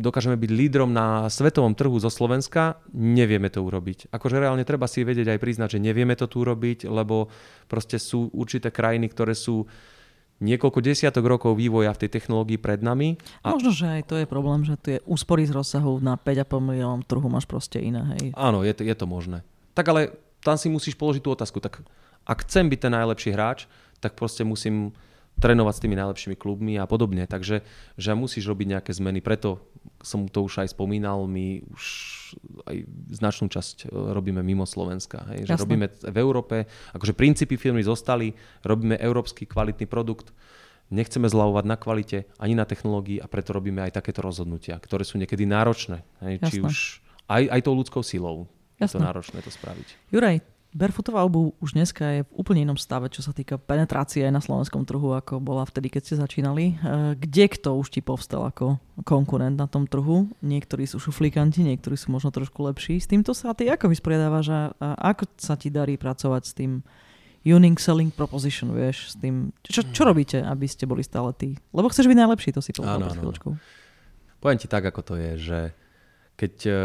dokážeme 0.00 0.40
byť 0.40 0.50
lídrom 0.56 0.88
na 0.88 1.28
svetovom 1.28 1.76
trhu 1.76 2.00
zo 2.00 2.08
Slovenska, 2.08 2.80
nevieme 2.96 3.52
to 3.52 3.60
urobiť. 3.60 4.08
Akože 4.08 4.40
reálne 4.40 4.64
treba 4.64 4.88
si 4.88 5.04
vedieť 5.04 5.36
aj 5.36 5.42
priznať, 5.44 5.68
že 5.76 5.84
nevieme 5.84 6.16
to 6.16 6.32
tu 6.32 6.40
urobiť, 6.40 6.88
lebo 6.88 7.28
proste 7.68 8.00
sú 8.00 8.32
určité 8.32 8.72
krajiny, 8.72 9.12
ktoré 9.12 9.36
sú 9.36 9.68
niekoľko 10.40 10.80
desiatok 10.80 11.24
rokov 11.28 11.52
vývoja 11.54 11.92
v 11.92 12.00
tej 12.06 12.10
technológii 12.20 12.56
pred 12.56 12.80
nami. 12.80 13.20
A... 13.44 13.52
Možno, 13.52 13.70
že 13.76 14.00
aj 14.00 14.02
to 14.08 14.16
je 14.16 14.26
problém, 14.26 14.64
že 14.64 14.74
tie 14.80 14.96
úspory 15.04 15.44
z 15.44 15.52
rozsahu 15.52 16.00
na 16.00 16.16
5,5 16.16 16.60
miliónov 16.64 17.04
trhu 17.04 17.28
máš 17.28 17.44
proste 17.44 17.78
iné. 17.78 18.16
Hej. 18.16 18.32
Áno, 18.34 18.64
je 18.64 18.72
to, 18.72 18.82
je 18.82 18.96
to 18.96 19.06
možné. 19.06 19.44
Tak 19.76 19.86
ale 19.92 20.16
tam 20.40 20.56
si 20.56 20.72
musíš 20.72 20.96
položiť 20.96 21.20
tú 21.20 21.30
otázku. 21.36 21.60
Tak 21.60 21.84
ak 22.24 22.38
chcem 22.48 22.72
byť 22.72 22.80
ten 22.80 22.92
najlepší 22.96 23.30
hráč, 23.36 23.68
tak 24.00 24.16
proste 24.16 24.42
musím 24.42 24.96
trénovať 25.40 25.74
s 25.74 25.82
tými 25.82 25.96
najlepšími 25.96 26.36
klubmi 26.36 26.76
a 26.76 26.84
podobne. 26.84 27.24
Takže 27.24 27.64
že 27.96 28.10
musíš 28.12 28.46
robiť 28.46 28.78
nejaké 28.78 28.92
zmeny. 28.92 29.24
Preto 29.24 29.64
som 30.04 30.28
to 30.28 30.44
už 30.44 30.64
aj 30.64 30.76
spomínal, 30.76 31.24
my 31.24 31.64
už 31.72 31.84
aj 32.68 32.76
značnú 33.16 33.48
časť 33.48 33.88
e, 33.88 33.92
robíme 33.92 34.44
mimo 34.44 34.68
Slovenska. 34.68 35.24
Hej? 35.32 35.48
Že 35.48 35.60
robíme 35.64 35.86
v 35.88 36.16
Európe, 36.20 36.56
akože 36.92 37.16
princípy 37.16 37.56
firmy 37.56 37.80
zostali, 37.80 38.36
robíme 38.62 39.00
európsky 39.00 39.48
kvalitný 39.48 39.88
produkt, 39.88 40.30
nechceme 40.92 41.26
zľavovať 41.26 41.64
na 41.64 41.76
kvalite 41.80 42.18
ani 42.36 42.54
na 42.54 42.68
technológii 42.68 43.22
a 43.22 43.26
preto 43.26 43.56
robíme 43.56 43.80
aj 43.80 43.96
takéto 43.96 44.20
rozhodnutia, 44.20 44.76
ktoré 44.76 45.02
sú 45.02 45.16
niekedy 45.16 45.48
náročné. 45.48 46.04
Hej? 46.20 46.34
Či 46.44 46.56
už 46.60 46.76
aj, 47.30 47.42
aj 47.48 47.60
tou 47.64 47.74
ľudskou 47.74 48.02
silou. 48.04 48.50
Jasné. 48.80 48.96
Je 48.96 49.00
to 49.00 49.06
náročné 49.06 49.38
to 49.44 49.52
spraviť. 49.52 49.88
Juraj, 50.08 50.40
Barefootová 50.70 51.26
obuv 51.26 51.58
už 51.58 51.74
dneska 51.74 52.04
je 52.14 52.20
v 52.22 52.34
úplne 52.38 52.62
inom 52.62 52.78
stave, 52.78 53.10
čo 53.10 53.26
sa 53.26 53.34
týka 53.34 53.58
penetrácie 53.58 54.22
aj 54.22 54.38
na 54.38 54.38
slovenskom 54.38 54.86
trhu, 54.86 55.18
ako 55.18 55.42
bola 55.42 55.66
vtedy, 55.66 55.90
keď 55.90 56.02
ste 56.06 56.22
začínali. 56.22 56.78
E, 56.78 57.18
kde 57.18 57.50
kto 57.50 57.74
už 57.74 57.90
ti 57.90 57.98
povstal 57.98 58.46
ako 58.46 58.78
konkurent 59.02 59.58
na 59.58 59.66
tom 59.66 59.90
trhu? 59.90 60.30
Niektorí 60.46 60.86
sú 60.86 61.02
šuflikanti, 61.02 61.66
niektorí 61.66 61.98
sú 61.98 62.14
možno 62.14 62.30
trošku 62.30 62.62
lepší. 62.62 63.02
S 63.02 63.10
týmto 63.10 63.34
sa 63.34 63.50
ty 63.50 63.66
ako 63.66 63.90
vysporiadávaš 63.90 64.46
a 64.78 64.94
ako 65.10 65.26
sa 65.42 65.58
ti 65.58 65.74
darí 65.74 65.98
pracovať 65.98 66.42
s 66.46 66.52
tým 66.54 66.86
unique 67.42 67.82
selling 67.82 68.14
proposition, 68.14 68.70
vieš, 68.70 69.10
s 69.10 69.14
tým, 69.18 69.50
čo, 69.66 69.82
čo 69.82 70.02
robíte, 70.06 70.38
aby 70.38 70.70
ste 70.70 70.86
boli 70.86 71.02
stále 71.02 71.34
tí? 71.34 71.58
Lebo 71.74 71.90
chceš 71.90 72.06
byť 72.06 72.18
najlepší, 72.20 72.54
to 72.54 72.62
si 72.62 72.70
povedal 72.76 73.10
pred 73.10 73.18
chvíľočkou. 73.18 73.52
Poviem 74.38 74.60
ti 74.60 74.68
tak, 74.70 74.86
ako 74.86 75.00
to 75.02 75.14
je, 75.18 75.32
že 75.40 75.60
keď, 76.38 76.54
e, 76.64 76.84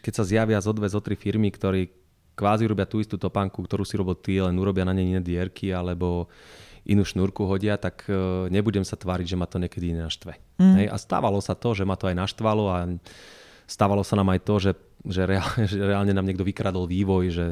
keď 0.00 0.12
sa 0.14 0.24
zjavia 0.24 0.62
zo 0.62 0.72
dve, 0.72 0.88
zo 0.88 1.00
tri 1.04 1.16
firmy, 1.16 1.52
ktorí 1.52 1.99
kvázi 2.34 2.64
robia 2.66 2.88
tú 2.88 3.00
istú 3.02 3.16
topánku, 3.20 3.60
ktorú 3.64 3.84
si 3.84 3.94
robil 3.98 4.16
ty, 4.18 4.40
len 4.40 4.56
urobia 4.56 4.86
na 4.86 4.96
nej 4.96 5.10
iné 5.10 5.20
dierky 5.20 5.74
alebo 5.74 6.30
inú 6.88 7.04
šnúrku 7.04 7.44
hodia, 7.44 7.76
tak 7.76 8.08
e, 8.08 8.48
nebudem 8.48 8.82
sa 8.82 8.96
tváriť, 8.96 9.36
že 9.36 9.36
ma 9.36 9.44
to 9.44 9.60
niekedy 9.60 9.92
nenaštve. 9.92 10.32
Mm. 10.58 10.74
Hej? 10.80 10.86
A 10.88 10.96
stávalo 10.96 11.38
sa 11.44 11.52
to, 11.52 11.76
že 11.76 11.84
ma 11.84 11.94
to 11.94 12.08
aj 12.08 12.16
naštvalo 12.16 12.64
a 12.72 12.88
stávalo 13.68 14.00
sa 14.02 14.16
nám 14.16 14.32
aj 14.32 14.40
to, 14.42 14.54
že, 14.58 14.72
že, 15.04 15.22
reálne, 15.28 15.64
že 15.70 15.78
reálne 15.78 16.12
nám 16.16 16.26
niekto 16.26 16.46
vykradol 16.46 16.88
vývoj, 16.88 17.24
že 17.30 17.46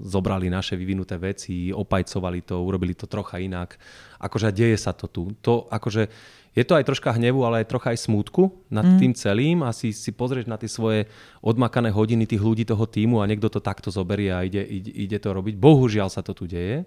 zobrali 0.00 0.48
naše 0.48 0.80
vyvinuté 0.80 1.20
veci, 1.20 1.68
opajcovali 1.68 2.40
to, 2.48 2.56
urobili 2.64 2.96
to 2.96 3.04
trocha 3.04 3.36
inak. 3.36 3.76
Akože 4.16 4.48
deje 4.48 4.80
sa 4.80 4.96
to 4.96 5.12
tu. 5.12 5.36
To 5.44 5.68
akože 5.68 6.08
je 6.50 6.64
to 6.66 6.74
aj 6.74 6.82
troška 6.82 7.14
hnevu, 7.14 7.46
ale 7.46 7.62
aj 7.62 7.70
trocha 7.70 7.94
aj 7.94 8.10
smútku 8.10 8.50
nad 8.66 8.82
mm. 8.82 8.98
tým 8.98 9.12
celým 9.14 9.58
a 9.62 9.70
si, 9.70 9.94
si 9.94 10.10
pozrieš 10.10 10.50
na 10.50 10.58
tie 10.58 10.66
svoje 10.66 11.06
odmakané 11.38 11.94
hodiny 11.94 12.26
tých 12.26 12.42
ľudí 12.42 12.66
toho 12.66 12.90
týmu 12.90 13.22
a 13.22 13.28
niekto 13.30 13.46
to 13.46 13.62
takto 13.62 13.94
zoberie 13.94 14.34
a 14.34 14.42
ide, 14.42 14.58
ide, 14.58 14.90
ide 14.90 15.18
to 15.22 15.30
robiť. 15.30 15.54
Bohužiaľ 15.54 16.10
sa 16.10 16.26
to 16.26 16.34
tu 16.34 16.50
deje. 16.50 16.82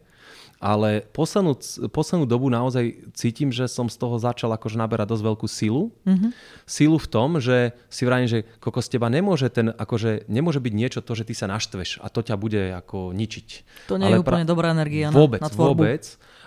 Ale 0.63 1.03
poslednú, 1.11 1.59
poslednú 1.91 2.23
dobu 2.23 2.47
naozaj 2.47 3.11
cítim, 3.11 3.51
že 3.51 3.67
som 3.67 3.91
z 3.91 3.99
toho 3.99 4.15
začal 4.15 4.47
akože 4.55 4.79
naberať 4.79 5.11
dosť 5.11 5.23
veľkú 5.27 5.47
silu. 5.47 5.91
Mm-hmm. 6.07 6.31
Silu 6.63 6.95
v 6.95 7.07
tom, 7.11 7.43
že 7.43 7.75
si 7.91 8.07
vrajím, 8.07 8.31
že 8.31 8.39
koko 8.63 8.79
z 8.79 8.95
teba 8.95 9.11
nemôže, 9.11 9.51
ten, 9.51 9.75
akože, 9.75 10.31
nemôže 10.31 10.63
byť 10.63 10.73
niečo 10.75 10.99
to, 11.03 11.19
že 11.19 11.27
ty 11.27 11.35
sa 11.35 11.51
naštveš 11.51 11.99
a 11.99 12.07
to 12.07 12.23
ťa 12.23 12.39
bude 12.39 12.79
ako 12.79 13.11
ničiť. 13.11 13.47
To 13.91 13.99
nie 13.99 14.07
Ale 14.07 14.19
je 14.19 14.23
úplne 14.23 14.47
pra... 14.47 14.51
dobrá 14.55 14.67
energia 14.71 15.11
vôbec, 15.11 15.43
na, 15.43 15.51
tvorbu. 15.51 15.83
Vôbec. 15.83 16.03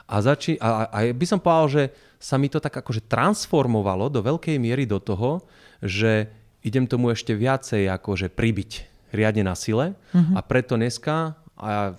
A, 0.06 0.22
zači- 0.22 0.58
a, 0.62 0.86
a 0.86 0.98
by 1.10 1.26
som 1.26 1.42
povedal, 1.42 1.66
že 1.66 1.82
sa 2.22 2.38
mi 2.38 2.46
to 2.46 2.62
tak 2.62 2.72
akože 2.72 3.10
transformovalo 3.10 4.06
do 4.08 4.22
veľkej 4.22 4.56
miery 4.56 4.86
do 4.86 5.02
toho, 5.02 5.42
že 5.82 6.30
idem 6.62 6.86
tomu 6.86 7.12
ešte 7.12 7.34
viacej 7.34 7.90
akože 7.90 8.32
pribiť 8.32 8.70
riadne 9.14 9.46
na 9.46 9.54
sile 9.54 9.94
mm-hmm. 10.14 10.34
a 10.34 10.40
preto 10.42 10.74
dneska, 10.74 11.38
a 11.58 11.94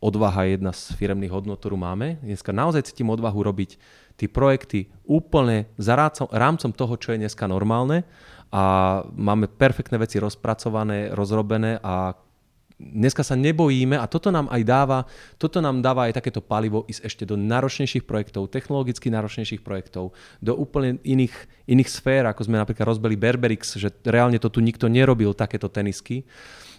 odvaha 0.00 0.48
je 0.48 0.50
jedna 0.56 0.72
z 0.72 0.82
firemných 0.96 1.32
hodnot, 1.32 1.60
ktorú 1.60 1.76
máme, 1.76 2.20
dneska 2.24 2.52
naozaj 2.52 2.88
cítim 2.92 3.08
odvahu 3.12 3.40
robiť 3.44 3.80
tie 4.20 4.28
projekty 4.28 4.92
úplne 5.08 5.68
za 5.80 5.96
rámcom 6.28 6.72
toho, 6.76 6.94
čo 7.00 7.16
je 7.16 7.20
dneska 7.24 7.48
normálne 7.48 8.04
a 8.52 9.00
máme 9.14 9.48
perfektné 9.48 9.96
veci 9.96 10.20
rozpracované, 10.20 11.14
rozrobené 11.16 11.80
a 11.80 12.12
dneska 12.80 13.20
sa 13.20 13.36
nebojíme 13.36 14.00
a 14.00 14.08
toto 14.08 14.32
nám 14.32 14.48
aj 14.48 14.62
dáva, 14.64 14.98
toto 15.36 15.60
nám 15.60 15.84
dáva 15.84 16.08
aj 16.08 16.16
takéto 16.16 16.40
palivo 16.40 16.88
ísť 16.88 17.02
ešte 17.04 17.22
do 17.28 17.36
náročnejších 17.36 18.08
projektov, 18.08 18.48
technologicky 18.48 19.12
náročnejších 19.12 19.60
projektov, 19.60 20.16
do 20.40 20.52
úplne 20.56 20.96
iných, 21.04 21.36
iných 21.68 21.90
sfér, 21.92 22.32
ako 22.32 22.48
sme 22.48 22.56
napríklad 22.56 22.88
rozbili 22.88 23.20
Berberix, 23.20 23.76
že 23.76 23.92
reálne 24.08 24.40
to 24.40 24.48
tu 24.48 24.64
nikto 24.64 24.88
nerobil, 24.88 25.36
takéto 25.36 25.68
tenisky 25.68 26.24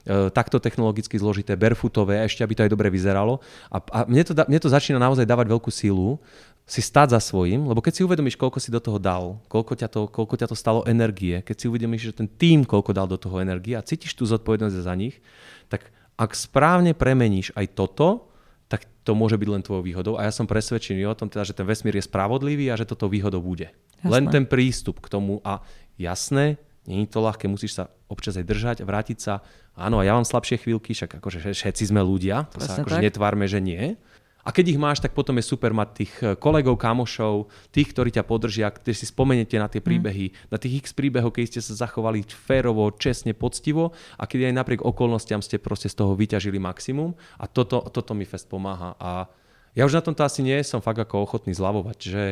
e, 0.10 0.34
takto 0.34 0.58
technologicky 0.58 1.22
zložité, 1.22 1.54
barefootové, 1.54 2.26
ešte 2.26 2.42
aby 2.42 2.54
to 2.58 2.64
aj 2.66 2.72
dobre 2.74 2.90
vyzeralo. 2.90 3.38
A, 3.70 3.78
a 3.78 4.00
mne, 4.10 4.26
to, 4.26 4.34
mne 4.34 4.60
to 4.60 4.74
začína 4.74 4.98
naozaj 4.98 5.30
dávať 5.30 5.54
veľkú 5.54 5.70
sílu, 5.70 6.18
si 6.66 6.80
stáť 6.80 7.18
za 7.18 7.20
svojím, 7.20 7.68
lebo 7.68 7.84
keď 7.84 8.00
si 8.00 8.06
uvedomíš, 8.08 8.40
koľko 8.40 8.64
si 8.64 8.72
do 8.72 8.80
toho 8.80 8.96
dal, 8.96 9.44
koľko 9.52 9.76
ťa 9.76 9.88
to, 9.92 10.02
koľko 10.08 10.36
ťa 10.40 10.48
to 10.48 10.56
stalo 10.56 10.88
energie, 10.88 11.44
keď 11.44 11.56
si 11.58 11.66
uvedomíš, 11.68 12.14
že 12.14 12.24
ten 12.24 12.30
tým 12.32 12.64
koľko 12.64 12.96
dal 12.96 13.08
do 13.12 13.20
toho 13.20 13.44
energie 13.44 13.76
a 13.76 13.84
cítiš 13.84 14.16
tú 14.16 14.24
zodpovednosť 14.24 14.88
za 14.88 14.96
nich, 14.96 15.20
tak 15.68 15.92
ak 16.16 16.32
správne 16.32 16.96
premeníš 16.96 17.52
aj 17.58 17.76
toto, 17.76 18.32
tak 18.72 18.88
to 19.04 19.12
môže 19.18 19.36
byť 19.36 19.50
len 19.52 19.66
tvojou 19.66 19.84
výhodou. 19.84 20.14
A 20.16 20.30
ja 20.30 20.32
som 20.32 20.48
presvedčený 20.48 21.04
o 21.04 21.18
tom, 21.18 21.28
teda, 21.28 21.44
že 21.44 21.58
ten 21.58 21.68
vesmír 21.68 22.00
je 22.00 22.08
spravodlivý 22.08 22.72
a 22.72 22.80
že 22.80 22.88
toto 22.88 23.12
výhodou 23.12 23.44
bude. 23.44 23.74
Jasné. 24.00 24.08
Len 24.08 24.24
ten 24.32 24.46
prístup 24.48 25.04
k 25.04 25.12
tomu 25.12 25.44
a 25.44 25.60
jasné, 26.00 26.56
nie 26.88 27.06
je 27.06 27.14
to 27.14 27.20
ľahké, 27.22 27.46
musíš 27.46 27.78
sa 27.78 27.92
občas 28.10 28.40
aj 28.40 28.46
držať, 28.48 28.78
vrátiť 28.82 29.18
sa. 29.20 29.46
Áno, 29.78 30.02
a 30.02 30.08
ja 30.08 30.18
mám 30.18 30.26
slabšie 30.26 30.66
chvíľky, 30.66 30.98
však 30.98 31.22
akože 31.22 31.54
všetci 31.54 31.84
sme 31.94 32.02
ľudia, 32.02 32.50
to 32.50 32.64
sa 32.64 32.82
akože 32.82 33.04
netvárme, 33.06 33.46
že 33.46 33.62
nie. 33.62 34.00
A 34.42 34.50
keď 34.50 34.74
ich 34.74 34.80
máš, 34.82 34.98
tak 35.02 35.14
potom 35.14 35.38
je 35.38 35.46
super 35.46 35.70
mať 35.72 35.90
tých 35.94 36.14
eh, 36.22 36.34
kolegov, 36.34 36.82
kamošov, 36.82 37.50
tých, 37.70 37.94
ktorí 37.94 38.10
ťa 38.10 38.26
podržia, 38.26 38.74
ktorí 38.74 38.94
si 38.94 39.06
spomeniete 39.06 39.58
na 39.62 39.70
tie 39.70 39.80
mm. 39.82 39.88
príbehy, 39.88 40.26
mm. 40.32 40.36
na 40.50 40.58
tých 40.58 40.86
x 40.86 40.98
príbehov, 40.98 41.34
keď 41.34 41.58
ste 41.58 41.62
sa 41.62 41.88
zachovali 41.88 42.26
férovo, 42.26 42.90
čestne, 42.96 43.38
poctivo 43.38 43.94
a 44.18 44.26
keď 44.26 44.50
aj 44.50 44.58
napriek 44.58 44.82
okolnostiam 44.82 45.40
ste 45.40 45.62
proste 45.62 45.90
z 45.90 45.98
toho 45.98 46.18
vyťažili 46.18 46.58
maximum 46.58 47.14
a 47.38 47.46
toto, 47.46 47.86
toto 47.90 48.12
mi 48.18 48.26
fest 48.26 48.50
pomáha. 48.50 48.98
A 48.98 49.30
ja 49.78 49.88
už 49.88 49.96
na 49.96 50.04
tomto 50.04 50.26
asi 50.26 50.44
nie 50.44 50.58
som 50.68 50.84
fakt 50.84 51.00
ako 51.00 51.24
ochotný 51.24 51.56
zľavovať, 51.56 51.98
že, 52.02 52.26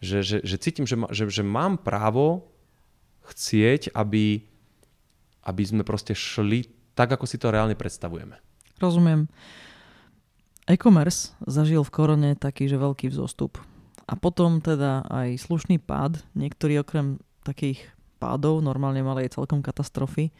že, 0.00 0.18
že, 0.24 0.36
že 0.40 0.56
cítim, 0.56 0.88
že, 0.88 0.96
že, 1.12 1.28
že 1.28 1.44
mám 1.44 1.76
právo 1.76 2.48
chcieť, 3.28 3.92
aby, 3.92 4.42
aby 5.46 5.62
sme 5.62 5.82
proste 5.84 6.16
šli 6.16 6.66
tak, 6.96 7.12
ako 7.12 7.24
si 7.28 7.36
to 7.40 7.52
reálne 7.52 7.76
predstavujeme. 7.76 8.36
Rozumiem. 8.80 9.28
E-commerce 10.70 11.34
zažil 11.42 11.82
v 11.82 11.90
korone 11.90 12.30
taký, 12.38 12.70
že 12.70 12.78
veľký 12.78 13.10
vzostup. 13.10 13.58
A 14.06 14.14
potom 14.14 14.62
teda 14.62 15.02
aj 15.10 15.42
slušný 15.42 15.82
pád. 15.82 16.22
Niektorí 16.38 16.78
okrem 16.78 17.18
takých 17.42 17.82
pádov, 18.22 18.62
normálne 18.62 19.02
mali 19.02 19.26
aj 19.26 19.34
celkom 19.34 19.58
katastrofy. 19.58 20.30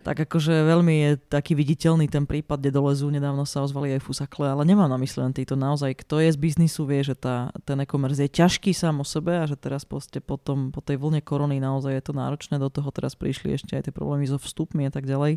Tak 0.00 0.16
akože 0.24 0.64
veľmi 0.64 0.94
je 0.96 1.10
taký 1.28 1.52
viditeľný 1.52 2.08
ten 2.08 2.24
prípad, 2.24 2.56
kde 2.56 2.72
dolezu, 2.72 3.12
nedávno 3.12 3.44
sa 3.44 3.60
ozvali 3.60 3.92
aj 3.92 4.00
fusakle, 4.00 4.48
ale 4.48 4.64
nemám 4.64 4.88
na 4.88 4.96
mysli 4.96 5.20
len 5.20 5.36
týto 5.36 5.60
naozaj, 5.60 5.92
kto 5.92 6.24
je 6.24 6.32
z 6.32 6.38
biznisu, 6.40 6.88
vie, 6.88 7.04
že 7.04 7.12
tá, 7.12 7.52
ten 7.68 7.76
e-commerce 7.84 8.16
je 8.16 8.32
ťažký 8.32 8.72
sám 8.72 9.04
o 9.04 9.04
sebe 9.04 9.36
a 9.36 9.44
že 9.44 9.60
teraz 9.60 9.84
poste 9.84 10.24
potom, 10.24 10.72
po 10.72 10.80
tej 10.80 10.96
vlne 10.96 11.20
korony 11.20 11.60
naozaj 11.60 11.92
je 12.00 12.04
to 12.08 12.16
náročné, 12.16 12.56
do 12.56 12.72
toho 12.72 12.88
teraz 12.96 13.12
prišli 13.12 13.60
ešte 13.60 13.76
aj 13.76 13.92
tie 13.92 13.92
problémy 13.92 14.24
so 14.24 14.40
vstupmi 14.40 14.88
a 14.88 14.92
tak 14.94 15.04
ďalej. 15.04 15.36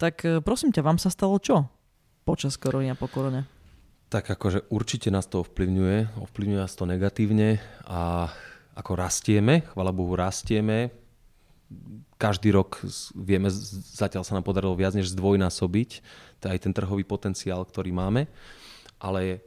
Tak 0.00 0.14
e, 0.24 0.40
prosím 0.40 0.72
ťa, 0.72 0.80
vám 0.80 0.96
sa 0.96 1.12
stalo 1.12 1.36
čo 1.36 1.68
počas 2.24 2.56
korony 2.56 2.88
a 2.90 2.96
po 2.96 3.06
korone? 3.06 3.44
Tak 4.08 4.32
akože 4.32 4.72
určite 4.72 5.12
nás 5.12 5.28
to 5.28 5.44
ovplyvňuje, 5.44 6.18
ovplyvňuje 6.18 6.58
nás 6.58 6.74
to 6.74 6.88
negatívne 6.88 7.60
a 7.84 8.32
ako 8.74 8.92
rastieme, 8.98 9.62
chvala 9.70 9.94
Bohu 9.94 10.18
rastieme, 10.18 10.90
každý 12.18 12.54
rok 12.54 12.80
vieme, 13.14 13.52
zatiaľ 13.94 14.24
sa 14.24 14.34
nám 14.34 14.46
podarilo 14.46 14.74
viac 14.74 14.96
než 14.96 15.12
zdvojnásobiť, 15.12 15.90
aj 16.44 16.58
ten 16.60 16.72
trhový 16.76 17.04
potenciál, 17.04 17.64
ktorý 17.64 17.92
máme, 17.92 18.28
ale 19.00 19.40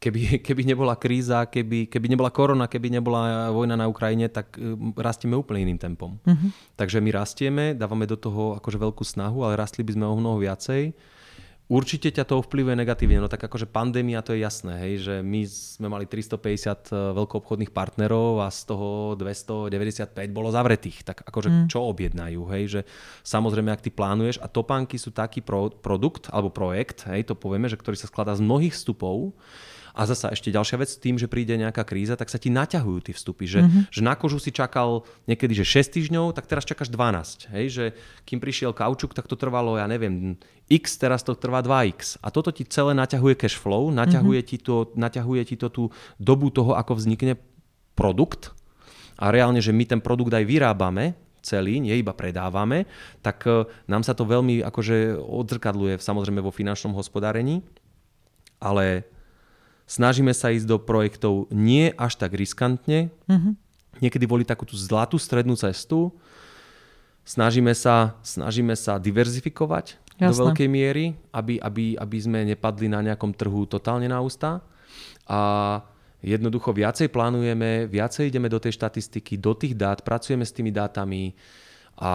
keby, 0.00 0.20
keby 0.46 0.62
nebola 0.64 0.96
kríza, 0.96 1.46
keby, 1.46 1.86
keby 1.86 2.06
nebola 2.10 2.32
korona, 2.32 2.66
keby 2.66 2.88
nebola 2.90 3.52
vojna 3.52 3.76
na 3.76 3.86
Ukrajine, 3.86 4.32
tak 4.32 4.56
rastieme 4.96 5.36
úplne 5.36 5.68
iným 5.68 5.80
tempom. 5.80 6.16
Uh-huh. 6.22 6.50
Takže 6.74 6.98
my 6.98 7.10
rastieme, 7.12 7.64
dávame 7.76 8.08
do 8.08 8.16
toho 8.16 8.56
akože 8.58 8.80
veľkú 8.80 9.04
snahu, 9.04 9.44
ale 9.44 9.60
rastli 9.60 9.84
by 9.84 9.94
sme 9.94 10.06
o 10.08 10.16
mnoho 10.16 10.40
viacej 10.40 10.96
Určite 11.70 12.10
ťa 12.10 12.26
to 12.26 12.42
ovplyvňuje 12.42 12.82
negatívne, 12.82 13.22
no 13.22 13.30
tak 13.30 13.46
akože 13.46 13.70
pandémia 13.70 14.26
to 14.26 14.34
je 14.34 14.42
jasné, 14.42 14.74
hej, 14.82 14.94
že 15.06 15.14
my 15.22 15.46
sme 15.46 15.86
mali 15.86 16.02
350 16.02 16.34
eh, 16.34 17.14
veľkoobchodných 17.14 17.70
partnerov 17.70 18.42
a 18.42 18.50
z 18.50 18.74
toho 18.74 19.14
295 19.14 20.18
bolo 20.34 20.50
zavretých, 20.50 21.06
tak 21.06 21.22
akože 21.22 21.46
mm. 21.46 21.66
čo 21.70 21.86
objednajú, 21.86 22.42
hej, 22.50 22.64
že 22.66 22.80
samozrejme, 23.22 23.70
ak 23.70 23.86
ty 23.86 23.94
plánuješ 23.94 24.42
a 24.42 24.50
topánky 24.50 24.98
sú 24.98 25.14
taký 25.14 25.46
pro, 25.46 25.70
produkt 25.70 26.26
alebo 26.34 26.50
projekt, 26.50 27.06
hej, 27.06 27.30
to 27.30 27.38
povieme, 27.38 27.70
že 27.70 27.78
ktorý 27.78 27.94
sa 27.94 28.10
skladá 28.10 28.34
z 28.34 28.42
mnohých 28.42 28.74
vstupov, 28.74 29.30
a 29.94 30.06
zasa 30.06 30.30
ešte 30.30 30.54
ďalšia 30.54 30.76
vec, 30.80 30.90
tým, 30.98 31.18
že 31.18 31.26
príde 31.26 31.54
nejaká 31.58 31.82
kríza, 31.82 32.14
tak 32.14 32.30
sa 32.30 32.38
ti 32.38 32.48
naťahujú 32.48 32.98
tie 33.10 33.14
vstupy. 33.14 33.44
Že, 33.46 33.60
mm-hmm. 33.66 33.82
že 33.90 34.00
na 34.04 34.14
kožu 34.14 34.38
si 34.38 34.54
čakal 34.54 35.02
niekedy, 35.26 35.52
že 35.52 35.66
6 35.66 35.96
týždňov, 35.98 36.26
tak 36.36 36.46
teraz 36.46 36.62
čakáš 36.66 36.92
12. 36.92 37.50
Hej? 37.54 37.64
Že 37.70 37.84
kým 38.26 38.38
prišiel 38.38 38.72
kaučuk, 38.72 39.12
tak 39.12 39.26
to 39.26 39.34
trvalo, 39.34 39.78
ja 39.78 39.86
neviem, 39.90 40.38
x, 40.70 40.98
teraz 40.98 41.26
to 41.26 41.34
trvá 41.34 41.60
2x. 41.60 42.22
A 42.22 42.30
toto 42.30 42.54
ti 42.54 42.62
celé 42.66 42.94
naťahuje 42.94 43.34
cash 43.34 43.58
flow, 43.58 43.90
naťahuje, 43.90 44.40
mm-hmm. 44.42 44.58
ti 44.58 44.64
to, 44.64 44.90
naťahuje 44.94 45.42
ti 45.50 45.56
to 45.58 45.68
tú 45.68 45.84
dobu 46.20 46.54
toho, 46.54 46.78
ako 46.78 46.98
vznikne 46.98 47.38
produkt. 47.98 48.54
A 49.20 49.28
reálne, 49.28 49.60
že 49.60 49.74
my 49.74 49.84
ten 49.84 50.00
produkt 50.00 50.32
aj 50.32 50.48
vyrábame, 50.48 51.12
celý, 51.40 51.80
nie 51.80 51.96
iba 51.96 52.12
predávame, 52.12 52.84
tak 53.24 53.44
e, 53.48 53.64
nám 53.88 54.04
sa 54.04 54.12
to 54.12 54.28
veľmi 54.28 54.60
akože 54.60 55.16
odzrkadluje 55.16 56.00
samozrejme 56.00 56.40
vo 56.44 56.52
finančnom 56.52 56.92
hospodárení, 56.92 57.64
ale 58.60 59.08
Snažíme 59.90 60.30
sa 60.30 60.54
ísť 60.54 60.70
do 60.70 60.78
projektov 60.78 61.50
nie 61.50 61.90
až 61.98 62.14
tak 62.14 62.38
riskantne. 62.38 63.10
Mm-hmm. 63.26 63.52
Niekedy 63.98 64.22
volí 64.22 64.46
takú 64.46 64.62
tú 64.62 64.78
zlatú 64.78 65.18
strednú 65.18 65.58
cestu. 65.58 66.14
Snažíme 67.26 67.74
sa, 67.74 68.14
snažíme 68.22 68.78
sa 68.78 69.02
diverzifikovať 69.02 69.98
Jasné. 70.14 70.30
do 70.30 70.34
veľkej 70.46 70.68
miery, 70.70 71.18
aby, 71.34 71.58
aby, 71.58 71.98
aby 71.98 72.16
sme 72.22 72.46
nepadli 72.46 72.86
na 72.86 73.02
nejakom 73.02 73.34
trhu 73.34 73.66
totálne 73.66 74.06
na 74.06 74.22
ústa. 74.22 74.62
A 75.26 75.40
jednoducho 76.22 76.70
viacej 76.70 77.10
plánujeme, 77.10 77.90
viacej 77.90 78.30
ideme 78.30 78.46
do 78.46 78.62
tej 78.62 78.78
štatistiky, 78.78 79.42
do 79.42 79.58
tých 79.58 79.74
dát, 79.74 80.06
pracujeme 80.06 80.46
s 80.46 80.54
tými 80.54 80.70
dátami, 80.70 81.34
a 82.00 82.12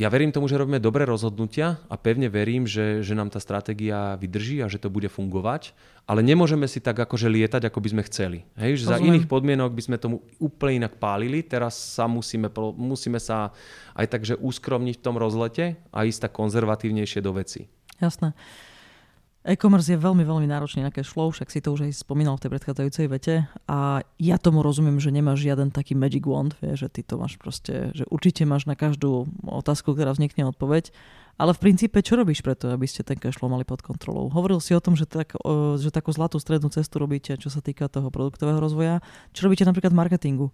ja 0.00 0.08
verím 0.08 0.32
tomu, 0.32 0.48
že 0.48 0.56
robíme 0.56 0.80
dobré 0.80 1.04
rozhodnutia 1.04 1.76
a 1.92 2.00
pevne 2.00 2.32
verím, 2.32 2.64
že, 2.64 3.04
že 3.04 3.12
nám 3.12 3.28
tá 3.28 3.36
stratégia 3.36 4.16
vydrží 4.16 4.64
a 4.64 4.72
že 4.72 4.80
to 4.80 4.88
bude 4.88 5.12
fungovať. 5.12 5.76
Ale 6.08 6.24
nemôžeme 6.24 6.64
si 6.64 6.80
tak 6.80 6.96
akože 6.96 7.28
lietať, 7.28 7.68
ako 7.68 7.84
by 7.84 7.88
sme 7.92 8.02
chceli. 8.08 8.38
Hej? 8.56 8.80
Že 8.80 8.84
za 8.88 8.96
iných 8.96 9.28
podmienok 9.28 9.76
by 9.76 9.82
sme 9.84 10.00
tomu 10.00 10.24
úplne 10.40 10.88
inak 10.88 10.96
pálili. 10.96 11.44
Teraz 11.44 11.76
sa 11.76 12.08
musíme, 12.08 12.48
musíme 12.80 13.20
sa 13.20 13.52
aj 13.92 14.08
tak, 14.08 14.24
že 14.24 14.40
uskromniť 14.40 14.96
v 14.96 15.04
tom 15.04 15.20
rozlete 15.20 15.76
a 15.92 16.08
ísť 16.08 16.24
tak 16.24 16.32
konzervatívnejšie 16.32 17.20
do 17.20 17.36
veci. 17.36 17.68
Jasné. 18.00 18.32
E-commerce 19.48 19.88
je 19.88 19.96
veľmi, 19.96 20.28
veľmi 20.28 20.44
náročný 20.44 20.84
na 20.84 20.92
cash 20.92 21.08
flow, 21.08 21.32
však 21.32 21.48
si 21.48 21.64
to 21.64 21.72
už 21.72 21.88
aj 21.88 22.04
spomínal 22.04 22.36
v 22.36 22.44
tej 22.44 22.50
predchádzajúcej 22.52 23.06
vete 23.08 23.34
a 23.64 24.04
ja 24.20 24.36
tomu 24.36 24.60
rozumiem, 24.60 25.00
že 25.00 25.08
nemáš 25.08 25.40
žiaden 25.40 25.72
taký 25.72 25.96
magic 25.96 26.28
wand, 26.28 26.52
vie, 26.60 26.76
že 26.76 26.92
ty 26.92 27.00
to 27.00 27.16
máš 27.16 27.40
proste, 27.40 27.88
že 27.96 28.04
určite 28.12 28.44
máš 28.44 28.68
na 28.68 28.76
každú 28.76 29.24
otázku, 29.48 29.96
ktorá 29.96 30.12
vznikne 30.12 30.52
odpoveď, 30.52 30.92
ale 31.38 31.54
v 31.54 31.70
princípe 31.70 32.02
čo 32.02 32.18
robíš 32.18 32.42
preto, 32.42 32.66
aby 32.74 32.82
ste 32.90 33.06
ten 33.06 33.14
cash 33.14 33.38
flow 33.38 33.46
mali 33.46 33.62
pod 33.62 33.78
kontrolou? 33.78 34.26
Hovoril 34.26 34.58
si 34.58 34.74
o 34.74 34.82
tom, 34.82 34.98
že, 34.98 35.06
tak, 35.06 35.38
že 35.78 35.94
takú 35.94 36.10
zlatú 36.10 36.34
strednú 36.42 36.66
cestu 36.66 36.98
robíte, 36.98 37.38
čo 37.38 37.46
sa 37.46 37.62
týka 37.62 37.86
toho 37.86 38.10
produktového 38.10 38.58
rozvoja. 38.58 38.98
Čo 39.30 39.46
robíte 39.46 39.62
napríklad 39.62 39.94
v 39.94 40.00
marketingu? 40.02 40.46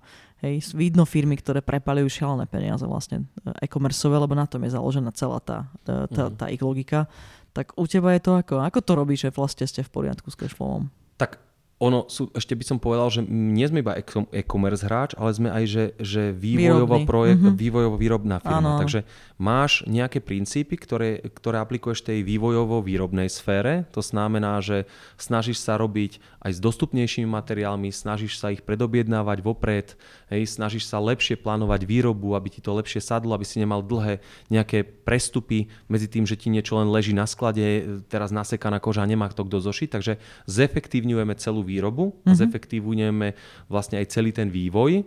Hej, 0.44 0.76
vidno 0.76 1.08
firmy, 1.08 1.40
ktoré 1.40 1.64
prepalujú 1.64 2.20
šialené 2.20 2.44
peniaze 2.44 2.84
vlastne 2.84 3.24
e-commerceové, 3.64 4.28
lebo 4.28 4.36
na 4.36 4.44
tom 4.44 4.60
je 4.68 4.76
založená 4.76 5.08
celá 5.16 5.40
tá, 5.40 5.72
tá, 5.88 6.04
tá, 6.04 6.28
mhm. 6.28 6.36
tá 6.36 6.46
ich 6.52 6.60
logika. 6.60 7.08
Tak 7.54 7.78
u 7.78 7.86
teba 7.86 8.12
je 8.18 8.20
to 8.20 8.34
ako? 8.34 8.60
Ako 8.66 8.82
to 8.82 8.92
robíš, 8.98 9.30
že 9.30 9.34
vlastne 9.34 9.64
ste 9.70 9.86
v 9.86 9.90
poriadku 9.94 10.26
s 10.28 10.36
cashflowom? 10.36 10.90
Tak 11.14 11.38
ono 11.82 12.06
sú, 12.06 12.30
ešte 12.30 12.54
by 12.54 12.64
som 12.64 12.78
povedal, 12.78 13.10
že 13.10 13.26
nie 13.26 13.66
sme 13.66 13.82
iba 13.82 13.98
e-commerce 14.30 14.86
hráč, 14.86 15.18
ale 15.18 15.34
sme 15.34 15.50
aj, 15.50 15.64
že, 15.66 15.84
že 15.98 16.22
vývojovo, 16.30 17.02
projekt, 17.02 17.42
mm-hmm. 17.42 17.58
vývojovo 17.58 17.96
výrobná 17.98 18.38
firma. 18.38 18.78
Ano. 18.78 18.78
Takže 18.78 19.02
máš 19.42 19.82
nejaké 19.90 20.22
princípy, 20.22 20.78
ktoré, 20.78 21.18
ktoré 21.34 21.58
aplikuješ 21.58 22.06
tej 22.06 22.22
vývojovo 22.22 22.78
výrobnej 22.78 23.26
sfére. 23.26 23.90
To 23.90 23.98
znamená, 23.98 24.62
že 24.62 24.86
snažíš 25.18 25.66
sa 25.66 25.74
robiť 25.74 26.22
aj 26.46 26.52
s 26.54 26.60
dostupnejšími 26.62 27.26
materiálmi, 27.26 27.90
snažíš 27.90 28.38
sa 28.38 28.54
ich 28.54 28.62
predobjednávať 28.62 29.38
vopred, 29.42 29.98
hej, 30.30 30.46
snažíš 30.46 30.86
sa 30.86 31.02
lepšie 31.02 31.34
plánovať 31.34 31.90
výrobu, 31.90 32.38
aby 32.38 32.54
ti 32.54 32.60
to 32.62 32.70
lepšie 32.70 33.02
sadlo, 33.02 33.34
aby 33.34 33.42
si 33.42 33.58
nemal 33.58 33.82
dlhé 33.82 34.22
nejaké 34.46 34.86
prestupy 34.86 35.66
medzi 35.90 36.06
tým, 36.06 36.22
že 36.22 36.38
ti 36.38 36.54
niečo 36.54 36.78
len 36.78 36.86
leží 36.86 37.10
na 37.10 37.26
sklade, 37.26 37.98
teraz 38.06 38.30
nasekaná 38.30 38.78
koža 38.78 39.02
a 39.02 39.10
nemá 39.10 39.26
to 39.34 39.42
kto 39.42 39.58
zošiť. 39.58 39.88
Takže 39.90 40.12
zefektívňujeme 40.46 41.34
celú 41.34 41.63
výrobu 41.64 41.94
výrobu 41.94 42.04
mm-hmm. 42.10 42.28
a 42.28 42.32
mhm. 42.32 42.38
zefektívujeme 42.38 43.28
vlastne 43.70 44.00
aj 44.02 44.06
celý 44.10 44.30
ten 44.34 44.50
vývoj. 44.50 45.06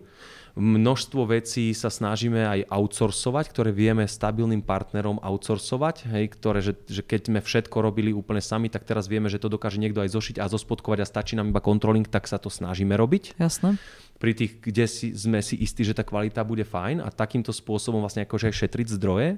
Množstvo 0.58 1.38
vecí 1.38 1.70
sa 1.78 1.93
snažíme 1.93 2.41
aj 2.41 2.66
outsourcovať, 2.74 3.45
ktoré 3.53 3.70
vieme 3.70 4.10
stabilným 4.10 4.66
partnerom 4.66 5.22
outsourcovať, 5.22 6.10
hej, 6.10 6.34
ktoré, 6.34 6.66
že, 6.66 6.74
že 6.89 7.05
keď 7.05 7.30
sme 7.30 7.39
všetko 7.45 7.78
robili 7.78 8.10
úplne 8.10 8.41
sami, 8.41 8.66
tak 8.66 8.82
teraz 8.82 9.05
vieme, 9.05 9.30
že 9.30 9.38
to 9.38 9.53
dokáže 9.53 9.78
niekto 9.78 10.01
aj 10.01 10.18
zošiť 10.18 10.41
a 10.41 10.49
zospodkovať 10.49 11.05
a 11.05 11.10
stačí 11.14 11.38
nám 11.38 11.53
iba 11.53 11.62
controlling, 11.62 12.10
tak 12.10 12.26
sa 12.26 12.41
to 12.41 12.49
snažíme 12.49 12.97
robiť. 12.97 13.38
Jasné. 13.38 13.78
Pri 14.18 14.34
tých, 14.34 14.58
kde 14.58 14.89
si, 14.89 15.14
sme 15.14 15.45
si 15.45 15.62
istí, 15.62 15.86
že 15.86 15.93
tá 15.93 16.01
kvalita 16.01 16.41
bude 16.41 16.66
fajn 16.66 17.05
a 17.05 17.14
takýmto 17.14 17.53
spôsobom 17.53 18.01
vlastne 18.01 18.26
akože 18.26 18.49
aj 18.49 18.58
šetriť 18.66 18.88
zdroje. 18.97 19.38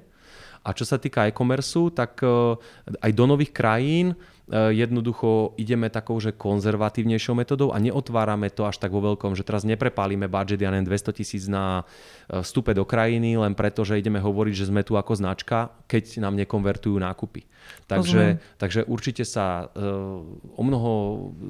A 0.64 0.72
čo 0.72 0.88
sa 0.88 0.96
týka 0.96 1.28
e-commerce, 1.28 1.76
tak 1.92 2.20
uh, 2.24 2.56
aj 3.04 3.12
do 3.12 3.24
nových 3.28 3.52
krajín 3.52 4.16
Eh, 4.16 4.39
jednoducho 4.50 5.54
ideme 5.54 5.86
takou, 5.86 6.18
že 6.18 6.34
konzervatívnejšou 6.34 7.34
metodou 7.38 7.70
a 7.70 7.78
neotvárame 7.78 8.50
to 8.50 8.66
až 8.66 8.82
tak 8.82 8.90
vo 8.90 8.98
veľkom, 8.98 9.38
že 9.38 9.46
teraz 9.46 9.62
neprepálime 9.62 10.26
budget, 10.26 10.58
ja 10.58 10.74
neviem, 10.74 10.90
200 10.90 11.14
tisíc 11.14 11.46
na 11.46 11.86
eh, 11.86 12.42
vstupe 12.42 12.74
do 12.74 12.82
krajiny, 12.82 13.38
len 13.38 13.54
preto, 13.54 13.86
že 13.86 14.02
ideme 14.02 14.18
hovoriť, 14.18 14.54
že 14.54 14.68
sme 14.68 14.82
tu 14.82 14.98
ako 14.98 15.14
značka, 15.14 15.70
keď 15.86 16.18
nám 16.18 16.34
nekonvertujú 16.34 16.98
nákupy. 16.98 17.46
Takže, 17.86 18.38
takže 18.56 18.86
určite 18.86 19.26
sa 19.26 19.66
uh, 19.66 20.22
o 20.56 20.62
mnoho 20.62 20.90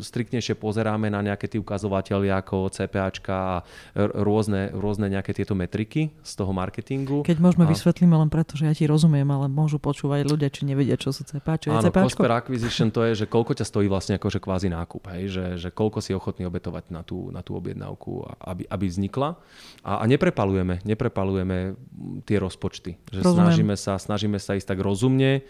striktnejšie 0.00 0.56
pozeráme 0.56 1.12
na 1.12 1.20
nejaké 1.20 1.46
tie 1.46 1.60
ukazovateľy 1.60 2.28
ako 2.32 2.72
CPAčka 2.72 3.36
a 3.36 3.56
rôzne, 3.94 4.72
rôzne 4.72 5.12
nejaké 5.12 5.36
tieto 5.36 5.52
metriky 5.52 6.10
z 6.20 6.32
toho 6.34 6.50
marketingu. 6.50 7.22
Keď 7.22 7.38
môžeme 7.38 7.64
a... 7.64 7.70
vysvetlíme 7.70 8.16
len 8.16 8.32
preto, 8.32 8.56
že 8.56 8.66
ja 8.66 8.74
ti 8.74 8.88
rozumiem, 8.88 9.28
ale 9.28 9.46
môžu 9.52 9.76
počúvať 9.78 10.26
ľudia, 10.26 10.48
či 10.48 10.64
nevedia, 10.64 10.96
čo 10.96 11.12
sú 11.12 11.24
CPA, 11.28 11.60
čo 11.60 11.72
je 11.72 11.76
Áno, 11.76 11.84
CPAčko. 11.88 12.26
Acquisition 12.30 12.89
to 12.90 13.00
je, 13.06 13.24
že 13.24 13.26
koľko 13.26 13.58
ťa 13.58 13.66
stojí 13.66 13.86
vlastne 13.86 14.18
akože 14.18 14.38
kvázi 14.42 14.68
nákup, 14.70 15.02
hej? 15.14 15.32
Že, 15.32 15.44
že 15.56 15.68
koľko 15.70 15.98
si 16.02 16.14
ochotný 16.14 16.46
obetovať 16.46 16.90
na 16.94 17.02
tú, 17.02 17.30
na 17.30 17.40
tú 17.40 17.56
objednávku, 17.56 18.26
aby, 18.42 18.66
aby 18.66 18.84
vznikla. 18.86 19.38
A, 19.82 20.02
a 20.02 20.04
neprepalujeme, 20.06 20.82
neprepalujeme 20.82 21.78
tie 22.28 22.36
rozpočty. 22.38 22.98
Že 23.10 23.26
snažíme 23.26 23.74
sa, 23.74 23.98
snažíme 23.98 24.38
sa 24.38 24.54
ísť 24.54 24.76
tak 24.76 24.80
rozumne, 24.82 25.46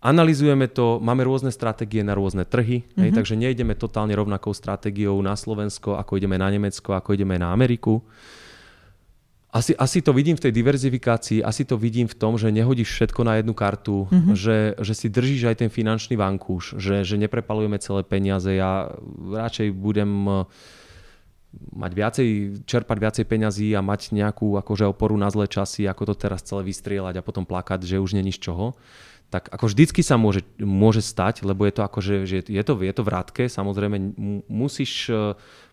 Analizujeme 0.00 0.64
to, 0.64 0.96
máme 0.96 1.28
rôzne 1.28 1.52
stratégie 1.52 2.00
na 2.00 2.16
rôzne 2.16 2.48
trhy, 2.48 2.80
mm-hmm. 2.80 3.00
hej, 3.04 3.10
mhm. 3.12 3.16
takže 3.20 3.34
nejdeme 3.36 3.76
totálne 3.76 4.16
rovnakou 4.16 4.56
stratégiou 4.56 5.20
na 5.20 5.36
Slovensko, 5.36 6.00
ako 6.00 6.16
ideme 6.16 6.40
na 6.40 6.48
Nemecko, 6.48 6.96
ako 6.96 7.12
ideme 7.12 7.36
na 7.36 7.52
Ameriku. 7.52 8.00
Asi, 9.50 9.74
asi 9.74 9.98
to 9.98 10.14
vidím 10.14 10.38
v 10.38 10.46
tej 10.46 10.52
diverzifikácii, 10.54 11.42
asi 11.42 11.66
to 11.66 11.74
vidím 11.74 12.06
v 12.06 12.14
tom, 12.14 12.38
že 12.38 12.54
nehodíš 12.54 12.86
všetko 12.86 13.26
na 13.26 13.42
jednu 13.42 13.50
kartu, 13.50 14.06
mm-hmm. 14.06 14.34
že, 14.38 14.78
že 14.78 14.94
si 14.94 15.10
držíš 15.10 15.50
aj 15.50 15.56
ten 15.66 15.70
finančný 15.70 16.14
vankúš, 16.14 16.78
že, 16.78 17.02
že 17.02 17.18
neprepalujeme 17.18 17.82
celé 17.82 18.06
peniaze. 18.06 18.46
Ja 18.54 18.94
radšej 19.18 19.74
budem 19.74 20.46
mať 21.74 21.92
viacej, 21.98 22.28
čerpať 22.62 22.96
viacej 23.02 23.24
peňazí 23.26 23.74
a 23.74 23.82
mať 23.82 24.14
nejakú 24.14 24.54
akože 24.54 24.86
oporu 24.86 25.18
na 25.18 25.26
zlé 25.34 25.50
časy, 25.50 25.90
ako 25.90 26.14
to 26.14 26.14
teraz 26.14 26.46
celé 26.46 26.62
vystrieľať 26.62 27.18
a 27.18 27.26
potom 27.26 27.42
plakať, 27.42 27.82
že 27.82 27.98
už 27.98 28.14
není 28.14 28.30
z 28.30 28.46
čoho, 28.46 28.78
tak 29.30 29.50
ako 29.50 29.70
vždycky 29.70 30.02
sa 30.02 30.18
môže, 30.18 30.42
môže 30.58 31.02
stať, 31.02 31.46
lebo 31.46 31.66
je 31.66 31.74
to 31.74 31.82
akože, 31.86 32.14
že 32.26 32.36
je 32.46 32.62
to, 32.62 32.78
je 32.78 32.94
to 32.94 33.02
vrátke, 33.02 33.46
samozrejme 33.46 34.14
musíš 34.46 35.10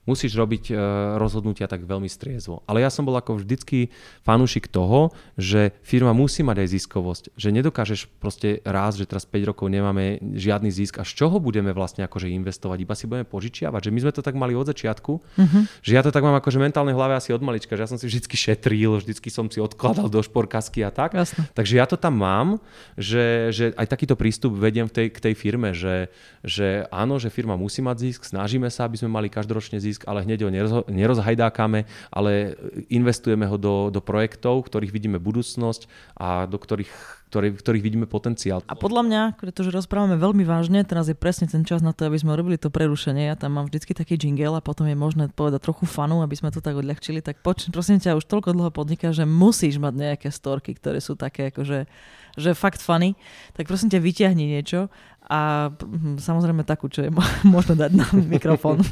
musíš 0.08 0.34
robiť 0.40 0.72
e, 0.72 0.74
rozhodnutia 1.20 1.68
tak 1.68 1.84
veľmi 1.84 2.08
striezvo. 2.08 2.64
Ale 2.66 2.82
ja 2.82 2.90
som 2.90 3.04
bol 3.04 3.14
ako 3.20 3.44
vždycky 3.44 3.92
fanúšik 4.24 4.72
toho, 4.72 5.12
že 5.36 5.76
firma 5.84 6.16
musí 6.16 6.42
mať 6.42 6.64
aj 6.64 6.68
ziskovosť. 6.80 7.24
Že 7.36 7.50
nedokážeš 7.62 8.08
proste 8.18 8.64
raz, 8.64 8.96
že 8.96 9.04
teraz 9.04 9.28
5 9.28 9.52
rokov 9.52 9.68
nemáme 9.68 10.24
žiadny 10.24 10.72
zisk 10.72 10.98
a 10.98 11.06
z 11.06 11.12
čoho 11.14 11.44
budeme 11.44 11.76
vlastne 11.76 12.08
akože 12.08 12.32
investovať? 12.32 12.78
Iba 12.80 12.96
si 12.96 13.06
budeme 13.06 13.28
požičiavať. 13.28 13.92
Že 13.92 13.94
my 13.94 14.00
sme 14.08 14.16
to 14.16 14.24
tak 14.24 14.36
mali 14.40 14.56
od 14.56 14.66
začiatku, 14.72 15.12
uh-huh. 15.20 15.62
že 15.84 15.92
ja 15.92 16.02
to 16.02 16.16
tak 16.16 16.24
mám 16.24 16.40
akože 16.40 16.58
mentálne 16.64 16.96
hlave 16.96 17.20
asi 17.20 17.36
od 17.36 17.44
malička, 17.44 17.76
že 17.76 17.84
ja 17.84 17.92
som 17.92 18.00
si 18.00 18.08
vždycky 18.08 18.40
šetril, 18.40 19.04
vždycky 19.04 19.28
som 19.28 19.52
si 19.52 19.60
odkladal 19.60 20.08
do 20.08 20.24
šporkasky 20.24 20.88
a 20.88 20.90
tak. 20.90 21.20
Jasne. 21.20 21.44
Takže 21.52 21.74
ja 21.76 21.86
to 21.90 22.00
tam 22.00 22.16
mám, 22.16 22.64
že, 22.96 23.52
že 23.52 23.66
aj 23.76 23.92
takýto 23.92 24.16
prístup 24.16 24.56
vediem 24.56 24.88
v 24.88 24.94
tej, 24.96 25.08
k 25.12 25.20
tej 25.20 25.34
firme, 25.36 25.76
že, 25.76 26.08
že 26.46 26.88
áno, 26.94 27.20
že 27.20 27.34
firma 27.34 27.60
musí 27.60 27.84
mať 27.84 27.98
zisk, 28.08 28.22
snažíme 28.24 28.70
sa, 28.72 28.86
aby 28.86 29.02
sme 29.02 29.10
mali 29.10 29.28
každoročne 29.28 29.82
zisk 29.82 29.97
zisk, 29.98 30.06
ale 30.06 30.22
hneď 30.22 30.46
ho 30.46 30.50
nerozhajdákame, 30.86 31.90
ale 32.14 32.54
investujeme 32.94 33.50
ho 33.50 33.58
do, 33.58 33.90
do 33.90 33.98
projektov, 33.98 34.70
ktorých 34.70 34.94
vidíme 34.94 35.18
budúcnosť 35.18 35.90
a 36.22 36.46
do 36.46 36.62
ktorých, 36.62 36.94
ktorý, 37.34 37.58
ktorých 37.58 37.84
vidíme 37.84 38.06
potenciál. 38.06 38.62
A 38.70 38.78
podľa 38.78 39.04
mňa, 39.10 39.22
pretože 39.42 39.74
rozprávame 39.74 40.22
veľmi 40.22 40.46
vážne, 40.46 40.86
teraz 40.86 41.10
je 41.10 41.18
presne 41.18 41.50
ten 41.50 41.66
čas 41.66 41.82
na 41.82 41.98
to, 41.98 42.06
aby 42.06 42.22
sme 42.22 42.38
robili 42.38 42.62
to 42.62 42.70
prerušenie. 42.70 43.34
Ja 43.34 43.36
tam 43.36 43.58
mám 43.58 43.66
vždycky 43.66 43.98
taký 43.98 44.22
jingle 44.22 44.54
a 44.54 44.62
potom 44.62 44.86
je 44.86 44.94
možné 44.94 45.34
povedať 45.34 45.66
trochu 45.66 45.90
fanu, 45.90 46.22
aby 46.22 46.38
sme 46.38 46.54
to 46.54 46.62
tak 46.62 46.78
odľahčili. 46.78 47.26
Tak 47.26 47.42
poč, 47.42 47.74
prosím 47.74 47.98
ťa, 47.98 48.22
už 48.22 48.30
toľko 48.30 48.54
dlho 48.54 48.70
podniká, 48.70 49.10
že 49.10 49.26
musíš 49.26 49.82
mať 49.82 49.94
nejaké 49.98 50.30
storky, 50.30 50.78
ktoré 50.78 51.02
sú 51.02 51.18
také 51.18 51.50
akože 51.50 51.90
že 52.38 52.54
fakt 52.54 52.86
funny, 52.86 53.18
tak 53.58 53.66
prosím 53.66 53.90
ťa 53.90 53.98
vyťahni 53.98 54.46
niečo 54.46 54.94
a 55.26 55.74
hm, 55.74 56.22
samozrejme 56.22 56.62
takú, 56.62 56.86
čo 56.86 57.02
je 57.02 57.10
možno 57.50 57.74
dať 57.74 57.92
na 57.98 58.06
mikrofón. 58.14 58.86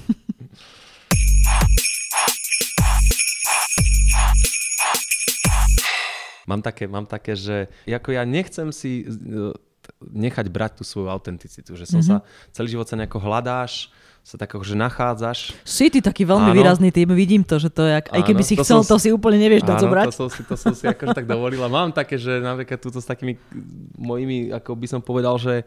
Mám 6.45 6.61
také, 6.61 6.85
mám 6.85 7.05
také, 7.09 7.33
že 7.33 7.69
ako 7.89 8.13
ja 8.13 8.23
nechcem 8.25 8.69
si 8.69 9.05
e, 9.05 9.53
nechať 10.01 10.45
brať 10.49 10.81
tú 10.81 10.83
svoju 10.85 11.09
autenticitu, 11.09 11.73
že 11.77 11.85
som 11.85 12.01
mm-hmm. 12.01 12.21
sa 12.21 12.53
celý 12.53 12.77
život 12.77 12.87
sa 12.89 12.97
nejako 12.97 13.21
hľadáš, 13.21 13.93
sa 14.25 14.41
tak 14.41 14.57
akože 14.57 14.73
nachádzaš. 14.73 15.53
Si 15.61 15.85
ty 15.93 16.01
taký 16.01 16.25
veľmi 16.25 16.49
áno. 16.49 16.57
výrazný 16.57 16.89
typ, 16.89 17.05
vidím 17.13 17.45
to, 17.45 17.61
že 17.61 17.69
to 17.69 17.85
je, 17.85 17.93
aj 18.01 18.21
keby 18.25 18.41
si 18.41 18.57
to 18.57 18.65
chcel, 18.65 18.81
som, 18.81 18.97
to 18.97 18.97
si 18.97 19.13
úplne 19.13 19.37
nevieš 19.37 19.61
dať 19.61 19.85
zobrať. 19.85 20.05
To 20.09 20.13
som 20.25 20.29
si, 20.33 20.41
to 20.41 20.55
som 20.57 20.73
si 20.73 20.89
akože 20.89 21.13
tak 21.13 21.29
dovolila. 21.29 21.69
Mám 21.69 21.93
také, 21.93 22.17
že 22.17 22.41
napríklad 22.41 22.81
túto 22.81 22.97
s 22.97 23.05
takými 23.05 23.37
mojimi, 23.93 24.49
ako 24.49 24.73
by 24.73 24.87
som 24.89 25.01
povedal, 25.05 25.37
že 25.37 25.61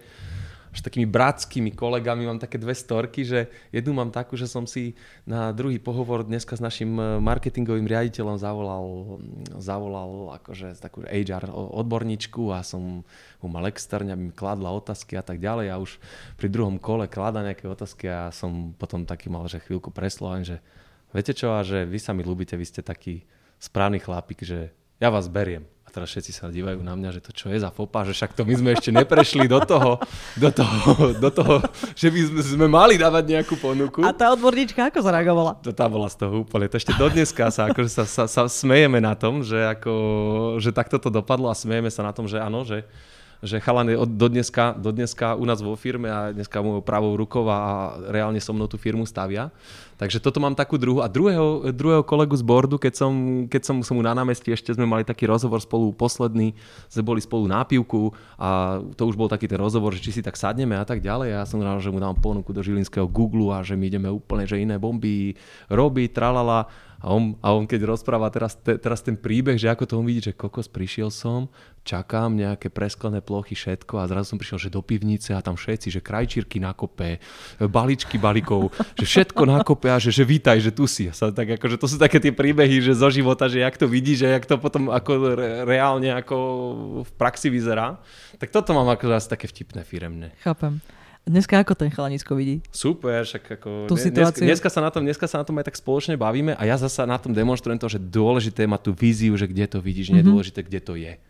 s 0.79 0.83
takými 0.87 1.11
bratskými 1.11 1.75
kolegami 1.75 2.23
mám 2.23 2.39
také 2.39 2.55
dve 2.55 2.71
storky, 2.71 3.27
že 3.27 3.51
jednu 3.75 3.91
mám 3.91 4.15
takú, 4.15 4.39
že 4.39 4.47
som 4.47 4.63
si 4.63 4.95
na 5.27 5.51
druhý 5.51 5.83
pohovor 5.83 6.23
dneska 6.23 6.55
s 6.55 6.63
našim 6.63 6.95
e, 6.95 7.19
marketingovým 7.19 7.83
riaditeľom 7.83 8.39
zavolal, 8.39 8.87
zavolal 9.59 10.39
akože 10.39 10.79
takú 10.79 11.03
HR 11.03 11.51
odborníčku 11.51 12.55
a 12.55 12.63
som 12.63 13.03
mu 13.43 13.49
mal 13.51 13.67
externe, 13.67 14.15
aby 14.15 14.31
mi 14.31 14.35
kladla 14.35 14.71
otázky 14.71 15.19
a 15.19 15.25
tak 15.27 15.43
ďalej 15.43 15.67
a 15.75 15.83
už 15.83 15.99
pri 16.39 16.47
druhom 16.47 16.79
kole 16.79 17.11
klada 17.11 17.43
nejaké 17.43 17.67
otázky 17.67 18.07
a 18.07 18.31
som 18.31 18.71
potom 18.79 19.03
taký 19.03 19.27
mal, 19.35 19.51
že 19.51 19.59
chvíľku 19.59 19.91
presloven, 19.91 20.47
že 20.47 20.63
viete 21.11 21.35
čo, 21.35 21.59
a 21.59 21.67
že 21.67 21.83
vy 21.83 21.99
sa 21.99 22.15
mi 22.15 22.23
ľúbite, 22.23 22.55
vy 22.55 22.63
ste 22.63 22.87
taký 22.87 23.27
správny 23.59 23.99
chlapík, 23.99 24.47
že 24.47 24.71
ja 25.03 25.11
vás 25.11 25.27
beriem. 25.27 25.67
A 25.89 25.93
teraz 25.97 26.13
všetci 26.13 26.37
sa 26.37 26.53
dívajú 26.53 26.85
na 26.85 26.93
mňa, 26.93 27.17
že 27.17 27.25
to 27.25 27.33
čo 27.33 27.49
je 27.49 27.57
za 27.57 27.73
fopa, 27.73 28.05
že 28.05 28.13
však 28.13 28.37
to 28.37 28.45
my 28.45 28.53
sme 28.61 28.69
ešte 28.77 28.93
neprešli 28.93 29.49
do 29.49 29.57
toho, 29.65 29.97
do 30.37 30.53
toho, 30.53 31.17
do 31.17 31.31
toho 31.33 31.65
že 31.97 32.13
by 32.13 32.21
sme, 32.29 32.41
sme 32.45 32.67
mali 32.69 33.01
dávať 33.01 33.25
nejakú 33.25 33.57
ponuku. 33.57 34.05
A 34.05 34.13
tá 34.13 34.29
odborníčka 34.37 34.93
ako 34.93 35.01
zareagovala? 35.01 35.57
To 35.65 35.73
tá 35.73 35.89
bola 35.89 36.13
z 36.13 36.21
toho 36.21 36.45
úplne. 36.45 36.69
To 36.69 36.77
ešte 36.77 36.93
dodneska 36.93 37.49
sa, 37.49 37.73
akože 37.73 37.89
sa, 37.89 38.05
sa, 38.05 38.29
sa 38.29 38.45
smejeme 38.45 39.01
na 39.01 39.17
tom, 39.17 39.41
že, 39.41 39.65
ako, 39.65 39.93
že 40.61 40.77
takto 40.77 41.01
to 41.01 41.09
dopadlo 41.09 41.49
a 41.49 41.57
smejeme 41.57 41.89
sa 41.89 42.05
na 42.05 42.13
tom, 42.13 42.29
že 42.29 42.37
áno, 42.37 42.69
že, 42.69 42.85
že 43.39 43.63
chalan 43.63 43.87
je 43.87 43.97
do 44.03 44.27
dneska, 44.27 44.75
do 44.75 44.91
dneska 44.91 45.39
u 45.39 45.47
nás 45.47 45.63
vo 45.63 45.79
firme 45.79 46.11
a 46.11 46.35
dneska 46.35 46.59
mu 46.59 46.83
pravou 46.83 47.15
rukou 47.15 47.47
a 47.47 47.95
reálne 48.11 48.43
so 48.43 48.51
mnou 48.51 48.67
tú 48.67 48.75
firmu 48.75 49.07
stavia. 49.07 49.55
Takže 49.99 50.23
toto 50.23 50.39
mám 50.39 50.55
takú 50.55 50.79
druhú. 50.79 51.03
A 51.03 51.11
druhého, 51.11 51.75
druhého 51.75 52.07
kolegu 52.07 52.35
z 52.39 52.43
bordu, 52.47 52.79
keď 52.79 52.95
som, 52.95 53.13
keď 53.51 53.63
som, 53.67 53.77
som 53.83 53.99
mu 53.99 54.03
na 54.03 54.15
námestí, 54.15 54.55
ešte 54.55 54.71
sme 54.71 54.87
mali 54.87 55.03
taký 55.03 55.27
rozhovor 55.27 55.59
spolu 55.59 55.91
posledný, 55.91 56.55
sme 56.87 57.03
boli 57.03 57.19
spolu 57.19 57.51
na 57.51 57.67
pivku 57.67 58.15
a 58.39 58.79
to 58.95 59.11
už 59.11 59.19
bol 59.19 59.27
taký 59.27 59.51
ten 59.51 59.59
rozhovor, 59.59 59.91
že 59.95 60.03
či 60.03 60.19
si 60.19 60.23
tak 60.23 60.39
sadneme 60.39 60.79
a 60.79 60.87
tak 60.87 61.03
ďalej. 61.03 61.35
Ja 61.35 61.43
som 61.43 61.59
rád, 61.59 61.83
že 61.83 61.91
mu 61.91 61.99
dám 61.99 62.15
ponuku 62.19 62.55
do 62.55 62.63
žilinského 62.63 63.11
Google 63.11 63.51
a 63.55 63.67
že 63.67 63.75
my 63.75 63.91
ideme 63.91 64.07
úplne, 64.07 64.47
že 64.47 64.63
iné 64.63 64.79
bomby 64.79 65.35
robiť, 65.67 66.15
tralala 66.15 66.71
a 66.99 67.15
on, 67.15 67.39
a 67.39 67.55
on 67.55 67.63
keď 67.63 67.87
rozpráva 67.87 68.27
teraz, 68.35 68.59
te, 68.59 68.75
teraz 68.75 68.99
ten 69.07 69.15
príbeh, 69.15 69.55
že 69.55 69.71
ako 69.71 69.85
to 69.87 69.95
on 70.03 70.07
vidí, 70.07 70.19
že 70.19 70.35
kokos, 70.35 70.67
prišiel 70.67 71.15
som, 71.15 71.47
čakám 71.87 72.35
nejaké 72.35 72.75
presklené 72.75 73.23
plochy, 73.23 73.55
všetko 73.55 74.03
a 74.03 74.11
zrazu 74.11 74.35
som 74.35 74.39
prišiel, 74.43 74.59
že 74.67 74.75
do 74.75 74.83
pivnice 74.83 75.31
a 75.31 75.41
tam 75.41 75.55
všetci, 75.55 75.95
že 75.95 76.01
krajčírky 76.03 76.59
na 76.59 76.75
kope, 76.75 77.23
baličky 77.63 78.19
balíkov, 78.19 78.75
že 78.99 79.07
všetko 79.07 79.43
na 79.47 79.63
kope 79.63 79.95
a 79.95 80.03
že, 80.03 80.11
že 80.11 80.27
vítaj, 80.27 80.59
že 80.59 80.75
tu 80.75 80.91
si. 80.91 81.07
Sa, 81.15 81.31
tak 81.31 81.55
ako, 81.55 81.67
že 81.71 81.81
to 81.81 81.87
sú 81.87 81.97
také 82.03 82.19
tie 82.19 82.35
príbehy, 82.35 82.83
že 82.83 82.99
zo 82.99 83.09
života, 83.09 83.47
že 83.47 83.63
jak 83.63 83.79
to 83.79 83.87
vidí, 83.87 84.19
že 84.19 84.27
jak 84.27 84.45
to 84.45 84.59
potom 84.59 84.91
ako 84.91 85.39
re, 85.39 85.63
reálne 85.65 86.13
ako 86.19 86.37
v 87.07 87.11
praxi 87.15 87.47
vyzerá. 87.49 87.97
Tak 88.43 88.51
toto 88.51 88.75
mám 88.75 88.91
ako 88.91 89.07
zase 89.15 89.31
také 89.31 89.47
vtipné 89.47 89.87
firemné. 89.87 90.35
Chápem. 90.43 90.83
Dneska 91.27 91.61
ako 91.61 91.75
ten 91.77 91.91
chalanisko 91.93 92.37
vidí? 92.39 92.65
Super, 92.73 93.27
však 93.27 93.61
ako... 93.61 93.91
Tú 93.91 93.97
dneska, 93.99 94.41
dneska, 94.41 94.69
sa 94.73 94.81
na 94.81 94.91
tom, 94.93 95.03
dneska 95.05 95.27
sa 95.29 95.41
na 95.41 95.45
tom 95.45 95.57
aj 95.61 95.69
tak 95.69 95.77
spoločne 95.77 96.17
bavíme 96.17 96.57
a 96.57 96.63
ja 96.65 96.77
zasa 96.81 97.05
na 97.05 97.21
tom 97.21 97.37
demonstrujem 97.37 97.77
to, 97.77 97.91
že 97.91 98.01
dôležité 98.01 98.65
mať 98.65 98.89
tú 98.89 98.93
víziu, 98.97 99.37
že 99.37 99.45
kde 99.45 99.69
to 99.69 99.79
vidíš, 99.83 100.09
mm-hmm. 100.09 100.25
nedôležité, 100.25 100.65
kde 100.65 100.81
to 100.81 100.95
je. 100.97 101.21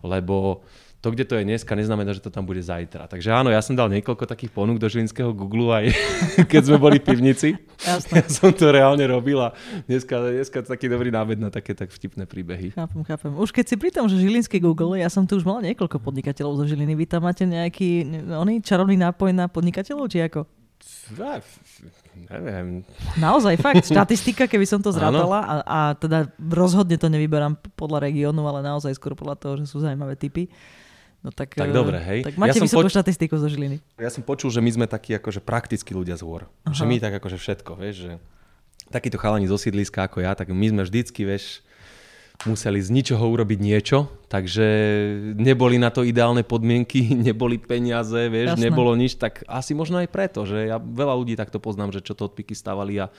Lebo 0.00 0.64
to, 1.02 1.10
kde 1.10 1.26
to 1.26 1.34
je 1.34 1.42
dneska, 1.42 1.74
neznamená, 1.74 2.14
že 2.14 2.22
to 2.22 2.30
tam 2.30 2.46
bude 2.46 2.62
zajtra. 2.62 3.10
Takže 3.10 3.34
áno, 3.34 3.50
ja 3.50 3.58
som 3.58 3.74
dal 3.74 3.90
niekoľko 3.90 4.22
takých 4.22 4.54
ponúk 4.54 4.78
do 4.78 4.86
žilinského 4.86 5.34
Google 5.34 5.74
aj 5.74 5.84
keď 6.52 6.62
sme 6.70 6.78
boli 6.78 7.02
v 7.02 7.04
pivnici. 7.10 7.58
Jasne. 7.82 8.22
Ja 8.22 8.26
som 8.30 8.54
to 8.54 8.70
reálne 8.70 9.02
robil 9.10 9.34
a 9.42 9.50
dneska, 9.90 10.14
dneska 10.30 10.62
taký 10.62 10.86
dobrý 10.86 11.10
námed 11.10 11.42
na 11.42 11.50
také 11.50 11.74
tak 11.74 11.90
vtipné 11.90 12.22
príbehy. 12.22 12.78
Chápem, 12.78 13.02
chápem. 13.02 13.34
Už 13.34 13.50
keď 13.50 13.64
si 13.66 13.74
pri 13.74 13.90
tom, 13.90 14.06
že 14.06 14.14
žilinský 14.14 14.62
Google, 14.62 14.94
ja 14.94 15.10
som 15.10 15.26
tu 15.26 15.34
už 15.34 15.42
mal 15.42 15.58
niekoľko 15.58 15.98
podnikateľov 15.98 16.62
zo 16.62 16.64
Žiliny. 16.70 16.94
Vy 16.94 17.10
tam 17.10 17.26
máte 17.26 17.42
nejaký 17.50 18.06
oný 18.38 18.62
čarovný 18.62 18.94
nápoj 18.94 19.34
na 19.34 19.50
podnikateľov, 19.50 20.06
či 20.06 20.22
ako? 20.22 20.46
Neviem. 22.30 22.86
Naozaj, 23.18 23.58
fakt. 23.58 23.90
Štatistika, 23.90 24.46
keby 24.46 24.66
som 24.70 24.78
to 24.78 24.94
zrátala 24.94 25.42
a, 25.42 25.54
a 25.66 25.78
teda 25.98 26.30
rozhodne 26.38 26.94
to 26.94 27.10
nevyberám 27.10 27.58
podľa 27.74 28.06
regiónu, 28.06 28.46
ale 28.46 28.62
naozaj 28.62 28.94
skôr 28.94 29.18
podľa 29.18 29.34
toho, 29.34 29.54
že 29.58 29.66
sú 29.66 29.82
zaujímavé 29.82 30.14
typy 30.14 30.46
No 31.22 31.30
tak, 31.30 31.54
tak 31.54 31.70
dobre, 31.70 32.02
hej. 32.02 32.26
Tak 32.26 32.34
máte 32.34 32.58
ja 32.58 32.66
vysokú 32.66 32.90
poč- 32.90 32.98
štatistiku 32.98 33.38
zo 33.38 33.46
Žiliny. 33.46 33.78
Ja 33.94 34.10
som 34.10 34.26
počul, 34.26 34.50
že 34.50 34.58
my 34.58 34.70
sme 34.74 34.86
takí 34.90 35.14
akože 35.14 35.38
praktickí 35.38 35.94
ľudia 35.94 36.18
z 36.18 36.26
hôr. 36.26 36.50
Aha. 36.66 36.74
Že 36.74 36.84
my 36.90 36.96
tak 36.98 37.12
akože 37.22 37.38
všetko, 37.38 37.78
vieš, 37.78 37.96
že 38.10 38.12
takíto 38.90 39.22
chalani 39.22 39.46
zo 39.46 39.54
sídliska 39.54 40.10
ako 40.10 40.18
ja, 40.20 40.34
tak 40.34 40.50
my 40.50 40.66
sme 40.66 40.82
vždycky, 40.82 41.22
vieš, 41.22 41.62
museli 42.42 42.82
z 42.82 42.90
ničoho 42.90 43.22
urobiť 43.22 43.58
niečo, 43.62 44.10
takže 44.26 44.66
neboli 45.38 45.78
na 45.78 45.94
to 45.94 46.02
ideálne 46.02 46.42
podmienky, 46.42 47.14
neboli 47.30 47.62
peniaze, 47.62 48.26
vieš, 48.26 48.58
Jasné. 48.58 48.62
nebolo 48.68 48.92
nič, 48.98 49.14
tak 49.14 49.46
asi 49.46 49.78
možno 49.78 50.02
aj 50.02 50.10
preto, 50.10 50.42
že 50.42 50.66
ja 50.68 50.82
veľa 50.82 51.14
ľudí 51.22 51.38
takto 51.38 51.62
poznám, 51.62 51.94
že 51.94 52.02
čo 52.02 52.18
to 52.18 52.26
odpiky 52.26 52.52
stávali 52.58 52.98
a 52.98 53.14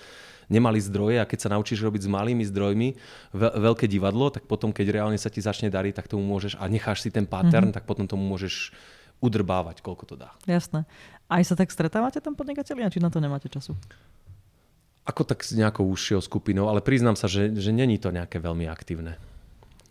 nemali 0.48 0.80
zdroje 0.80 1.20
a 1.20 1.30
keď 1.30 1.40
sa 1.48 1.50
naučíš 1.54 1.84
robiť 1.84 2.08
s 2.08 2.10
malými 2.10 2.44
zdrojmi 2.48 2.96
veľké 3.36 3.86
divadlo, 3.88 4.32
tak 4.34 4.48
potom, 4.48 4.72
keď 4.72 5.02
reálne 5.02 5.20
sa 5.20 5.32
ti 5.32 5.44
začne 5.44 5.72
dariť, 5.72 6.00
tak 6.00 6.10
tomu 6.12 6.24
môžeš 6.26 6.60
a 6.60 6.66
necháš 6.72 7.04
si 7.04 7.10
ten 7.12 7.28
pattern, 7.28 7.70
mm-hmm. 7.70 7.76
tak 7.76 7.88
potom 7.88 8.08
tomu 8.08 8.24
môžeš 8.28 8.72
udrbávať, 9.24 9.80
koľko 9.80 10.04
to 10.04 10.16
dá. 10.20 10.36
Jasné. 10.44 10.84
Aj 11.32 11.44
sa 11.48 11.56
tak 11.56 11.72
stretávate 11.72 12.20
tam 12.20 12.36
podnikatelia, 12.36 12.92
či 12.92 13.00
na 13.00 13.08
to 13.08 13.24
nemáte 13.24 13.48
času? 13.48 13.74
Ako 15.04 15.28
tak 15.28 15.44
s 15.44 15.56
nejakou 15.56 15.84
užšou 15.88 16.24
skupinou, 16.24 16.72
ale 16.72 16.84
priznám 16.84 17.20
sa, 17.20 17.28
že, 17.28 17.52
že 17.56 17.72
není 17.76 18.00
to 18.00 18.12
nejaké 18.12 18.40
veľmi 18.40 18.68
aktívne. 18.68 19.20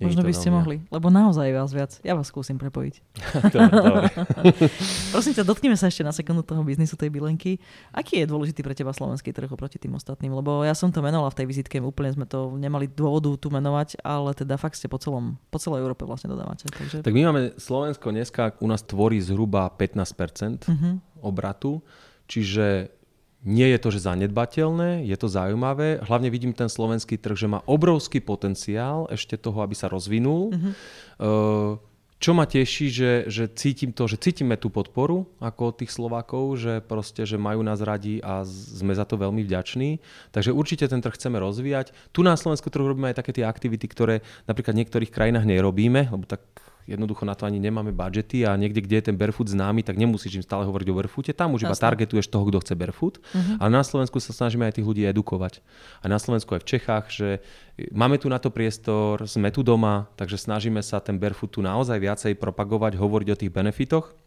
Možno 0.03 0.23
by 0.27 0.35
ste 0.35 0.49
mohli, 0.51 0.77
lebo 0.91 1.09
naozaj 1.09 1.49
vás 1.55 1.71
viac. 1.71 1.93
Ja 2.03 2.19
vás 2.19 2.29
skúsim 2.29 2.59
prepojiť. 2.59 2.95
dobre, 3.55 3.71
dobre. 3.79 4.07
Prosím 5.15 5.33
ťa, 5.39 5.43
dotkneme 5.47 5.79
sa 5.79 5.89
ešte 5.89 6.03
na 6.03 6.11
sekundu 6.11 6.43
toho 6.43 6.63
biznisu 6.67 6.99
tej 6.99 7.11
bylenky. 7.11 7.63
Aký 7.95 8.23
je 8.23 8.27
dôležitý 8.27 8.61
pre 8.67 8.75
teba 8.75 8.91
slovenský 8.91 9.31
trh 9.31 9.51
oproti 9.51 9.79
tým 9.79 9.95
ostatným? 9.95 10.35
Lebo 10.35 10.67
ja 10.67 10.75
som 10.75 10.91
to 10.91 11.01
menovala 11.01 11.31
v 11.31 11.39
tej 11.43 11.47
vizitke, 11.47 11.77
úplne 11.79 12.13
sme 12.13 12.27
to 12.27 12.55
nemali 12.59 12.91
dôvodu 12.91 13.31
tu 13.39 13.49
menovať, 13.49 14.03
ale 14.03 14.35
teda 14.35 14.59
fakt 14.59 14.79
ste 14.79 14.91
po, 14.91 14.99
celom, 14.99 15.39
po 15.49 15.59
celej 15.59 15.85
Európe 15.85 16.07
vlastne 16.09 16.33
dodávate. 16.33 16.67
Takže... 16.69 17.07
Tak 17.07 17.13
my 17.13 17.23
máme 17.31 17.43
Slovensko 17.59 18.11
dneska 18.11 18.57
u 18.61 18.67
nás 18.69 18.83
tvorí 18.87 19.19
zhruba 19.23 19.71
15% 19.71 20.69
uh-huh. 20.69 20.73
Mhm. 20.73 20.91
obratu, 21.23 21.83
čiže 22.27 23.02
nie 23.43 23.67
je 23.75 23.79
to, 23.83 23.89
že 23.91 24.07
zanedbateľné, 24.07 25.03
je 25.03 25.17
to 25.19 25.27
zaujímavé. 25.27 25.99
Hlavne 26.07 26.31
vidím 26.31 26.55
ten 26.55 26.71
slovenský 26.71 27.19
trh, 27.19 27.35
že 27.35 27.51
má 27.51 27.59
obrovský 27.67 28.23
potenciál 28.23 29.11
ešte 29.11 29.35
toho, 29.35 29.67
aby 29.67 29.75
sa 29.75 29.91
rozvinul. 29.91 30.55
Mm-hmm. 30.55 30.73
Uh, 31.19 31.75
čo 32.23 32.39
ma 32.39 32.47
teší, 32.47 32.87
že, 32.87 33.13
že 33.27 33.51
cítim 33.51 33.91
to, 33.91 34.07
že 34.07 34.15
cítime 34.15 34.55
tú 34.55 34.71
podporu 34.71 35.27
ako 35.43 35.75
od 35.75 35.77
tých 35.83 35.91
Slovákov, 35.91 36.55
že 36.55 36.79
proste, 36.79 37.27
že 37.27 37.35
majú 37.35 37.67
nás 37.67 37.83
radi 37.83 38.23
a 38.23 38.47
sme 38.47 38.95
za 38.95 39.03
to 39.03 39.19
veľmi 39.19 39.43
vďační. 39.43 39.99
Takže 40.31 40.55
určite 40.55 40.87
ten 40.87 41.03
trh 41.03 41.19
chceme 41.19 41.43
rozvíjať. 41.43 41.91
Tu 42.15 42.23
na 42.23 42.39
Slovensku 42.39 42.71
trhu 42.71 42.87
robíme 42.87 43.11
aj 43.11 43.19
také 43.19 43.35
tie 43.35 43.43
aktivity, 43.43 43.91
ktoré 43.91 44.23
napríklad 44.47 44.79
v 44.79 44.87
niektorých 44.87 45.11
krajinách 45.11 45.51
nerobíme, 45.51 46.15
lebo 46.15 46.23
tak 46.23 46.47
jednoducho 46.87 47.23
na 47.23 47.35
to 47.35 47.47
ani 47.47 47.63
nemáme 47.63 47.95
budžety 47.95 48.43
a 48.47 48.59
niekde, 48.59 48.83
kde 48.83 48.97
je 48.99 49.05
ten 49.13 49.17
barefoot 49.17 49.49
známy, 49.49 49.87
tak 49.87 49.99
nemusíš 49.99 50.43
im 50.43 50.45
stále 50.45 50.67
hovoriť 50.67 50.87
o 50.91 50.95
barefoote. 50.99 51.33
Tam 51.33 51.55
už 51.55 51.67
Jasne. 51.67 51.73
iba 51.73 51.77
targetuješ 51.79 52.27
toho, 52.29 52.45
kto 52.49 52.59
chce 52.63 52.75
barefoot. 52.75 53.19
Uh-huh. 53.19 53.57
Ale 53.63 53.71
na 53.71 53.83
Slovensku 53.87 54.19
sa 54.19 54.35
snažíme 54.35 54.67
aj 54.67 54.81
tých 54.81 54.87
ľudí 54.87 55.03
edukovať. 55.07 55.63
A 56.03 56.11
na 56.11 56.19
Slovensku 56.19 56.55
aj 56.55 56.63
v 56.63 56.69
Čechách, 56.79 57.05
že 57.11 57.29
máme 57.91 58.19
tu 58.19 58.27
na 58.31 58.39
to 58.43 58.51
priestor, 58.51 59.25
sme 59.27 59.51
tu 59.55 59.63
doma, 59.67 60.11
takže 60.19 60.39
snažíme 60.39 60.83
sa 60.83 60.99
ten 60.99 61.19
barefoot 61.19 61.55
tu 61.55 61.61
naozaj 61.61 61.99
viacej 61.99 62.33
propagovať, 62.39 62.99
hovoriť 62.99 63.29
o 63.33 63.39
tých 63.39 63.53
benefitoch. 63.53 64.22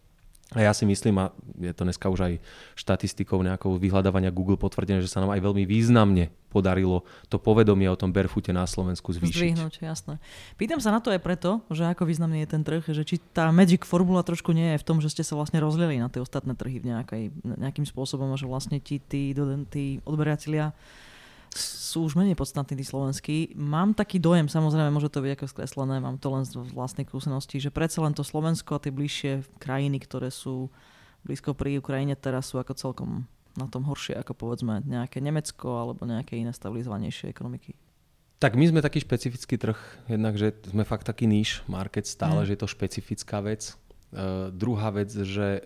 A 0.53 0.61
ja 0.61 0.77
si 0.77 0.85
myslím, 0.85 1.17
a 1.17 1.33
je 1.57 1.73
to 1.73 1.89
dneska 1.89 2.05
už 2.05 2.21
aj 2.21 2.33
štatistikou 2.77 3.41
nejakou 3.41 3.81
vyhľadávania 3.81 4.29
Google 4.29 4.61
potvrdené, 4.61 5.01
že 5.01 5.09
sa 5.09 5.17
nám 5.17 5.33
aj 5.33 5.41
veľmi 5.41 5.65
významne 5.65 6.29
podarilo 6.53 7.03
to 7.27 7.35
povedomie 7.35 7.89
o 7.91 7.99
tom 7.99 8.15
barefoote 8.15 8.53
na 8.55 8.63
Slovensku 8.63 9.11
zvýšiť. 9.11 9.35
Zdvihnúť, 9.35 9.73
jasné. 9.83 10.23
Pýtam 10.55 10.79
sa 10.79 10.95
na 10.95 11.03
to 11.03 11.11
aj 11.11 11.19
preto, 11.19 11.59
že 11.67 11.83
ako 11.89 12.07
významný 12.07 12.45
je 12.45 12.49
ten 12.55 12.63
trh, 12.63 12.85
že 12.87 13.03
či 13.03 13.19
tá 13.33 13.51
magic 13.51 13.83
formula 13.83 14.23
trošku 14.23 14.55
nie 14.55 14.77
je 14.77 14.79
v 14.79 14.87
tom, 14.87 15.03
že 15.03 15.11
ste 15.11 15.27
sa 15.27 15.35
vlastne 15.35 15.59
rozlieli 15.59 15.99
na 15.99 16.07
tie 16.07 16.23
ostatné 16.23 16.55
trhy 16.55 16.79
v 16.79 16.95
nejakej, 16.95 17.23
nejakým 17.43 17.83
spôsobom 17.83 18.31
že 18.39 18.47
vlastne 18.47 18.79
tí, 18.79 19.03
tí, 19.03 19.35
tí 19.67 19.99
odberatelia 20.07 20.71
sú 21.55 22.11
už 22.11 22.19
menej 22.19 22.35
podstatní 22.35 22.75
tí 22.75 22.83
slovenskí. 22.83 23.55
Mám 23.55 23.95
taký 23.95 24.19
dojem, 24.19 24.51
samozrejme, 24.51 24.91
môže 24.91 25.07
to 25.07 25.23
byť 25.23 25.31
ako 25.39 25.45
skreslené, 25.47 26.03
mám 26.03 26.19
to 26.19 26.27
len 26.27 26.43
z 26.43 26.59
vlastnej 26.75 27.07
skúsenosti, 27.07 27.63
že 27.63 27.71
predsa 27.71 28.03
len 28.03 28.11
to 28.11 28.27
Slovensko 28.27 28.75
a 28.75 28.83
tie 28.83 28.91
bližšie 28.91 29.47
krajiny, 29.63 30.03
ktoré 30.03 30.27
sú 30.27 30.67
blízko 31.25 31.57
pri 31.57 31.81
Ukrajine 31.81 32.13
teraz 32.13 32.53
sú 32.53 32.61
ako 32.61 32.77
celkom 32.77 33.09
na 33.55 33.65
tom 33.71 33.87
horšie 33.87 34.19
ako 34.19 34.35
povedzme 34.35 34.83
nejaké 34.83 35.23
Nemecko 35.23 35.79
alebo 35.79 36.03
nejaké 36.03 36.37
iné 36.37 36.51
stabilizovanejšie 36.51 37.31
ekonomiky. 37.31 37.73
Tak 38.37 38.59
my 38.59 38.67
sme 38.67 38.83
taký 38.83 38.99
špecifický 38.99 39.55
trh, 39.55 39.79
jednak, 40.11 40.35
že 40.35 40.51
sme 40.67 40.83
fakt 40.83 41.07
taký 41.07 41.23
níž 41.23 41.63
market 41.71 42.03
stále, 42.03 42.43
mm. 42.43 42.45
že 42.45 42.53
je 42.53 42.61
to 42.61 42.69
špecifická 42.69 43.39
vec. 43.39 43.73
Uh, 44.11 44.51
druhá 44.51 44.91
vec, 44.91 45.07
že 45.07 45.63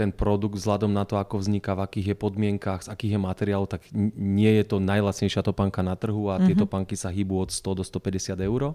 ten 0.00 0.16
produkt 0.16 0.56
vzhľadom 0.56 0.88
na 0.88 1.04
to, 1.04 1.20
ako 1.20 1.44
vzniká, 1.44 1.76
v 1.76 1.84
akých 1.84 2.06
je 2.12 2.16
podmienkach, 2.16 2.88
z 2.88 2.88
akých 2.88 3.12
je 3.16 3.20
materiálov, 3.20 3.68
tak 3.68 3.84
nie 4.16 4.48
je 4.56 4.64
to 4.64 4.80
najlacnejšia 4.80 5.44
topánka 5.44 5.84
na 5.84 5.92
trhu 5.92 6.32
a 6.32 6.40
mm-hmm. 6.40 6.46
tie 6.48 6.54
mhm. 6.56 6.62
topánky 6.64 6.94
sa 6.96 7.12
hýbu 7.12 7.44
od 7.44 7.50
100 7.52 7.78
do 7.78 7.84
150 7.84 8.40
eur. 8.40 8.72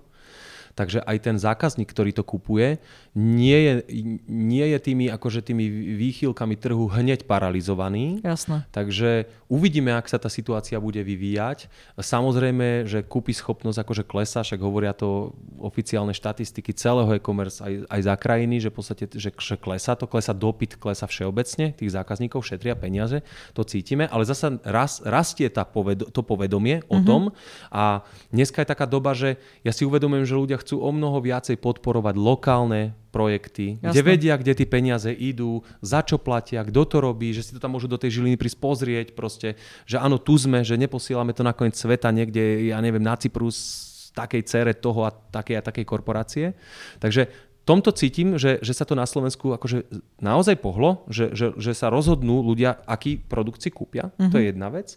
Takže 0.75 0.99
aj 1.07 1.17
ten 1.23 1.35
zákazník, 1.39 1.87
ktorý 1.87 2.11
to 2.11 2.27
kupuje, 2.27 2.83
nie 3.15 3.55
je, 3.55 3.73
nie 4.27 4.65
je 4.75 4.79
tými, 4.83 5.07
akože 5.07 5.39
tými 5.39 5.63
výchylkami 5.95 6.59
trhu 6.59 6.91
hneď 6.91 7.23
paralizovaný. 7.23 8.19
Jasné. 8.19 8.67
Takže 8.75 9.31
uvidíme, 9.47 9.95
ak 9.95 10.11
sa 10.11 10.19
tá 10.19 10.27
situácia 10.27 10.75
bude 10.83 10.99
vyvíjať. 10.99 11.71
Samozrejme, 11.95 12.83
že 12.91 13.07
kúpi 13.07 13.31
schopnosť 13.31 13.87
akože 13.87 14.03
klesa, 14.03 14.43
však 14.43 14.59
hovoria 14.59 14.91
to 14.91 15.31
oficiálne 15.63 16.11
štatistiky 16.11 16.75
celého 16.75 17.07
e-commerce 17.15 17.63
aj, 17.63 17.87
aj 17.87 18.01
za 18.03 18.15
krajiny, 18.19 18.59
že 18.59 18.67
v 18.67 18.75
podstate 18.75 19.03
že, 19.15 19.31
že 19.31 19.55
klesa 19.55 19.95
to, 19.95 20.11
klesa 20.11 20.35
dopyt, 20.35 20.75
klesa 20.75 21.07
všeobecne, 21.07 21.71
tých 21.71 21.95
zákazníkov 21.95 22.43
šetria 22.43 22.75
peniaze, 22.75 23.23
to 23.55 23.63
cítime, 23.63 24.11
ale 24.11 24.27
zasa 24.27 24.59
ras, 24.67 24.99
rastie 25.07 25.47
tá 25.47 25.63
povedo, 25.63 26.11
to 26.11 26.19
povedomie 26.19 26.83
mm-hmm. 26.83 26.91
o 26.91 26.97
mhm. 26.99 27.05
tom 27.07 27.21
a 27.71 28.03
dneska 28.35 28.59
je 28.59 28.67
taká 28.67 28.83
doba, 28.83 29.15
že 29.15 29.39
ja 29.63 29.71
si 29.71 29.87
uvedomujem, 29.87 30.27
že 30.27 30.35
ľudia 30.35 30.57
chcú 30.65 30.81
o 30.81 30.89
mnoho 30.89 31.21
viacej 31.21 31.61
podporovať 31.61 32.17
lokálne 32.17 32.97
projekty, 33.13 33.79
Jasne. 33.79 33.93
kde 33.93 34.01
vedia, 34.01 34.33
kde 34.35 34.53
tie 34.57 34.67
peniaze 34.67 35.07
idú, 35.13 35.63
za 35.79 36.03
čo 36.03 36.19
platia, 36.19 36.65
kto 36.65 36.81
to 36.83 36.97
robí, 36.99 37.31
že 37.31 37.47
si 37.47 37.51
to 37.55 37.63
tam 37.63 37.77
môžu 37.77 37.87
do 37.87 37.95
tej 37.95 38.19
žiliny 38.19 38.35
prísť 38.35 38.59
pozrieť 38.59 39.07
proste, 39.15 39.55
že 39.87 40.01
áno, 40.01 40.19
tu 40.19 40.35
sme, 40.35 40.65
že 40.67 40.75
neposielame 40.75 41.31
to 41.31 41.45
na 41.45 41.55
koniec 41.55 41.79
sveta 41.79 42.11
niekde, 42.11 42.67
ja 42.67 42.83
neviem, 42.83 42.99
na 42.99 43.15
Cyprus 43.15 43.87
takej 44.11 44.41
cere 44.47 44.73
toho 44.75 45.07
a 45.07 45.11
takej 45.11 45.59
a 45.59 45.61
takej 45.63 45.85
korporácie. 45.85 46.45
Takže 46.99 47.29
tomto 47.65 47.89
cítim, 47.91 48.37
že, 48.37 48.61
že 48.61 48.77
sa 48.77 48.85
to 48.85 48.93
na 48.93 49.09
Slovensku 49.09 49.49
akože 49.57 49.89
naozaj 50.21 50.61
pohlo, 50.61 51.01
že, 51.09 51.33
že, 51.33 51.57
že 51.57 51.73
sa 51.73 51.89
rozhodnú 51.89 52.45
ľudia, 52.45 52.77
aký 52.85 53.17
produkt 53.17 53.65
si 53.65 53.73
kúpia. 53.73 54.13
Mm-hmm. 54.15 54.31
To 54.31 54.35
je 54.37 54.45
mhm. 54.45 54.51
jedna 54.53 54.67
vec. 54.69 54.87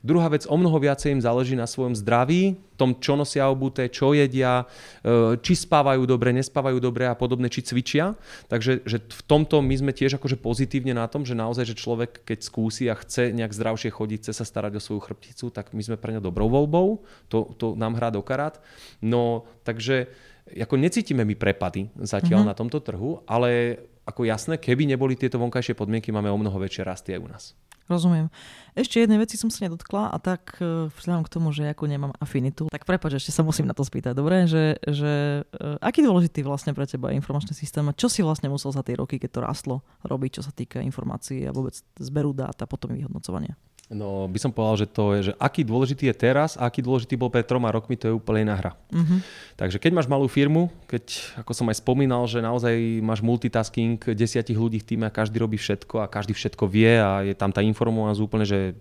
Druhá 0.00 0.32
vec, 0.32 0.48
o 0.48 0.56
mnoho 0.56 0.76
viacej 0.80 1.16
im 1.16 1.22
záleží 1.22 1.52
na 1.52 1.68
svojom 1.68 1.92
zdraví, 1.92 2.56
tom, 2.74 2.98
čo 2.98 3.14
nosia 3.14 3.46
obuté, 3.46 3.86
čo 3.86 4.12
jedia, 4.12 4.66
e, 5.00 5.38
či 5.38 5.54
spávajú 5.54 6.04
dobre, 6.04 6.34
nespávajú 6.34 6.82
dobre 6.82 7.06
a 7.06 7.14
podobne, 7.14 7.46
či 7.46 7.62
cvičia. 7.62 8.18
Takže 8.50 8.82
že 8.82 8.98
v 8.98 9.22
tomto 9.24 9.62
my 9.62 9.74
sme 9.78 9.92
tiež 9.94 10.18
akože 10.18 10.36
pozitívne 10.42 10.92
na 10.92 11.06
tom, 11.06 11.22
že 11.22 11.38
naozaj, 11.38 11.70
že 11.70 11.78
človek 11.78 12.26
keď 12.26 12.38
skúsi 12.42 12.90
a 12.90 12.98
chce 12.98 13.30
nejak 13.30 13.54
zdravšie 13.54 13.94
chodiť, 13.94 14.18
chce 14.26 14.32
sa 14.34 14.44
starať 14.44 14.76
o 14.78 14.82
svoju 14.82 15.00
chrbticu, 15.06 15.54
tak 15.54 15.70
my 15.70 15.82
sme 15.86 15.96
pre 15.96 16.18
ňa 16.18 16.20
dobrou 16.20 16.50
voľbou. 16.50 17.06
To, 17.30 17.54
to 17.54 17.78
nám 17.78 17.94
hrá 17.94 18.10
do 18.10 18.20
karát. 18.20 18.58
No, 18.98 19.46
takže 19.62 20.10
ako 20.50 20.74
necítime 20.76 21.24
my 21.24 21.34
prepady 21.34 21.88
zatiaľ 21.96 22.44
mm-hmm. 22.44 22.52
na 22.52 22.58
tomto 22.58 22.78
trhu, 22.84 23.24
ale 23.24 23.80
ako 24.04 24.28
jasné, 24.28 24.60
keby 24.60 24.84
neboli 24.84 25.16
tieto 25.16 25.40
vonkajšie 25.40 25.72
podmienky, 25.72 26.12
máme 26.12 26.28
o 26.28 26.36
mnoho 26.36 26.60
väčšie 26.60 26.84
rasty 26.84 27.16
aj 27.16 27.20
u 27.24 27.28
nás. 27.28 27.44
Rozumiem. 27.84 28.32
Ešte 28.72 28.96
jednej 28.96 29.20
veci 29.20 29.36
som 29.36 29.52
sa 29.52 29.68
nedotkla 29.68 30.08
a 30.08 30.16
tak 30.16 30.56
e, 30.56 30.88
vzhľadom 30.88 31.24
k 31.28 31.32
tomu, 31.36 31.52
že 31.52 31.68
ako 31.68 31.84
nemám 31.84 32.16
afinitu, 32.16 32.72
tak 32.72 32.88
prepač, 32.88 33.20
ešte 33.20 33.28
sa 33.28 33.44
musím 33.44 33.68
na 33.68 33.76
to 33.76 33.84
spýtať, 33.84 34.16
dobre? 34.16 34.48
Že, 34.48 34.80
že 34.88 35.12
uh, 35.44 35.76
aký 35.84 36.00
dôležitý 36.00 36.40
vlastne 36.48 36.72
pre 36.72 36.88
teba 36.88 37.12
je 37.12 37.20
informačný 37.20 37.52
systém 37.52 37.84
a 37.84 37.92
čo 37.92 38.08
si 38.08 38.24
vlastne 38.24 38.48
musel 38.48 38.72
za 38.72 38.80
tie 38.80 38.96
roky, 38.96 39.20
keď 39.20 39.30
to 39.36 39.40
rastlo, 39.44 39.76
robiť, 40.00 40.40
čo 40.40 40.42
sa 40.48 40.52
týka 40.56 40.80
informácií 40.80 41.44
a 41.44 41.52
vôbec 41.52 41.76
zberu 42.00 42.32
dát 42.32 42.56
a 42.56 42.64
potom 42.64 42.96
vyhodnocovania? 42.96 43.52
No, 43.92 44.24
by 44.32 44.40
som 44.40 44.48
povedal, 44.48 44.84
že 44.84 44.88
to 44.88 45.12
je, 45.12 45.20
že 45.28 45.32
aký 45.36 45.60
dôležitý 45.60 46.08
je 46.08 46.16
teraz 46.16 46.56
a 46.56 46.72
aký 46.72 46.80
dôležitý 46.80 47.20
bol 47.20 47.28
pred 47.28 47.44
troma 47.44 47.68
rokmi, 47.68 48.00
to 48.00 48.08
je 48.08 48.16
úplne 48.16 48.48
iná 48.48 48.56
hra. 48.56 48.72
Uh-huh. 48.88 49.20
Takže 49.60 49.76
keď 49.76 49.92
máš 49.92 50.08
malú 50.08 50.24
firmu, 50.24 50.72
keď, 50.88 51.36
ako 51.44 51.52
som 51.52 51.68
aj 51.68 51.84
spomínal, 51.84 52.24
že 52.24 52.40
naozaj 52.40 52.72
máš 53.04 53.20
multitasking 53.20 54.00
desiatich 54.16 54.56
ľudí 54.56 54.80
v 54.80 54.88
týme 54.88 55.04
a 55.04 55.12
každý 55.12 55.36
robí 55.36 55.60
všetko 55.60 56.00
a 56.00 56.08
každý 56.08 56.32
všetko 56.32 56.64
vie 56.64 56.96
a 56.96 57.28
je 57.28 57.36
tam 57.36 57.52
tá 57.52 57.60
informovanosť 57.60 58.24
úplne, 58.24 58.48
že 58.48 58.72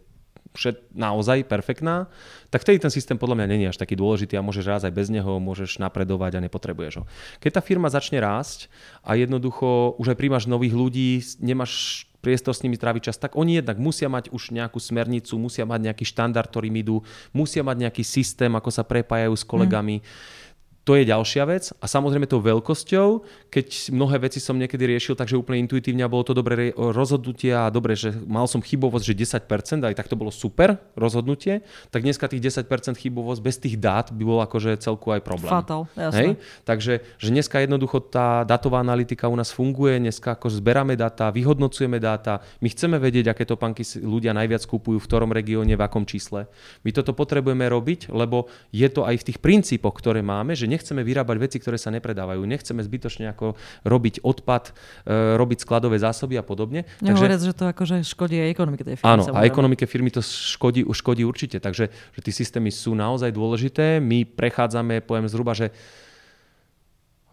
všet, 0.53 0.93
naozaj 0.93 1.49
perfektná, 1.49 2.07
tak 2.53 2.61
vtedy 2.61 2.79
ten 2.79 2.93
systém 2.93 3.17
podľa 3.17 3.43
mňa 3.43 3.47
není 3.49 3.65
až 3.67 3.81
taký 3.81 3.97
dôležitý 3.97 4.37
a 4.37 4.45
môžeš 4.45 4.69
rásť 4.69 4.85
aj 4.87 4.93
bez 4.93 5.07
neho, 5.09 5.41
môžeš 5.41 5.81
napredovať 5.81 6.37
a 6.37 6.43
nepotrebuješ 6.45 7.01
ho. 7.01 7.03
Keď 7.41 7.59
tá 7.59 7.61
firma 7.65 7.89
začne 7.89 8.21
rásť 8.21 8.69
a 9.01 9.17
jednoducho 9.17 9.97
už 9.97 10.13
aj 10.13 10.17
príjmaš 10.21 10.45
nových 10.45 10.77
ľudí, 10.77 11.19
nemáš 11.41 12.05
priestor 12.23 12.55
s 12.55 12.63
nimi 12.63 12.79
tráviť 12.79 13.11
čas, 13.11 13.19
tak 13.19 13.35
oni 13.35 13.59
jednak 13.59 13.75
musia 13.75 14.07
mať 14.07 14.31
už 14.31 14.55
nejakú 14.55 14.79
smernicu, 14.79 15.35
musia 15.35 15.67
mať 15.67 15.91
nejaký 15.91 16.07
štandard, 16.07 16.47
ktorým 16.47 16.79
idú, 16.79 17.03
musia 17.35 17.67
mať 17.67 17.83
nejaký 17.83 18.03
systém, 18.07 18.55
ako 18.55 18.71
sa 18.71 18.87
prepájajú 18.87 19.35
s 19.35 19.43
kolegami. 19.43 19.99
Mm 19.99 20.41
to 20.83 20.99
je 20.99 21.07
ďalšia 21.07 21.43
vec. 21.47 21.71
A 21.79 21.87
samozrejme 21.87 22.27
tou 22.27 22.43
veľkosťou, 22.43 23.23
keď 23.47 23.67
mnohé 23.95 24.19
veci 24.27 24.43
som 24.43 24.59
niekedy 24.59 24.83
riešil, 24.83 25.15
takže 25.15 25.39
úplne 25.39 25.63
intuitívne 25.63 26.03
a 26.03 26.11
bolo 26.11 26.27
to 26.27 26.35
dobré 26.35 26.75
rozhodnutie 26.75 27.55
a 27.55 27.71
dobre, 27.71 27.95
že 27.95 28.11
mal 28.27 28.51
som 28.51 28.59
chybovosť, 28.59 29.15
že 29.15 29.39
10%, 29.47 29.79
aj 29.79 29.95
tak 29.95 30.11
to 30.11 30.19
bolo 30.19 30.27
super 30.27 30.83
rozhodnutie, 30.99 31.63
tak 31.87 32.03
dneska 32.03 32.27
tých 32.27 32.51
10% 32.51 32.99
chybovosť 32.99 33.39
bez 33.39 33.55
tých 33.63 33.79
dát 33.79 34.11
by 34.11 34.23
bol 34.27 34.43
akože 34.43 34.75
celku 34.83 35.15
aj 35.15 35.23
problém. 35.23 35.55
Fatal, 35.55 35.87
jasné. 35.95 36.19
Hej? 36.19 36.29
Takže 36.67 36.93
že 37.15 37.29
dneska 37.31 37.63
jednoducho 37.63 38.03
tá 38.03 38.43
datová 38.43 38.83
analytika 38.83 39.31
u 39.31 39.35
nás 39.39 39.55
funguje, 39.55 40.03
dneska 40.03 40.35
ako 40.35 40.51
zberáme 40.51 40.99
dáta, 40.99 41.31
vyhodnocujeme 41.31 41.95
dáta, 42.03 42.43
my 42.59 42.67
chceme 42.67 42.99
vedieť, 42.99 43.31
aké 43.31 43.47
to 43.47 43.55
panky 43.55 43.87
ľudia 44.03 44.35
najviac 44.35 44.67
kúpujú, 44.67 44.99
v 44.99 45.07
ktorom 45.07 45.31
regióne, 45.31 45.79
v 45.79 45.83
akom 45.83 46.03
čísle. 46.03 46.51
My 46.83 46.91
toto 46.91 47.15
potrebujeme 47.15 47.63
robiť, 47.71 48.11
lebo 48.11 48.51
je 48.75 48.87
to 48.91 49.07
aj 49.07 49.23
v 49.23 49.27
tých 49.31 49.39
princípoch, 49.39 49.95
ktoré 49.95 50.19
máme, 50.19 50.51
že 50.59 50.72
nechceme 50.73 51.05
vyrábať 51.05 51.37
veci, 51.37 51.57
ktoré 51.61 51.77
sa 51.77 51.93
nepredávajú. 51.93 52.41
Nechceme 52.41 52.81
zbytočne 52.81 53.29
ako 53.29 53.53
robiť 53.85 54.25
odpad, 54.25 54.73
e, 55.05 55.37
robiť 55.37 55.61
skladové 55.61 56.01
zásoby 56.01 56.41
a 56.41 56.43
podobne. 56.43 56.89
Nehovoriac, 57.05 57.37
Takže, 57.37 57.53
že 57.53 57.59
to 57.61 57.65
akože 57.69 57.95
škodí 58.01 58.41
aj 58.41 58.49
ekonomike 58.49 58.83
tej 58.83 58.97
firmy. 58.97 59.13
Áno, 59.13 59.23
a 59.29 59.45
ekonomike 59.45 59.85
firmy 59.85 60.09
to 60.09 60.25
škodí, 60.25 60.81
škodí 60.81 61.21
určite. 61.21 61.61
Takže 61.61 61.93
že 61.93 62.19
tie 62.25 62.33
systémy 62.33 62.73
sú 62.73 62.97
naozaj 62.97 63.29
dôležité. 63.29 64.01
My 64.01 64.25
prechádzame, 64.25 65.05
poviem 65.05 65.29
zhruba, 65.29 65.53
že 65.53 65.69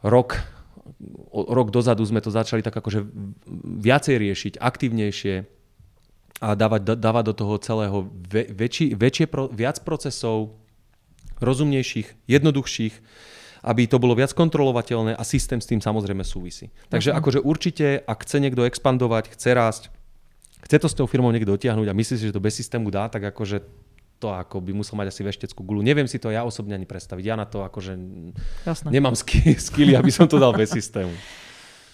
rok 0.05 0.37
rok 1.31 1.71
dozadu 1.71 2.03
sme 2.03 2.19
to 2.19 2.35
začali 2.35 2.67
tak 2.67 2.75
akože 2.75 3.07
viacej 3.79 4.17
riešiť, 4.19 4.53
aktívnejšie 4.59 5.35
a 6.41 6.57
dávať, 6.57 6.97
dávať 6.97 7.25
do 7.31 7.35
toho 7.37 7.55
celého 7.61 7.99
väčší, 8.33 8.97
väčšie, 8.97 9.29
viac 9.53 9.85
procesov, 9.85 10.57
rozumnejších, 11.41 12.29
jednoduchších, 12.29 12.95
aby 13.61 13.85
to 13.85 14.01
bolo 14.01 14.17
viac 14.17 14.33
kontrolovateľné 14.33 15.13
a 15.13 15.23
systém 15.25 15.61
s 15.61 15.69
tým 15.69 15.85
samozrejme 15.85 16.25
súvisí. 16.25 16.73
Takže 16.89 17.13
akože 17.13 17.45
určite, 17.45 18.01
ak 18.01 18.25
chce 18.25 18.41
niekto 18.41 18.65
expandovať, 18.65 19.37
chce 19.37 19.51
rásť, 19.53 19.83
chce 20.65 20.77
to 20.81 20.89
s 20.89 20.97
tou 20.97 21.05
firmou 21.05 21.29
niekto 21.29 21.53
dotiahnuť 21.53 21.89
a 21.89 21.97
myslí 21.97 22.15
si, 22.17 22.27
že 22.29 22.37
to 22.37 22.41
bez 22.41 22.57
systému 22.57 22.89
dá, 22.89 23.13
tak 23.13 23.29
akože 23.33 23.61
to 24.21 24.29
ako 24.29 24.61
by 24.61 24.77
musel 24.77 25.01
mať 25.01 25.17
asi 25.17 25.25
vešteckú 25.25 25.65
gulu. 25.65 25.81
Neviem 25.81 26.05
si 26.05 26.21
to 26.21 26.29
ja 26.29 26.45
osobne 26.45 26.77
ani 26.77 26.85
predstaviť. 26.85 27.25
Ja 27.25 27.37
na 27.41 27.49
to 27.49 27.65
akože 27.65 27.97
Jasne. 28.69 28.89
nemám 28.93 29.17
skilly, 29.69 29.97
aby 29.97 30.13
som 30.13 30.29
to 30.29 30.37
dal 30.37 30.53
bez 30.53 30.73
systému. 30.73 31.13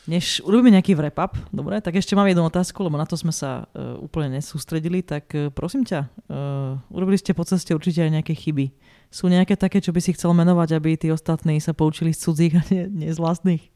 Než 0.06 0.38
urobíme 0.46 0.70
nejaký 0.70 0.94
wrap-up, 0.94 1.34
dobre, 1.50 1.82
tak 1.82 1.98
ešte 1.98 2.14
mám 2.14 2.30
jednu 2.30 2.46
otázku, 2.46 2.78
lebo 2.78 2.94
na 2.94 3.10
to 3.10 3.18
sme 3.18 3.34
sa 3.34 3.66
uh, 3.74 3.98
úplne 3.98 4.38
nesústredili, 4.38 5.02
tak 5.02 5.34
uh, 5.34 5.50
prosím 5.50 5.82
ťa, 5.82 6.06
uh, 6.30 6.78
urobili 6.94 7.18
ste 7.18 7.34
po 7.34 7.42
ceste 7.42 7.74
určite 7.74 8.06
aj 8.06 8.22
nejaké 8.22 8.38
chyby. 8.38 8.70
Sú 9.10 9.26
nejaké 9.26 9.58
také, 9.58 9.82
čo 9.82 9.90
by 9.90 9.98
si 9.98 10.14
chcel 10.14 10.30
menovať, 10.30 10.78
aby 10.78 10.94
tí 10.94 11.10
ostatní 11.10 11.58
sa 11.58 11.74
poučili 11.74 12.14
z 12.14 12.22
cudzích 12.22 12.54
a 12.54 12.62
nie, 12.70 12.82
nie 12.86 13.10
z 13.10 13.18
vlastných? 13.18 13.66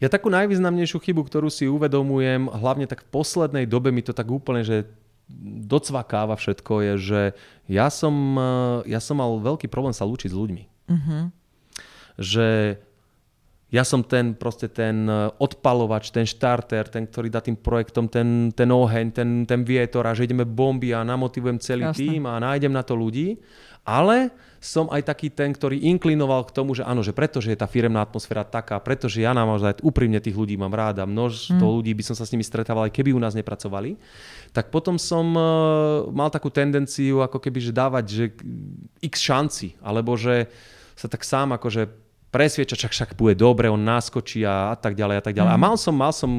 Ja 0.00 0.08
takú 0.08 0.32
najvýznamnejšiu 0.32 1.04
chybu, 1.04 1.28
ktorú 1.28 1.52
si 1.52 1.68
uvedomujem, 1.68 2.48
hlavne 2.48 2.88
tak 2.88 3.04
v 3.04 3.12
poslednej 3.12 3.64
dobe 3.68 3.92
mi 3.92 4.00
to 4.00 4.16
tak 4.16 4.28
úplne, 4.28 4.64
že 4.64 4.88
docvakáva 5.68 6.36
všetko, 6.36 6.72
je, 6.80 6.92
že 6.96 7.20
ja 7.66 7.88
som, 7.88 8.14
ja 8.84 9.00
som 9.00 9.18
mal 9.18 9.36
veľký 9.40 9.66
problém 9.72 9.96
sa 9.96 10.06
lúčiť 10.06 10.30
s 10.30 10.38
ľuďmi. 10.38 10.64
Uh-huh. 10.86 11.22
Že 12.20 12.78
ja 13.66 13.82
som 13.82 14.06
ten 14.06 14.38
proste 14.38 14.70
ten 14.70 15.10
e, 15.10 15.26
odpalovač, 15.42 16.14
ten 16.14 16.22
štarter, 16.22 16.86
ten, 16.86 17.10
ktorý 17.10 17.26
dá 17.26 17.42
tým 17.42 17.58
projektom 17.58 18.06
ten, 18.06 18.54
ten 18.54 18.70
oheň, 18.70 19.06
ten, 19.10 19.30
ten 19.42 19.66
vietor 19.66 20.06
a 20.06 20.14
že 20.14 20.30
ideme 20.30 20.46
bomby 20.46 20.94
a 20.94 21.02
namotivujem 21.02 21.58
celý 21.58 21.90
Jasne. 21.90 21.98
tým 21.98 22.22
a 22.30 22.38
nájdem 22.38 22.70
na 22.70 22.86
to 22.86 22.94
ľudí. 22.94 23.42
Ale 23.86 24.34
som 24.58 24.90
aj 24.90 25.06
taký 25.06 25.30
ten, 25.30 25.54
ktorý 25.54 25.78
inklinoval 25.78 26.42
k 26.50 26.54
tomu, 26.54 26.74
že 26.74 26.82
áno, 26.82 27.06
že 27.06 27.14
pretože 27.14 27.54
je 27.54 27.58
tá 27.58 27.70
firemná 27.70 28.02
atmosféra 28.02 28.42
taká, 28.42 28.82
pretože 28.82 29.22
ja 29.22 29.30
naozaj 29.30 29.78
úprimne 29.82 30.18
tých 30.18 30.34
ľudí 30.34 30.58
mám 30.58 30.74
ráda, 30.74 31.06
množstvo 31.06 31.62
mm. 31.62 31.74
ľudí 31.78 31.94
by 31.94 32.02
som 32.02 32.18
sa 32.18 32.26
s 32.26 32.34
nimi 32.34 32.42
stretával, 32.42 32.90
aj 32.90 32.94
keby 32.98 33.14
u 33.14 33.22
nás 33.22 33.38
nepracovali, 33.38 33.94
tak 34.50 34.74
potom 34.74 34.98
som 34.98 35.22
uh, 35.38 36.10
mal 36.10 36.34
takú 36.34 36.50
tendenciu 36.50 37.22
ako 37.22 37.38
keby, 37.38 37.62
že 37.62 37.70
dávať 37.70 38.04
že 38.10 38.24
x 39.06 39.22
šanci, 39.22 39.78
alebo 39.78 40.18
že 40.18 40.50
sa 40.98 41.06
tak 41.06 41.22
sám 41.22 41.54
akože 41.54 42.05
presvieča, 42.36 42.76
čak 42.76 42.92
však 42.92 43.10
bude 43.16 43.32
dobre, 43.32 43.72
on 43.72 43.80
náskočí 43.80 44.44
a, 44.44 44.70
a 44.72 44.76
tak 44.76 44.92
ďalej 44.92 45.16
a 45.16 45.22
tak 45.24 45.32
ďalej. 45.32 45.50
Mm. 45.50 45.56
A 45.56 45.64
mal 45.64 45.76
som, 45.80 45.94
mal 45.96 46.12
som, 46.12 46.30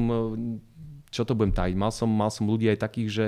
čo 1.10 1.26
to 1.26 1.34
budem 1.34 1.50
tajiť, 1.50 1.74
mal 1.74 1.90
som, 1.90 2.06
mal 2.06 2.30
som 2.30 2.46
ľudí 2.46 2.70
aj 2.70 2.78
takých, 2.78 3.08
že 3.10 3.26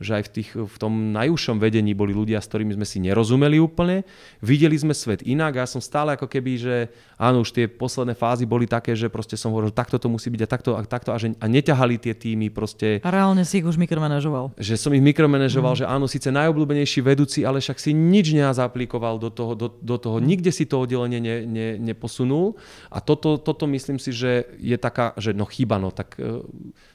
že 0.00 0.16
aj 0.16 0.22
v, 0.26 0.30
tých, 0.40 0.50
v 0.56 0.76
tom 0.80 1.12
najúžšom 1.12 1.60
vedení 1.60 1.92
boli 1.92 2.16
ľudia, 2.16 2.40
s 2.40 2.48
ktorými 2.48 2.72
sme 2.72 2.88
si 2.88 3.04
nerozumeli 3.04 3.60
úplne. 3.60 4.08
Videli 4.40 4.72
sme 4.80 4.96
svet 4.96 5.20
inak 5.20 5.60
a 5.60 5.62
ja 5.62 5.68
som 5.68 5.84
stále 5.84 6.16
ako 6.16 6.24
keby, 6.24 6.52
že 6.56 6.74
áno, 7.20 7.44
už 7.44 7.52
tie 7.52 7.68
posledné 7.68 8.16
fázy 8.16 8.48
boli 8.48 8.64
také, 8.64 8.96
že 8.96 9.12
proste 9.12 9.36
som 9.36 9.52
hovoril, 9.52 9.68
že 9.68 9.76
takto 9.76 10.00
to 10.00 10.08
musí 10.08 10.32
byť 10.32 10.40
a 10.40 10.48
takto 10.48 10.70
a 10.72 10.80
takto 10.88 11.12
a, 11.12 11.20
že, 11.20 11.36
a 11.36 11.46
neťahali 11.46 12.00
tie 12.00 12.16
týmy 12.16 12.48
proste. 12.48 13.04
A 13.04 13.12
reálne 13.12 13.44
si 13.44 13.60
ich 13.60 13.68
už 13.68 13.76
mikromanažoval. 13.76 14.56
Že 14.56 14.74
som 14.80 14.92
ich 14.96 15.04
mikromanažoval, 15.04 15.76
mm. 15.76 15.80
že 15.84 15.86
áno, 15.86 16.08
síce 16.08 16.32
najobľúbenejší 16.32 17.04
vedúci, 17.04 17.44
ale 17.44 17.60
však 17.60 17.76
si 17.76 17.92
nič 17.92 18.32
nezaplikoval 18.32 19.20
do 19.20 19.28
toho, 19.28 19.52
do, 19.52 19.68
do 19.68 19.96
toho 20.00 20.16
mm. 20.16 20.24
nikde 20.24 20.50
si 20.50 20.64
to 20.64 20.80
oddelenie 20.80 21.20
ne, 21.20 21.36
ne, 21.44 21.68
neposunul 21.76 22.56
a 22.88 23.04
toto, 23.04 23.36
toto 23.36 23.68
myslím 23.68 24.00
si, 24.00 24.16
že 24.16 24.48
je 24.56 24.80
taká, 24.80 25.12
že 25.20 25.36
no 25.36 25.44
chyba, 25.44 25.76
no 25.76 25.92
tak 25.92 26.16
uh, 26.16 26.40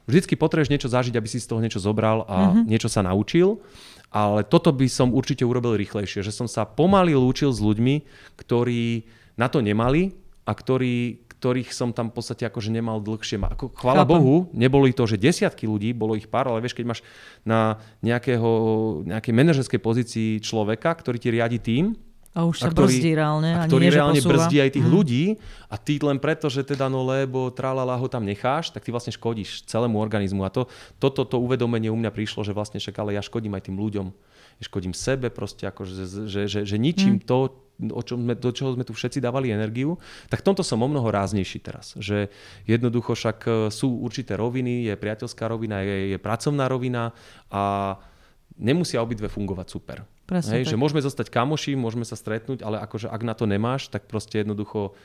vždycky 0.06 0.34
potrebuješ 0.38 0.72
niečo 0.72 0.90
zažiť, 0.90 1.14
aby 1.18 1.28
si 1.30 1.42
z 1.42 1.50
toho 1.50 1.62
niečo 1.62 1.82
zobral 1.82 2.26
a 2.26 2.54
mm-hmm. 2.54 2.66
niečo 2.70 2.90
sa 2.90 3.06
naučil, 3.06 3.62
ale 4.14 4.48
toto 4.48 4.72
by 4.72 4.88
som 4.88 5.12
určite 5.12 5.44
urobil 5.44 5.76
rýchlejšie, 5.76 6.24
že 6.24 6.32
som 6.32 6.48
sa 6.48 6.64
pomaly 6.64 7.18
lúčil 7.18 7.52
s 7.52 7.60
ľuďmi, 7.60 8.06
ktorí 8.40 9.04
na 9.36 9.52
to 9.52 9.60
nemali 9.60 10.16
a 10.48 10.52
ktorí, 10.56 11.26
ktorých 11.36 11.76
som 11.76 11.92
tam 11.92 12.14
v 12.14 12.22
podstate 12.22 12.48
akože 12.48 12.72
nemal 12.72 13.04
dlhšie. 13.04 13.42
Ako, 13.42 13.76
chvála 13.76 14.08
Chápam. 14.08 14.12
Bohu, 14.16 14.36
neboli 14.56 14.96
to, 14.96 15.04
že 15.10 15.20
desiatky 15.20 15.68
ľudí, 15.68 15.92
bolo 15.92 16.16
ich 16.16 16.32
pár, 16.32 16.48
ale 16.48 16.64
vieš, 16.64 16.78
keď 16.78 16.86
máš 16.86 17.02
na 17.44 17.82
nejakého, 18.06 18.50
nejakej 19.10 19.34
manažerskej 19.36 19.82
pozícii 19.82 20.30
človeka, 20.40 20.96
ktorý 20.96 21.18
ti 21.20 21.30
riadi 21.34 21.60
tým, 21.60 21.98
a 22.36 22.44
už 22.44 22.68
sa 22.68 22.68
a 22.68 22.76
ktorý, 22.76 22.92
brzdí 22.92 23.12
reálne. 23.16 23.52
A 23.56 23.64
ktorý 23.64 23.88
nie, 23.88 23.96
reálne 23.96 24.20
brzdí 24.20 24.58
aj 24.60 24.72
tých 24.76 24.84
mm. 24.84 24.92
ľudí 24.92 25.24
a 25.72 25.76
ty 25.80 25.96
len 26.04 26.20
preto, 26.20 26.52
že 26.52 26.68
teda 26.68 26.92
no 26.92 27.08
lebo 27.08 27.48
tralala 27.48 27.96
ho 27.96 28.08
tam 28.12 28.28
necháš, 28.28 28.76
tak 28.76 28.84
ty 28.84 28.92
vlastne 28.92 29.16
škodíš 29.16 29.64
celému 29.64 29.96
organizmu. 29.96 30.44
A 30.44 30.52
to, 30.52 30.68
toto 31.00 31.24
to 31.24 31.40
uvedomenie 31.40 31.88
u 31.88 31.96
mňa 31.96 32.12
prišlo, 32.12 32.44
že 32.44 32.52
vlastne 32.52 32.84
však 32.84 32.92
ale 33.00 33.16
ja 33.16 33.24
škodím 33.24 33.56
aj 33.56 33.72
tým 33.72 33.80
ľuďom. 33.80 34.12
Ja 34.60 34.64
škodím 34.68 34.92
sebe 34.92 35.32
proste, 35.32 35.64
ako, 35.64 35.88
že, 35.88 36.28
že, 36.28 36.42
že, 36.52 36.60
že 36.68 36.76
ničím 36.76 37.24
mm. 37.24 37.28
to, 37.28 37.56
o 37.80 38.02
čom 38.04 38.20
sme, 38.20 38.36
do 38.36 38.52
čoho 38.52 38.76
sme 38.76 38.84
tu 38.84 38.92
všetci 38.92 39.24
dávali 39.24 39.56
energiu, 39.56 39.96
tak 40.28 40.44
v 40.44 40.48
tomto 40.52 40.64
som 40.64 40.84
o 40.84 40.88
mnoho 40.92 41.08
ráznejší 41.08 41.64
teraz. 41.64 41.96
Že 41.96 42.28
jednoducho 42.68 43.16
však 43.16 43.38
e, 43.48 43.52
sú 43.72 44.00
určité 44.04 44.36
roviny, 44.36 44.92
je 44.92 44.96
priateľská 44.96 45.48
rovina, 45.48 45.84
je, 45.84 46.16
je 46.16 46.18
pracovná 46.20 46.68
rovina 46.68 47.16
a 47.48 47.96
nemusia 48.60 49.04
obidve 49.04 49.28
fungovať 49.28 49.68
super. 49.68 49.98
Presne 50.26 50.62
Hej, 50.62 50.74
že 50.74 50.78
môžeme 50.78 51.06
zostať 51.06 51.30
kamoši, 51.30 51.78
môžeme 51.78 52.02
sa 52.02 52.18
stretnúť, 52.18 52.66
ale 52.66 52.82
akože 52.82 53.10
ak 53.10 53.22
na 53.22 53.38
to 53.38 53.46
nemáš, 53.46 53.94
tak 53.94 54.10
proste 54.10 54.42
jednoducho 54.42 54.98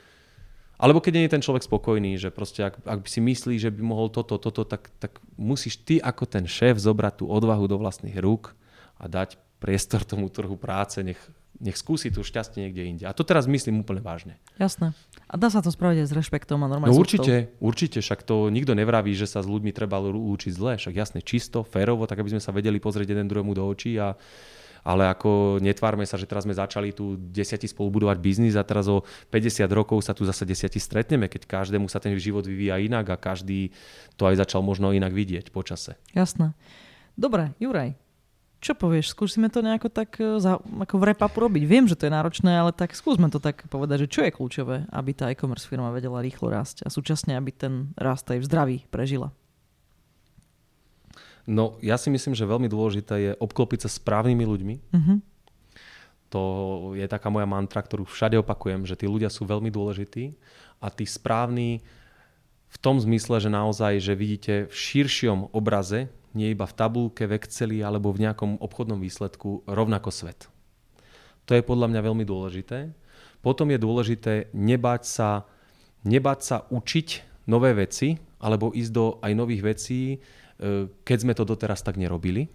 alebo 0.81 1.05
keď 1.05 1.13
nie 1.13 1.25
je 1.29 1.35
ten 1.37 1.45
človek 1.45 1.61
spokojný, 1.61 2.17
že 2.17 2.33
proste 2.33 2.65
ak, 2.73 2.81
ak 2.89 3.05
si 3.05 3.21
myslí, 3.21 3.61
že 3.61 3.69
by 3.69 3.85
mohol 3.85 4.09
toto, 4.09 4.41
toto, 4.41 4.65
tak, 4.65 4.89
tak 4.97 5.21
musíš 5.37 5.77
ty 5.85 6.01
ako 6.01 6.25
ten 6.25 6.49
šéf 6.49 6.81
zobrať 6.81 7.21
tú 7.21 7.25
odvahu 7.29 7.69
do 7.69 7.77
vlastných 7.77 8.17
rúk 8.17 8.57
a 8.97 9.05
dať 9.05 9.37
priestor 9.61 10.09
tomu 10.09 10.33
trhu 10.33 10.57
práce, 10.57 11.05
nech, 11.05 11.21
nech 11.61 11.77
skúsi 11.77 12.09
tu 12.09 12.25
šťastie 12.25 12.65
niekde 12.65 12.83
inde. 12.89 13.05
A 13.05 13.13
to 13.13 13.29
teraz 13.29 13.45
myslím 13.45 13.85
úplne 13.85 14.01
vážne. 14.01 14.41
Jasné. 14.57 14.97
A 15.29 15.37
dá 15.37 15.53
sa 15.53 15.61
to 15.61 15.69
spraviť 15.69 16.01
aj 16.01 16.09
s 16.09 16.15
rešpektom 16.17 16.65
a 16.65 16.67
normálne. 16.73 16.97
No 16.97 16.97
určite, 16.97 17.53
určite, 17.61 18.01
však 18.01 18.25
to 18.25 18.49
nikto 18.49 18.73
nevraví, 18.73 19.13
že 19.13 19.29
sa 19.29 19.45
s 19.45 19.49
ľuďmi 19.53 19.77
treba 19.77 20.01
lúčiť 20.01 20.53
zle. 20.57 20.81
Však 20.81 20.97
jasne, 20.97 21.21
čisto, 21.21 21.61
férovo, 21.61 22.09
tak 22.09 22.25
aby 22.25 22.33
sme 22.33 22.41
sa 22.41 22.57
vedeli 22.57 22.81
pozrieť 22.81 23.13
jeden 23.13 23.29
druhému 23.29 23.53
do 23.53 23.69
očí 23.69 24.01
a 24.01 24.17
ale 24.85 25.09
ako 25.09 25.61
netvárme 25.61 26.05
sa, 26.05 26.17
že 26.21 26.29
teraz 26.29 26.45
sme 26.45 26.57
začali 26.57 26.93
tu 26.95 27.17
desiati 27.19 27.69
spolu 27.69 28.01
budovať 28.01 28.19
biznis 28.19 28.55
a 28.57 28.67
teraz 28.67 28.89
o 28.89 29.05
50 29.33 29.67
rokov 29.71 30.05
sa 30.05 30.17
tu 30.17 30.25
zase 30.25 30.45
desiati 30.45 30.81
stretneme, 30.81 31.29
keď 31.29 31.47
každému 31.47 31.87
sa 31.89 32.03
ten 32.03 32.17
život 32.17 32.45
vyvíja 32.45 32.81
inak 32.81 33.07
a 33.13 33.17
každý 33.21 33.73
to 34.17 34.29
aj 34.29 34.41
začal 34.41 34.65
možno 34.65 34.93
inak 34.93 35.13
vidieť 35.13 35.53
počase. 35.53 36.01
Jasné. 36.13 36.57
Dobre, 37.19 37.53
Juraj, 37.61 37.99
čo 38.61 38.77
povieš? 38.77 39.17
Skúsime 39.17 39.49
to 39.49 39.65
nejako 39.65 39.89
tak 39.89 40.21
e, 40.21 40.37
za, 40.37 40.61
ako 40.61 41.01
v 41.01 41.03
wrap 41.09 41.33
robiť. 41.33 41.65
Viem, 41.65 41.89
že 41.89 41.97
to 41.97 42.05
je 42.05 42.13
náročné, 42.13 42.61
ale 42.61 42.77
tak 42.77 42.93
skúsme 42.93 43.33
to 43.33 43.41
tak 43.41 43.65
povedať, 43.73 44.05
že 44.05 44.13
čo 44.13 44.21
je 44.21 44.37
kľúčové, 44.37 44.85
aby 44.93 45.11
tá 45.17 45.33
e-commerce 45.33 45.65
firma 45.65 45.89
vedela 45.89 46.21
rýchlo 46.21 46.53
rásť 46.53 46.85
a 46.85 46.93
súčasne, 46.93 47.41
aby 47.41 47.57
ten 47.57 47.97
rast 47.97 48.29
aj 48.29 48.37
v 48.37 48.45
zdraví 48.45 48.79
prežila. 48.93 49.33
No, 51.51 51.75
ja 51.83 51.99
si 51.99 52.15
myslím, 52.15 52.39
že 52.39 52.47
veľmi 52.47 52.71
dôležité 52.71 53.15
je 53.19 53.33
obklopiť 53.43 53.83
sa 53.83 53.91
správnymi 53.91 54.45
ľuďmi. 54.47 54.77
Uh-huh. 54.95 55.19
To 56.31 56.43
je 56.95 57.03
taká 57.11 57.27
moja 57.27 57.43
mantra, 57.51 57.83
ktorú 57.83 58.07
všade 58.07 58.39
opakujem, 58.39 58.87
že 58.87 58.95
tí 58.95 59.11
ľudia 59.11 59.27
sú 59.27 59.43
veľmi 59.51 59.67
dôležití 59.67 60.39
a 60.79 60.87
tí 60.95 61.03
správni 61.03 61.83
v 62.71 62.77
tom 62.79 63.03
zmysle, 63.03 63.43
že 63.43 63.51
naozaj, 63.51 63.99
že 63.99 64.15
vidíte 64.15 64.55
v 64.71 64.75
širšom 64.75 65.51
obraze, 65.51 66.07
nie 66.39 66.55
iba 66.55 66.71
v 66.71 66.77
tabulke, 66.79 67.27
v 67.27 67.35
Exceli 67.35 67.83
alebo 67.83 68.15
v 68.15 68.31
nejakom 68.31 68.63
obchodnom 68.63 69.03
výsledku, 69.03 69.67
rovnako 69.67 70.15
svet. 70.15 70.47
To 71.51 71.59
je 71.59 71.67
podľa 71.67 71.91
mňa 71.91 72.01
veľmi 72.07 72.23
dôležité. 72.23 72.95
Potom 73.43 73.75
je 73.75 73.83
dôležité 73.83 74.55
nebať 74.55 75.03
sa, 75.03 75.51
nebať 76.07 76.39
sa 76.47 76.57
učiť 76.71 77.09
nové 77.51 77.75
veci 77.75 78.23
alebo 78.39 78.71
ísť 78.71 78.93
do 78.95 79.19
aj 79.19 79.33
nových 79.35 79.63
vecí, 79.67 80.23
keď 81.05 81.19
sme 81.21 81.33
to 81.33 81.49
doteraz 81.49 81.81
tak 81.81 81.97
nerobili. 81.97 82.53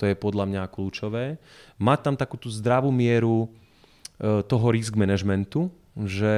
To 0.00 0.08
je 0.08 0.18
podľa 0.18 0.48
mňa 0.48 0.72
kľúčové. 0.72 1.38
Mať 1.78 1.98
tam 2.04 2.14
takú 2.18 2.36
tú 2.36 2.50
zdravú 2.50 2.90
mieru 2.90 3.46
e, 3.46 4.42
toho 4.42 4.66
risk 4.72 4.98
managementu, 4.98 5.70
že 5.94 6.34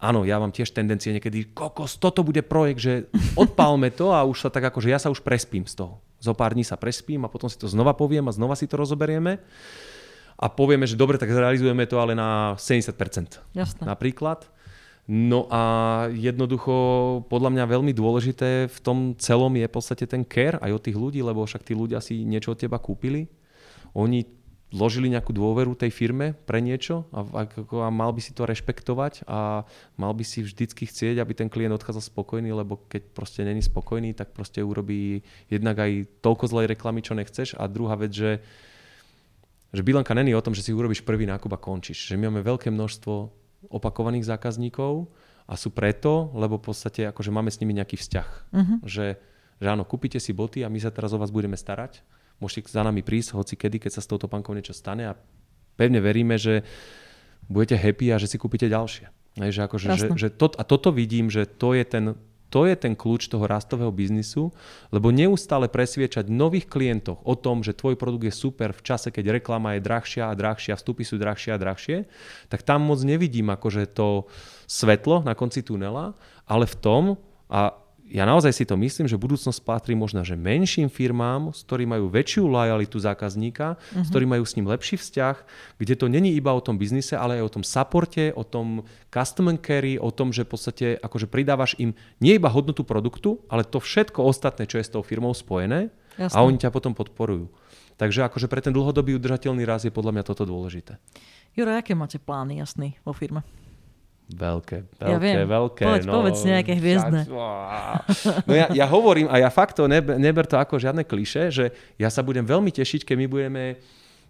áno, 0.00 0.24
ja 0.24 0.40
mám 0.40 0.50
tiež 0.50 0.72
tendencie 0.72 1.12
niekedy, 1.12 1.52
kokos, 1.52 2.00
toto 2.00 2.24
bude 2.24 2.40
projekt, 2.40 2.80
že 2.80 2.94
odpálme 3.36 3.92
to 3.92 4.10
a 4.10 4.24
už 4.24 4.48
sa 4.48 4.50
tak 4.50 4.72
ako, 4.72 4.80
že 4.80 4.92
ja 4.92 4.98
sa 4.98 5.12
už 5.12 5.20
prespím 5.20 5.68
z 5.68 5.84
toho. 5.84 6.00
Zo 6.16 6.32
pár 6.32 6.56
dní 6.56 6.64
sa 6.64 6.80
prespím 6.80 7.28
a 7.28 7.30
potom 7.30 7.46
si 7.46 7.60
to 7.60 7.68
znova 7.68 7.92
poviem 7.92 8.24
a 8.26 8.34
znova 8.34 8.56
si 8.56 8.64
to 8.64 8.80
rozoberieme 8.80 9.36
a 10.36 10.46
povieme, 10.52 10.84
že 10.88 11.00
dobre, 11.00 11.16
tak 11.16 11.32
zrealizujeme 11.32 11.84
to 11.88 11.96
ale 11.96 12.12
na 12.12 12.56
70%. 12.60 12.92
Jasné. 13.56 13.82
Napríklad. 13.84 14.48
No 15.06 15.46
a 15.54 15.62
jednoducho 16.10 16.74
podľa 17.30 17.54
mňa 17.54 17.64
veľmi 17.70 17.94
dôležité 17.94 18.66
v 18.66 18.78
tom 18.82 19.14
celom 19.14 19.54
je 19.54 19.70
v 19.70 19.74
podstate 19.74 20.02
ten 20.02 20.26
care 20.26 20.58
aj 20.58 20.74
od 20.74 20.82
tých 20.82 20.98
ľudí, 20.98 21.22
lebo 21.22 21.46
však 21.46 21.62
tí 21.62 21.78
ľudia 21.78 22.02
si 22.02 22.26
niečo 22.26 22.54
od 22.54 22.58
teba 22.58 22.82
kúpili. 22.82 23.30
Oni 23.94 24.26
vložili 24.74 25.06
nejakú 25.06 25.30
dôveru 25.30 25.78
tej 25.78 25.94
firme 25.94 26.34
pre 26.34 26.58
niečo 26.58 27.06
a, 27.14 27.22
a, 27.22 27.42
a 27.46 27.88
mal 27.94 28.10
by 28.10 28.18
si 28.18 28.34
to 28.34 28.50
rešpektovať 28.50 29.22
a 29.30 29.62
mal 29.94 30.10
by 30.10 30.26
si 30.26 30.42
vždycky 30.42 30.90
chcieť, 30.90 31.22
aby 31.22 31.32
ten 31.38 31.46
klient 31.46 31.70
odchádzal 31.78 32.02
spokojný, 32.02 32.50
lebo 32.50 32.82
keď 32.90 33.14
proste 33.14 33.46
není 33.46 33.62
spokojný, 33.62 34.10
tak 34.10 34.34
proste 34.34 34.58
urobí 34.58 35.22
jednak 35.46 35.78
aj 35.78 36.10
toľko 36.18 36.50
zlej 36.50 36.66
reklamy, 36.74 36.98
čo 36.98 37.14
nechceš 37.14 37.54
a 37.54 37.70
druhá 37.70 37.94
vec, 37.94 38.10
že 38.10 38.42
že 39.74 39.84
bilanka 39.84 40.16
není 40.16 40.32
o 40.32 40.40
tom, 40.40 40.56
že 40.56 40.64
si 40.64 40.72
urobíš 40.72 41.04
prvý 41.04 41.28
nákup 41.28 41.52
a 41.52 41.60
končíš. 41.60 42.08
Že 42.08 42.16
my 42.16 42.24
máme 42.32 42.48
veľké 42.48 42.72
množstvo 42.72 43.28
opakovaných 43.70 44.26
zákazníkov 44.26 45.10
a 45.46 45.54
sú 45.54 45.70
preto, 45.70 46.34
lebo 46.34 46.58
v 46.58 46.72
podstate 46.72 47.06
akože 47.10 47.30
máme 47.30 47.50
s 47.50 47.62
nimi 47.62 47.74
nejaký 47.74 47.96
vzťah. 47.98 48.28
Uh-huh. 48.50 48.76
Že, 48.82 49.06
že 49.62 49.66
áno, 49.66 49.86
kúpite 49.86 50.18
si 50.18 50.34
boty 50.34 50.66
a 50.66 50.70
my 50.70 50.78
sa 50.82 50.90
teraz 50.90 51.14
o 51.14 51.20
vás 51.22 51.30
budeme 51.30 51.54
starať. 51.54 52.02
Môžete 52.42 52.68
za 52.68 52.82
nami 52.84 53.00
prísť 53.00 53.38
hoci 53.38 53.54
kedy, 53.56 53.80
keď 53.80 53.96
sa 53.96 54.04
s 54.04 54.10
touto 54.10 54.28
bankou 54.28 54.52
niečo 54.52 54.76
stane 54.76 55.08
a 55.08 55.16
pevne 55.78 56.02
veríme, 56.02 56.36
že 56.36 56.66
budete 57.48 57.78
happy 57.78 58.12
a 58.12 58.20
že 58.20 58.28
si 58.28 58.36
kúpite 58.36 58.66
ďalšie. 58.66 59.08
Hej, 59.36 59.52
že 59.52 59.60
akože, 59.68 59.86
že, 59.96 60.06
že 60.16 60.28
to, 60.32 60.48
a 60.56 60.64
toto 60.64 60.88
vidím, 60.90 61.28
že 61.28 61.44
to 61.44 61.76
je 61.76 61.84
ten 61.84 62.04
to 62.46 62.64
je 62.64 62.78
ten 62.78 62.94
kľúč 62.94 63.26
toho 63.26 63.44
rastového 63.44 63.90
biznisu, 63.90 64.54
lebo 64.94 65.10
neustále 65.10 65.66
presviečať 65.66 66.30
nových 66.30 66.70
klientov 66.70 67.18
o 67.26 67.34
tom, 67.34 67.66
že 67.66 67.74
tvoj 67.74 67.98
produkt 67.98 68.26
je 68.26 68.34
super 68.34 68.70
v 68.70 68.84
čase, 68.86 69.10
keď 69.10 69.42
reklama 69.42 69.74
je 69.76 69.84
drahšia 69.84 70.30
a 70.30 70.38
drahšia, 70.38 70.78
vstupy 70.78 71.02
sú 71.02 71.18
drahšie 71.18 71.50
a 71.54 71.60
drahšie, 71.60 72.06
tak 72.46 72.62
tam 72.62 72.86
moc 72.86 73.02
nevidím 73.02 73.50
akože 73.50 73.90
to 73.90 74.30
svetlo 74.70 75.26
na 75.26 75.34
konci 75.34 75.66
tunela, 75.66 76.14
ale 76.46 76.70
v 76.70 76.76
tom, 76.78 77.02
a 77.46 77.70
ja 78.06 78.22
naozaj 78.22 78.54
si 78.54 78.62
to 78.62 78.78
myslím, 78.78 79.10
že 79.10 79.18
budúcnosť 79.18 79.66
patrí 79.66 79.98
možno, 79.98 80.22
že 80.22 80.38
menším 80.38 80.86
firmám, 80.86 81.50
s 81.50 81.66
ktorými 81.66 81.98
majú 81.98 82.06
väčšiu 82.06 82.46
lojalitu 82.46 83.02
zákazníka, 83.02 83.74
uh-huh. 83.74 84.02
s 84.02 84.06
mhm. 84.06 84.10
ktorými 84.14 84.30
majú 84.38 84.44
s 84.46 84.54
ním 84.54 84.66
lepší 84.70 84.94
vzťah, 84.94 85.36
kde 85.82 85.94
to 85.98 86.06
není 86.06 86.38
iba 86.38 86.54
o 86.54 86.62
tom 86.62 86.78
biznise, 86.78 87.18
ale 87.18 87.42
aj 87.42 87.50
o 87.50 87.54
tom 87.58 87.64
supporte, 87.66 88.30
o 88.30 88.46
tom 88.46 88.86
customer 89.10 89.58
care, 89.58 89.98
o 89.98 90.10
tom, 90.14 90.30
že 90.30 90.46
v 90.46 90.50
podstate 90.50 90.86
akože 91.02 91.26
pridávaš 91.26 91.74
im 91.82 91.98
nie 92.22 92.38
iba 92.38 92.46
hodnotu 92.46 92.86
produktu, 92.86 93.42
ale 93.50 93.66
to 93.66 93.82
všetko 93.82 94.22
ostatné, 94.22 94.70
čo 94.70 94.78
je 94.78 94.86
s 94.86 94.92
tou 94.94 95.02
firmou 95.02 95.34
spojené 95.34 95.90
Jasne. 96.14 96.36
a 96.38 96.46
oni 96.46 96.62
ťa 96.62 96.70
potom 96.70 96.94
podporujú. 96.94 97.50
Takže 97.96 98.28
akože 98.28 98.46
pre 98.46 98.60
ten 98.60 98.76
dlhodobý 98.76 99.16
udržateľný 99.16 99.64
raz 99.64 99.88
je 99.88 99.90
podľa 99.90 100.20
mňa 100.20 100.24
toto 100.28 100.44
dôležité. 100.44 101.00
Juro, 101.56 101.72
aké 101.72 101.96
máte 101.96 102.20
plány 102.20 102.60
jasný 102.60 103.00
vo 103.02 103.16
firme? 103.16 103.40
Veľké, 104.26 104.90
veľké, 104.98 105.06
ja 105.06 105.18
viem. 105.22 105.46
veľké. 105.46 105.82
Povedz, 105.86 106.06
no, 106.10 106.12
povedz 106.18 106.42
nejaké 106.42 106.74
hviezdne. 106.74 107.30
No 108.42 108.52
ja, 108.58 108.66
ja 108.74 108.86
hovorím 108.90 109.30
a 109.30 109.38
ja 109.38 109.54
fakt 109.54 109.78
to 109.78 109.86
neber, 109.86 110.18
neber 110.18 110.42
to 110.50 110.58
ako 110.58 110.82
žiadne 110.82 111.06
kliše, 111.06 111.54
že 111.54 111.70
ja 111.94 112.10
sa 112.10 112.26
budem 112.26 112.42
veľmi 112.42 112.74
tešiť, 112.74 113.06
keď 113.06 113.16
my 113.22 113.26
budeme 113.30 113.62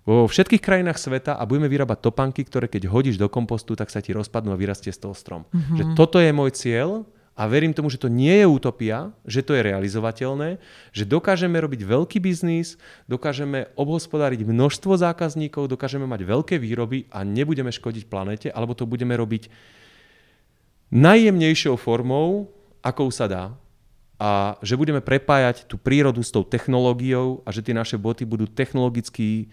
vo 0.05 0.28
všetkých 0.28 0.61
krajinách 0.61 1.01
sveta 1.01 1.40
a 1.40 1.42
budeme 1.49 1.66
vyrábať 1.66 1.99
topanky, 1.99 2.44
ktoré 2.44 2.68
keď 2.68 2.92
hodíš 2.92 3.16
do 3.16 3.26
kompostu, 3.26 3.72
tak 3.72 3.88
sa 3.88 4.05
ti 4.05 4.12
rozpadnú 4.12 4.53
a 4.53 4.61
vyrastie 4.61 4.92
z 4.92 5.01
toho 5.01 5.16
strom. 5.16 5.49
Mm-hmm. 5.49 5.76
Že 5.80 5.84
toto 5.97 6.20
je 6.20 6.30
môj 6.30 6.53
cieľ 6.53 7.09
a 7.36 7.42
verím 7.49 7.72
tomu, 7.72 7.88
že 7.88 8.01
to 8.01 8.12
nie 8.12 8.32
je 8.32 8.47
utopia, 8.49 9.12
že 9.28 9.44
to 9.44 9.53
je 9.53 9.66
realizovateľné, 9.66 10.57
že 10.92 11.05
dokážeme 11.05 11.59
robiť 11.61 11.84
veľký 11.84 12.20
biznis, 12.22 12.80
dokážeme 13.09 13.72
obhospodáriť 13.76 14.47
množstvo 14.47 14.97
zákazníkov, 14.97 15.68
dokážeme 15.68 16.09
mať 16.09 16.20
veľké 16.24 16.57
výroby 16.57 17.09
a 17.12 17.24
nebudeme 17.24 17.68
škodiť 17.68 18.05
planete, 18.09 18.49
alebo 18.53 18.72
to 18.72 18.88
budeme 18.88 19.12
robiť 19.12 19.53
najjemnejšou 20.91 21.76
formou, 21.78 22.51
akou 22.82 23.11
sa 23.11 23.26
dá. 23.26 23.45
A 24.16 24.57
že 24.64 24.80
budeme 24.80 25.05
prepájať 25.05 25.68
tú 25.68 25.76
prírodu 25.76 26.24
s 26.24 26.32
tou 26.32 26.41
technológiou 26.41 27.45
a 27.45 27.53
že 27.53 27.61
tie 27.61 27.76
naše 27.76 28.01
boty 28.01 28.24
budú 28.24 28.49
technologicky 28.49 29.53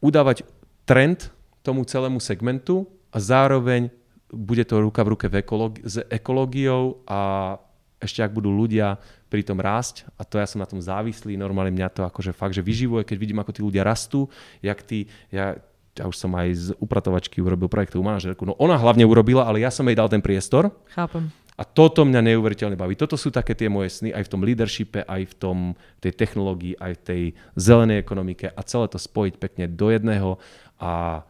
udávať 0.00 0.48
trend 0.88 1.28
tomu 1.60 1.84
celému 1.84 2.16
segmentu 2.18 2.88
a 3.12 3.20
zároveň 3.20 3.92
bude 4.32 4.64
to 4.64 4.80
ruka 4.80 5.04
v 5.04 5.10
ruke 5.12 5.26
v 5.28 5.44
ekológi- 5.44 5.84
s 5.84 6.00
ekológiou 6.08 7.04
a 7.04 7.54
ešte 8.00 8.24
ak 8.24 8.34
budú 8.34 8.50
ľudia 8.50 8.98
pri 9.30 9.46
tom 9.46 9.62
rásť, 9.62 10.08
a 10.18 10.26
to 10.26 10.40
ja 10.40 10.48
som 10.48 10.58
na 10.58 10.66
tom 10.66 10.82
závislý, 10.82 11.38
normálne 11.38 11.70
mňa 11.70 11.88
to 11.94 12.02
akože 12.02 12.34
fakt, 12.34 12.56
že 12.56 12.64
vyživuje, 12.64 13.06
keď 13.06 13.16
vidím, 13.16 13.38
ako 13.38 13.54
tí 13.54 13.60
ľudia 13.62 13.86
rastú, 13.86 14.26
jak 14.58 14.82
tí, 14.82 15.06
ja, 15.30 15.54
ja 15.92 16.08
už 16.08 16.16
som 16.16 16.32
aj 16.32 16.48
z 16.56 16.66
upratovačky 16.80 17.44
urobil 17.44 17.68
projektovú 17.68 18.00
manažerku. 18.00 18.48
No 18.48 18.56
ona 18.56 18.80
hlavne 18.80 19.04
urobila, 19.04 19.44
ale 19.44 19.60
ja 19.60 19.68
som 19.68 19.84
jej 19.84 19.96
dal 19.96 20.08
ten 20.08 20.24
priestor. 20.24 20.72
Chápem. 20.96 21.28
A 21.52 21.68
toto 21.68 22.08
mňa 22.08 22.32
neuveriteľne 22.32 22.80
baví. 22.80 22.96
Toto 22.96 23.20
sú 23.20 23.28
také 23.28 23.52
tie 23.52 23.68
moje 23.68 23.92
sny 23.92 24.08
aj 24.16 24.24
v 24.24 24.30
tom 24.32 24.40
leadershipe, 24.40 25.04
aj 25.04 25.22
v 25.28 25.34
tom, 25.36 25.58
tej 26.00 26.16
technológii, 26.16 26.80
aj 26.80 26.92
v 26.96 27.02
tej 27.04 27.22
zelenej 27.60 28.00
ekonomike 28.00 28.48
a 28.48 28.60
celé 28.64 28.88
to 28.88 28.96
spojiť 28.96 29.34
pekne 29.36 29.68
do 29.68 29.92
jedného 29.92 30.40
a, 30.80 31.22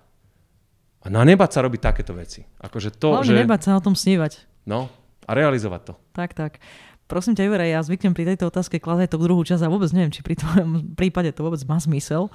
a 1.02 1.06
na 1.10 1.26
nebať 1.26 1.50
sa 1.58 1.60
robiť 1.66 1.80
takéto 1.82 2.14
veci. 2.14 2.46
Akože 2.62 2.94
to, 2.94 3.18
Hlavne 3.18 3.34
že... 3.34 3.42
nebať 3.42 3.60
sa 3.66 3.70
o 3.74 3.82
tom 3.82 3.98
snívať. 3.98 4.46
No, 4.62 4.86
a 5.26 5.30
realizovať 5.34 5.90
to. 5.90 5.94
Tak, 6.14 6.38
tak. 6.38 6.62
Prosím 7.10 7.34
ťa, 7.36 7.44
Jure, 7.44 7.66
ja 7.66 7.82
zvyknem 7.82 8.14
pri 8.14 8.24
tejto 8.32 8.48
otázke 8.48 8.78
kladať 8.80 9.12
tú 9.12 9.18
druhú 9.20 9.42
časť 9.42 9.66
a 9.66 9.72
vôbec 9.74 9.90
neviem, 9.90 10.14
či 10.14 10.22
pri 10.22 10.38
tvojom 10.38 10.96
prípade 10.96 11.34
to 11.34 11.44
vôbec 11.44 11.60
má 11.66 11.76
zmysel 11.76 12.32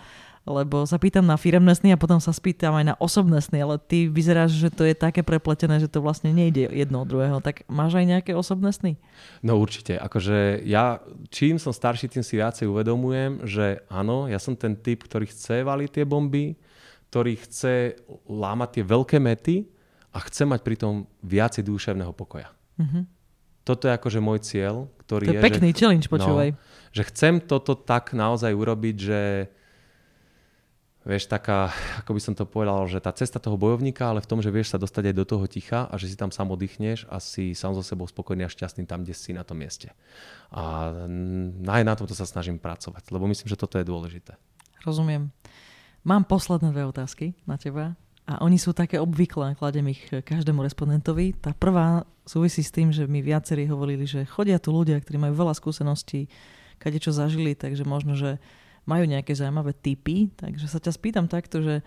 lebo 0.48 0.88
sa 0.88 0.96
pýtam 0.96 1.28
na 1.28 1.36
firemné 1.36 1.76
sny 1.76 1.94
a 1.94 2.00
potom 2.00 2.24
sa 2.24 2.32
spýtam 2.32 2.72
aj 2.80 2.86
na 2.88 2.96
osobné 3.04 3.44
sny, 3.44 3.60
ale 3.60 3.76
ty 3.76 4.08
vyzeráš, 4.08 4.56
že 4.56 4.72
to 4.72 4.88
je 4.88 4.96
také 4.96 5.22
prepletené, 5.22 5.84
že 5.84 5.92
to 5.92 6.00
vlastne 6.00 6.32
nejde 6.32 6.72
jedno 6.72 7.04
od 7.04 7.12
druhého. 7.12 7.44
Tak 7.44 7.68
máš 7.68 8.00
aj 8.00 8.06
nejaké 8.08 8.32
osobné 8.32 8.72
sny? 8.72 8.96
No 9.44 9.60
určite. 9.60 10.00
Akože 10.00 10.64
ja 10.64 11.04
čím 11.28 11.60
som 11.60 11.76
starší, 11.76 12.08
tým 12.08 12.24
si 12.24 12.40
viacej 12.40 12.72
uvedomujem, 12.72 13.44
že 13.44 13.84
áno, 13.92 14.32
ja 14.32 14.40
som 14.40 14.56
ten 14.56 14.80
typ, 14.80 15.04
ktorý 15.04 15.28
chce 15.28 15.68
valiť 15.68 15.90
tie 15.92 16.06
bomby, 16.08 16.56
ktorý 17.12 17.36
chce 17.44 18.00
lámať 18.26 18.80
tie 18.80 18.84
veľké 18.88 19.18
mety 19.20 19.68
a 20.16 20.24
chce 20.24 20.48
mať 20.48 20.64
pritom 20.64 21.04
viacej 21.28 21.68
duševného 21.68 22.16
pokoja. 22.16 22.56
Mm-hmm. 22.80 23.04
Toto 23.68 23.92
je 23.92 23.94
akože 24.00 24.20
môj 24.24 24.40
cieľ, 24.48 24.88
ktorý 25.04 25.28
to 25.28 25.34
je... 25.36 25.40
je 25.40 25.44
pekný 25.44 25.70
že, 25.76 25.78
challenge, 25.84 26.08
počúvaj. 26.08 26.56
No, 26.56 26.60
že 26.96 27.04
chcem 27.12 27.44
toto 27.44 27.76
tak 27.76 28.16
naozaj 28.16 28.56
urobiť, 28.56 28.96
že 28.96 29.22
vieš, 31.08 31.32
taká, 31.32 31.72
ako 32.04 32.12
by 32.12 32.22
som 32.22 32.34
to 32.36 32.44
povedal, 32.44 32.84
že 32.84 33.00
tá 33.00 33.16
cesta 33.16 33.40
toho 33.40 33.56
bojovníka, 33.56 34.12
ale 34.12 34.20
v 34.20 34.28
tom, 34.28 34.44
že 34.44 34.52
vieš 34.52 34.76
sa 34.76 34.78
dostať 34.78 35.10
aj 35.10 35.16
do 35.16 35.26
toho 35.26 35.46
ticha 35.48 35.88
a 35.88 35.96
že 35.96 36.12
si 36.12 36.20
tam 36.20 36.36
sám 36.36 36.52
oddychneš 36.52 37.08
a 37.08 37.24
si 37.24 37.56
sám 37.56 37.72
so 37.72 37.82
sebou 37.82 38.04
spokojný 38.04 38.44
a 38.44 38.52
šťastný 38.52 38.84
tam, 38.84 39.08
kde 39.08 39.16
si 39.16 39.32
na 39.32 39.48
tom 39.48 39.64
mieste. 39.64 39.96
A 40.52 40.92
aj 41.64 41.84
na 41.88 41.96
tomto 41.96 42.12
sa 42.12 42.28
snažím 42.28 42.60
pracovať, 42.60 43.08
lebo 43.16 43.24
myslím, 43.32 43.48
že 43.48 43.56
toto 43.56 43.80
je 43.80 43.88
dôležité. 43.88 44.36
Rozumiem. 44.84 45.32
Mám 46.04 46.28
posledné 46.28 46.76
dve 46.76 46.84
otázky 46.84 47.40
na 47.48 47.56
teba 47.56 47.96
a 48.28 48.44
oni 48.44 48.60
sú 48.60 48.76
také 48.76 49.00
obvyklé, 49.00 49.56
kladem 49.56 49.88
ich 49.96 50.04
každému 50.12 50.60
respondentovi. 50.60 51.40
Tá 51.40 51.56
prvá 51.56 52.04
súvisí 52.28 52.60
s 52.60 52.76
tým, 52.76 52.92
že 52.92 53.08
mi 53.08 53.24
viacerí 53.24 53.64
hovorili, 53.72 54.04
že 54.04 54.28
chodia 54.28 54.60
tu 54.60 54.76
ľudia, 54.76 55.00
ktorí 55.00 55.16
majú 55.16 55.48
veľa 55.48 55.56
skúseností, 55.56 56.28
kade 56.76 57.00
čo 57.00 57.16
zažili, 57.16 57.56
takže 57.56 57.88
možno, 57.88 58.20
že 58.20 58.44
majú 58.88 59.04
nejaké 59.04 59.36
zaujímavé 59.36 59.76
typy, 59.76 60.32
takže 60.34 60.66
sa 60.72 60.80
ťa 60.80 60.96
spýtam 60.96 61.28
takto, 61.28 61.60
že 61.60 61.84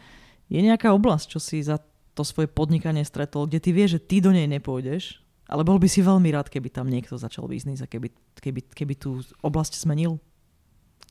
je 0.53 0.61
nejaká 0.61 0.93
oblasť, 0.93 1.27
čo 1.37 1.41
si 1.41 1.65
za 1.65 1.81
to 2.13 2.23
svoje 2.23 2.47
podnikanie 2.47 3.03
stretol, 3.03 3.49
kde 3.49 3.59
ty 3.63 3.71
vieš, 3.73 3.97
že 3.97 4.05
ty 4.05 4.17
do 4.21 4.31
nej 4.31 4.45
nepôjdeš, 4.45 5.25
ale 5.51 5.67
bol 5.67 5.81
by 5.81 5.89
si 5.91 6.05
veľmi 6.05 6.31
rád, 6.31 6.47
keby 6.47 6.71
tam 6.71 6.87
niekto 6.87 7.19
začal 7.19 7.51
biznis 7.51 7.83
a 7.83 7.91
keby, 7.91 8.13
keby, 8.39 8.61
keby 8.71 8.95
tú 8.95 9.19
oblasť 9.43 9.83
zmenil? 9.83 10.23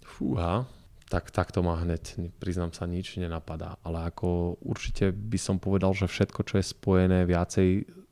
Fúha, 0.06 0.64
tak, 1.10 1.34
tak 1.34 1.52
to 1.52 1.66
ma 1.66 1.76
hneď, 1.82 2.32
priznám 2.40 2.72
sa, 2.72 2.88
nič 2.88 3.20
nenapadá. 3.20 3.76
Ale 3.84 4.08
ako 4.08 4.62
určite 4.64 5.12
by 5.12 5.40
som 5.42 5.58
povedal, 5.58 5.92
že 5.92 6.08
všetko, 6.08 6.40
čo 6.46 6.62
je 6.62 6.72
spojené 6.72 7.26
viacej 7.28 7.70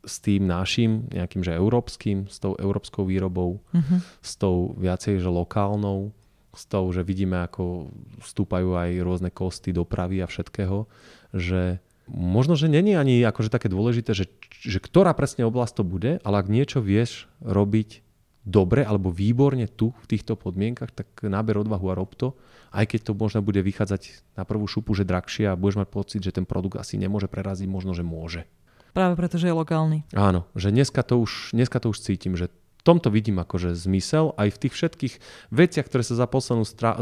s 0.08 0.16
tým 0.24 0.50
našim, 0.50 1.06
nejakým, 1.14 1.46
že 1.46 1.56
európskym, 1.56 2.28
s 2.28 2.42
tou 2.42 2.58
európskou 2.58 3.06
výrobou, 3.08 3.62
uh-huh. 3.72 4.00
s 4.24 4.36
tou 4.40 4.74
viacej, 4.80 5.20
že 5.20 5.30
lokálnou, 5.30 6.12
z 6.58 6.64
toho, 6.66 6.90
že 6.90 7.06
vidíme, 7.06 7.46
ako 7.46 7.94
stúpajú 8.26 8.74
aj 8.74 8.90
rôzne 9.06 9.30
kosty 9.30 9.70
dopravy 9.70 10.26
a 10.26 10.28
všetkého, 10.28 10.90
že 11.38 11.78
možno, 12.10 12.58
že 12.58 12.68
není 12.68 12.98
ani 12.98 13.22
akože 13.22 13.54
také 13.54 13.70
dôležité, 13.70 14.18
že, 14.18 14.26
že 14.66 14.82
ktorá 14.82 15.14
presne 15.14 15.46
oblasť 15.46 15.74
to 15.80 15.84
bude, 15.86 16.12
ale 16.26 16.36
ak 16.42 16.50
niečo 16.50 16.82
vieš 16.82 17.30
robiť 17.46 18.02
dobre 18.48 18.88
alebo 18.88 19.12
výborne 19.12 19.68
tu 19.68 19.92
v 19.92 20.06
týchto 20.08 20.40
podmienkach, 20.40 20.96
tak 20.96 21.08
náber 21.22 21.60
odvahu 21.60 21.92
a 21.92 21.98
rob 22.00 22.16
to, 22.16 22.34
aj 22.72 22.96
keď 22.96 23.12
to 23.12 23.14
možno 23.14 23.44
bude 23.44 23.60
vychádzať 23.60 24.34
na 24.40 24.48
prvú 24.48 24.66
šupu, 24.72 24.96
že 24.96 25.04
drahšie 25.04 25.52
a 25.52 25.60
budeš 25.60 25.84
mať 25.84 25.90
pocit, 25.92 26.20
že 26.24 26.32
ten 26.32 26.48
produkt 26.48 26.80
asi 26.80 26.96
nemôže 26.96 27.28
preraziť, 27.28 27.68
možno, 27.68 27.92
že 27.92 28.08
môže. 28.08 28.48
Práve 28.96 29.20
preto, 29.20 29.36
že 29.38 29.52
je 29.52 29.54
lokálny. 29.54 30.08
Áno, 30.16 30.48
že 30.56 30.72
dneska 30.74 31.04
to 31.04 31.20
už, 31.22 31.54
dneska 31.54 31.78
to 31.84 31.92
už 31.92 32.02
cítim, 32.02 32.40
že 32.40 32.50
tomto 32.88 33.12
vidím 33.12 33.44
akože 33.44 33.76
zmysel 33.76 34.32
aj 34.40 34.56
v 34.56 34.58
tých 34.64 34.74
všetkých 34.80 35.14
veciach, 35.52 35.86
ktoré 35.92 36.04
sa 36.08 36.16
za 36.16 36.28
poslednú, 36.32 36.64
stra- 36.64 36.96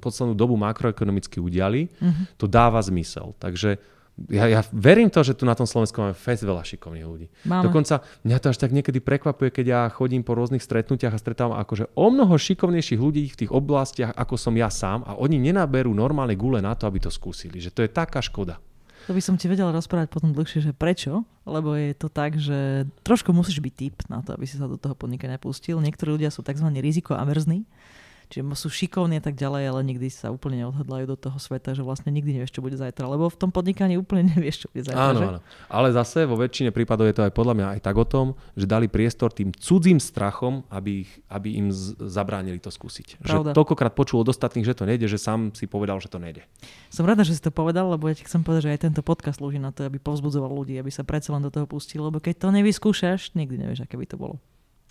poslednú 0.00 0.32
dobu 0.32 0.56
makroekonomicky 0.56 1.36
udiali, 1.36 1.92
uh-huh. 1.92 2.40
to 2.40 2.48
dáva 2.48 2.80
zmysel. 2.80 3.36
Takže 3.36 3.76
ja, 4.26 4.50
ja 4.50 4.60
verím 4.74 5.06
to, 5.06 5.22
že 5.22 5.38
tu 5.38 5.46
na 5.46 5.54
tom 5.54 5.62
Slovensku 5.62 5.94
máme 6.02 6.16
fest 6.18 6.42
veľa 6.42 6.66
šikovných 6.66 7.06
ľudí. 7.06 7.26
Máme. 7.46 7.70
Dokonca 7.70 8.02
mňa 8.26 8.38
to 8.42 8.50
až 8.50 8.58
tak 8.58 8.74
niekedy 8.74 8.98
prekvapuje, 8.98 9.54
keď 9.54 9.66
ja 9.70 9.80
chodím 9.94 10.26
po 10.26 10.34
rôznych 10.34 10.64
stretnutiach 10.64 11.14
a 11.14 11.22
stretávam 11.22 11.54
akože 11.62 11.94
o 11.94 12.06
mnoho 12.10 12.34
šikovnejších 12.34 12.98
ľudí 12.98 13.30
v 13.30 13.38
tých 13.46 13.54
oblastiach, 13.54 14.10
ako 14.18 14.34
som 14.34 14.58
ja 14.58 14.66
sám 14.74 15.06
a 15.06 15.14
oni 15.14 15.38
nenaberú 15.38 15.94
normálne 15.94 16.34
gule 16.34 16.58
na 16.58 16.74
to, 16.74 16.90
aby 16.90 16.98
to 16.98 17.14
skúsili. 17.14 17.62
Že 17.62 17.70
to 17.70 17.80
je 17.86 17.90
taká 17.94 18.18
škoda. 18.18 18.58
To 19.08 19.16
by 19.16 19.24
som 19.24 19.40
ti 19.40 19.48
vedela 19.48 19.72
rozprávať 19.72 20.12
potom 20.12 20.36
dlhšie, 20.36 20.68
že 20.68 20.76
prečo, 20.76 21.24
lebo 21.48 21.72
je 21.72 21.96
to 21.96 22.12
tak, 22.12 22.36
že 22.36 22.84
trošku 23.08 23.32
musíš 23.32 23.64
byť 23.64 23.72
typ 23.72 23.96
na 24.12 24.20
to, 24.20 24.36
aby 24.36 24.44
si 24.44 24.60
sa 24.60 24.68
do 24.68 24.76
toho 24.76 24.92
podnikania 24.92 25.40
pustil. 25.40 25.80
Niektorí 25.80 26.20
ľudia 26.20 26.28
sú 26.28 26.44
tzv. 26.44 26.68
riziko 26.76 27.16
averzní, 27.16 27.64
čiže 28.28 28.44
sú 28.54 28.68
šikovní 28.68 29.18
a 29.18 29.24
tak 29.24 29.34
ďalej, 29.34 29.62
ale 29.72 29.80
nikdy 29.84 30.08
sa 30.12 30.28
úplne 30.28 30.64
neodhodlajú 30.64 31.04
do 31.08 31.16
toho 31.16 31.38
sveta, 31.40 31.72
že 31.72 31.80
vlastne 31.80 32.12
nikdy 32.12 32.38
nevieš, 32.38 32.54
čo 32.54 32.64
bude 32.64 32.76
zajtra, 32.76 33.08
lebo 33.08 33.32
v 33.32 33.36
tom 33.36 33.50
podnikaní 33.50 33.96
úplne 33.96 34.28
nevieš, 34.36 34.64
čo 34.64 34.66
bude 34.72 34.84
zajtra. 34.84 35.00
Áno, 35.00 35.20
že? 35.20 35.26
áno. 35.32 35.40
Ale 35.72 35.88
zase 35.96 36.28
vo 36.28 36.36
väčšine 36.36 36.70
prípadov 36.70 37.08
je 37.08 37.16
to 37.16 37.22
aj 37.24 37.32
podľa 37.32 37.54
mňa 37.56 37.66
aj 37.78 37.80
tak 37.80 37.96
o 37.96 38.06
tom, 38.06 38.26
že 38.54 38.68
dali 38.68 38.86
priestor 38.86 39.32
tým 39.32 39.50
cudzím 39.56 39.98
strachom, 39.98 40.62
aby, 40.68 41.08
ich, 41.08 41.10
aby 41.32 41.56
im 41.56 41.72
z, 41.72 41.96
zabránili 41.96 42.60
to 42.60 42.68
skúsiť. 42.68 43.24
Pravda. 43.24 43.50
Že 43.52 43.56
toľkokrát 43.56 43.92
počul 43.96 44.20
od 44.22 44.28
ostatných, 44.28 44.68
že 44.68 44.76
to 44.76 44.84
nejde, 44.84 45.08
že 45.08 45.16
sám 45.16 45.56
si 45.56 45.64
povedal, 45.64 45.96
že 45.98 46.12
to 46.12 46.20
nejde. 46.20 46.44
Som 46.92 47.08
rada, 47.08 47.24
že 47.24 47.34
si 47.34 47.42
to 47.42 47.50
povedal, 47.50 47.88
lebo 47.88 48.06
ja 48.06 48.14
ti 48.14 48.28
chcem 48.28 48.44
povedať, 48.44 48.68
že 48.68 48.72
aj 48.76 48.80
tento 48.90 49.02
podcast 49.04 49.40
slúži 49.40 49.62
na 49.62 49.72
to, 49.72 49.86
aby 49.86 49.96
povzbudzoval 50.02 50.50
ľudí, 50.50 50.76
aby 50.76 50.92
sa 50.92 51.06
predsa 51.06 51.32
len 51.32 51.40
do 51.40 51.52
toho 51.52 51.64
pustili, 51.64 52.02
lebo 52.02 52.18
keď 52.18 52.44
to 52.44 52.48
nevyskúšaš, 52.52 53.32
nikdy 53.38 53.56
nevieš, 53.60 53.86
aké 53.86 53.94
by 53.94 54.06
to 54.06 54.18
bolo. 54.18 54.36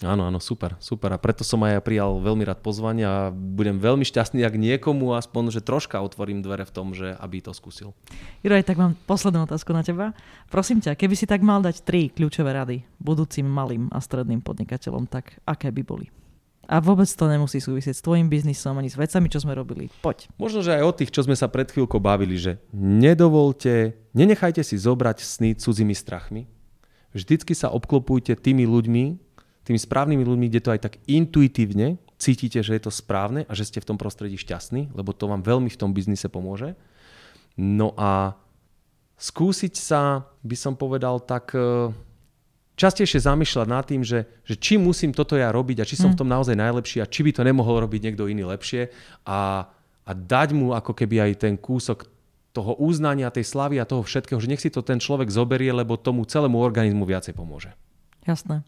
Áno, 0.06 0.30
áno, 0.30 0.38
super, 0.38 0.78
super. 0.78 1.10
A 1.10 1.18
preto 1.18 1.42
som 1.42 1.58
aj 1.66 1.74
ja 1.74 1.82
prijal 1.82 2.22
veľmi 2.22 2.46
rád 2.46 2.62
pozvanie 2.62 3.02
a 3.02 3.34
budem 3.34 3.82
veľmi 3.82 4.06
šťastný, 4.06 4.46
ak 4.46 4.54
niekomu 4.54 5.18
aspoň, 5.18 5.50
že 5.50 5.66
troška 5.66 5.98
otvorím 6.06 6.46
dvere 6.46 6.70
v 6.70 6.74
tom, 6.74 6.94
že 6.94 7.18
aby 7.18 7.42
to 7.42 7.50
skúsil. 7.50 7.98
Juraj, 8.46 8.70
tak 8.70 8.78
mám 8.78 8.94
poslednú 9.10 9.50
otázku 9.50 9.74
na 9.74 9.82
teba. 9.82 10.14
Prosím 10.54 10.86
ťa, 10.86 10.94
keby 10.94 11.18
si 11.18 11.26
tak 11.26 11.42
mal 11.42 11.66
dať 11.66 11.82
tri 11.82 12.14
kľúčové 12.14 12.54
rady 12.54 12.86
budúcim 13.02 13.50
malým 13.50 13.90
a 13.90 13.98
stredným 13.98 14.46
podnikateľom, 14.46 15.10
tak 15.10 15.42
aké 15.50 15.74
by 15.74 15.82
boli? 15.82 16.14
A 16.68 16.78
vôbec 16.84 17.08
to 17.08 17.26
nemusí 17.32 17.58
súvisieť 17.58 17.96
s 17.96 18.04
tvojim 18.04 18.28
biznisom 18.28 18.76
ani 18.76 18.92
s 18.92 19.00
vecami, 19.00 19.32
čo 19.32 19.40
sme 19.40 19.56
robili. 19.56 19.88
Poď. 20.04 20.28
Možno, 20.36 20.60
že 20.60 20.76
aj 20.78 20.84
o 20.84 20.92
tých, 20.94 21.10
čo 21.16 21.24
sme 21.24 21.34
sa 21.34 21.48
pred 21.48 21.72
chvíľkou 21.72 21.98
bavili, 21.98 22.36
že 22.36 22.60
nedovolte, 22.76 23.96
nenechajte 24.12 24.62
si 24.62 24.76
zobrať 24.76 25.24
sny 25.24 25.50
cudzími 25.56 25.96
strachmi. 25.96 26.46
Vždycky 27.16 27.56
sa 27.56 27.72
obklopujte 27.72 28.36
tými 28.36 28.68
ľuďmi, 28.68 29.27
tými 29.68 29.80
správnymi 29.80 30.24
ľuďmi, 30.24 30.48
kde 30.48 30.64
to 30.64 30.74
aj 30.74 30.82
tak 30.88 30.94
intuitívne 31.06 32.00
cítite, 32.18 32.60
že 32.66 32.74
je 32.74 32.82
to 32.82 32.92
správne 32.92 33.46
a 33.46 33.54
že 33.54 33.70
ste 33.70 33.80
v 33.80 33.94
tom 33.94 33.98
prostredí 34.02 34.36
šťastní, 34.36 34.92
lebo 34.98 35.14
to 35.14 35.30
vám 35.30 35.46
veľmi 35.46 35.70
v 35.70 35.80
tom 35.80 35.94
biznise 35.94 36.26
pomôže. 36.28 36.74
No 37.58 37.94
a 37.98 38.38
skúsiť 39.18 39.74
sa, 39.78 40.26
by 40.42 40.58
som 40.58 40.74
povedal, 40.74 41.22
tak 41.22 41.54
e, 41.54 41.94
častejšie 42.78 43.26
zamýšľať 43.26 43.68
nad 43.70 43.86
tým, 43.86 44.02
že, 44.02 44.26
že 44.46 44.58
či 44.58 44.78
musím 44.78 45.14
toto 45.14 45.38
ja 45.38 45.50
robiť 45.54 45.82
a 45.82 45.88
či 45.90 45.98
som 45.98 46.14
v 46.14 46.20
tom 46.22 46.30
naozaj 46.30 46.58
najlepší 46.58 47.02
a 47.02 47.10
či 47.10 47.26
by 47.26 47.32
to 47.34 47.46
nemohol 47.46 47.82
robiť 47.82 48.02
niekto 48.02 48.30
iný 48.30 48.46
lepšie 48.50 48.90
a, 49.26 49.70
a 50.06 50.12
dať 50.14 50.54
mu 50.54 50.74
ako 50.74 50.94
keby 50.94 51.22
aj 51.30 51.32
ten 51.50 51.54
kúsok 51.58 52.10
toho 52.54 52.74
uznania, 52.82 53.30
tej 53.30 53.46
slavy 53.46 53.78
a 53.78 53.86
toho 53.86 54.02
všetkého, 54.02 54.42
že 54.42 54.50
nech 54.50 54.62
si 54.62 54.74
to 54.74 54.82
ten 54.82 54.98
človek 54.98 55.30
zoberie, 55.30 55.70
lebo 55.70 55.94
tomu 55.94 56.26
celému 56.26 56.58
organizmu 56.58 57.06
viacej 57.06 57.38
pomôže. 57.38 57.70
Jasné. 58.26 58.66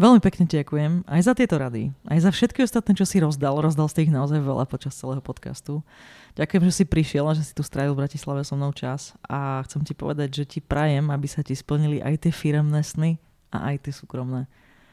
Veľmi 0.00 0.24
pekne 0.24 0.48
ďakujem 0.48 1.04
aj 1.04 1.20
za 1.20 1.32
tieto 1.36 1.60
rady, 1.60 1.92
aj 2.08 2.18
za 2.24 2.30
všetky 2.32 2.64
ostatné, 2.64 2.96
čo 2.96 3.04
si 3.04 3.20
rozdal. 3.20 3.60
Rozdal 3.60 3.92
ste 3.92 4.08
ich 4.08 4.12
naozaj 4.12 4.40
veľa 4.40 4.64
počas 4.64 4.96
celého 4.96 5.20
podcastu. 5.20 5.84
Ďakujem, 6.32 6.62
že 6.64 6.72
si 6.72 6.84
prišiel 6.88 7.28
a 7.28 7.36
že 7.36 7.44
si 7.44 7.52
tu 7.52 7.60
strávil 7.60 7.92
v 7.92 8.08
Bratislave 8.08 8.40
so 8.40 8.56
mnou 8.56 8.72
čas 8.72 9.12
a 9.28 9.60
chcem 9.68 9.84
ti 9.84 9.92
povedať, 9.92 10.32
že 10.32 10.44
ti 10.48 10.60
prajem, 10.64 11.12
aby 11.12 11.28
sa 11.28 11.44
ti 11.44 11.52
splnili 11.52 12.00
aj 12.00 12.24
tie 12.24 12.32
firemné 12.32 12.80
sny 12.80 13.20
a 13.52 13.68
aj 13.68 13.84
tie 13.84 13.92
súkromné. 13.92 14.48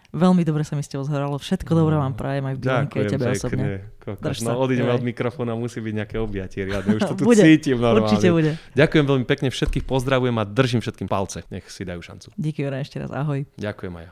Veľmi 0.10 0.42
dobre 0.42 0.66
sa 0.66 0.74
mi 0.74 0.82
s 0.82 0.90
tebou 0.90 1.06
zhralo. 1.06 1.38
Všetko 1.38 1.70
dobré 1.70 1.94
vám 1.94 2.18
prajem 2.18 2.42
aj 2.50 2.56
v 2.58 2.60
Bielenke, 2.66 2.98
tebe 3.06 3.30
osobne. 3.30 3.94
Drž 4.02 4.42
no, 4.42 4.58
odídeme 4.58 4.90
od 4.90 5.06
mikrofóna, 5.06 5.54
musí 5.54 5.86
byť 5.86 5.94
nejaké 5.96 6.18
objatie 6.18 6.66
riadne. 6.66 6.98
Už 6.98 7.14
to 7.14 7.16
tu 7.16 7.30
bude, 7.30 7.46
cítim 7.46 7.78
normálne. 7.78 8.10
Určite 8.10 8.34
bude. 8.34 8.52
Ďakujem 8.74 9.06
veľmi 9.06 9.26
pekne, 9.30 9.48
všetkých 9.54 9.86
pozdravujem 9.86 10.34
a 10.34 10.44
držím 10.50 10.82
všetkým 10.82 11.06
palce. 11.06 11.46
Nech 11.54 11.70
si 11.70 11.86
dajú 11.86 12.02
šancu. 12.02 12.34
Díky, 12.34 12.66
Jura, 12.66 12.82
ešte 12.82 12.98
raz. 12.98 13.14
Ahoj. 13.14 13.46
Ďakujem 13.54 13.94
aj 14.02 14.04
ja. 14.10 14.12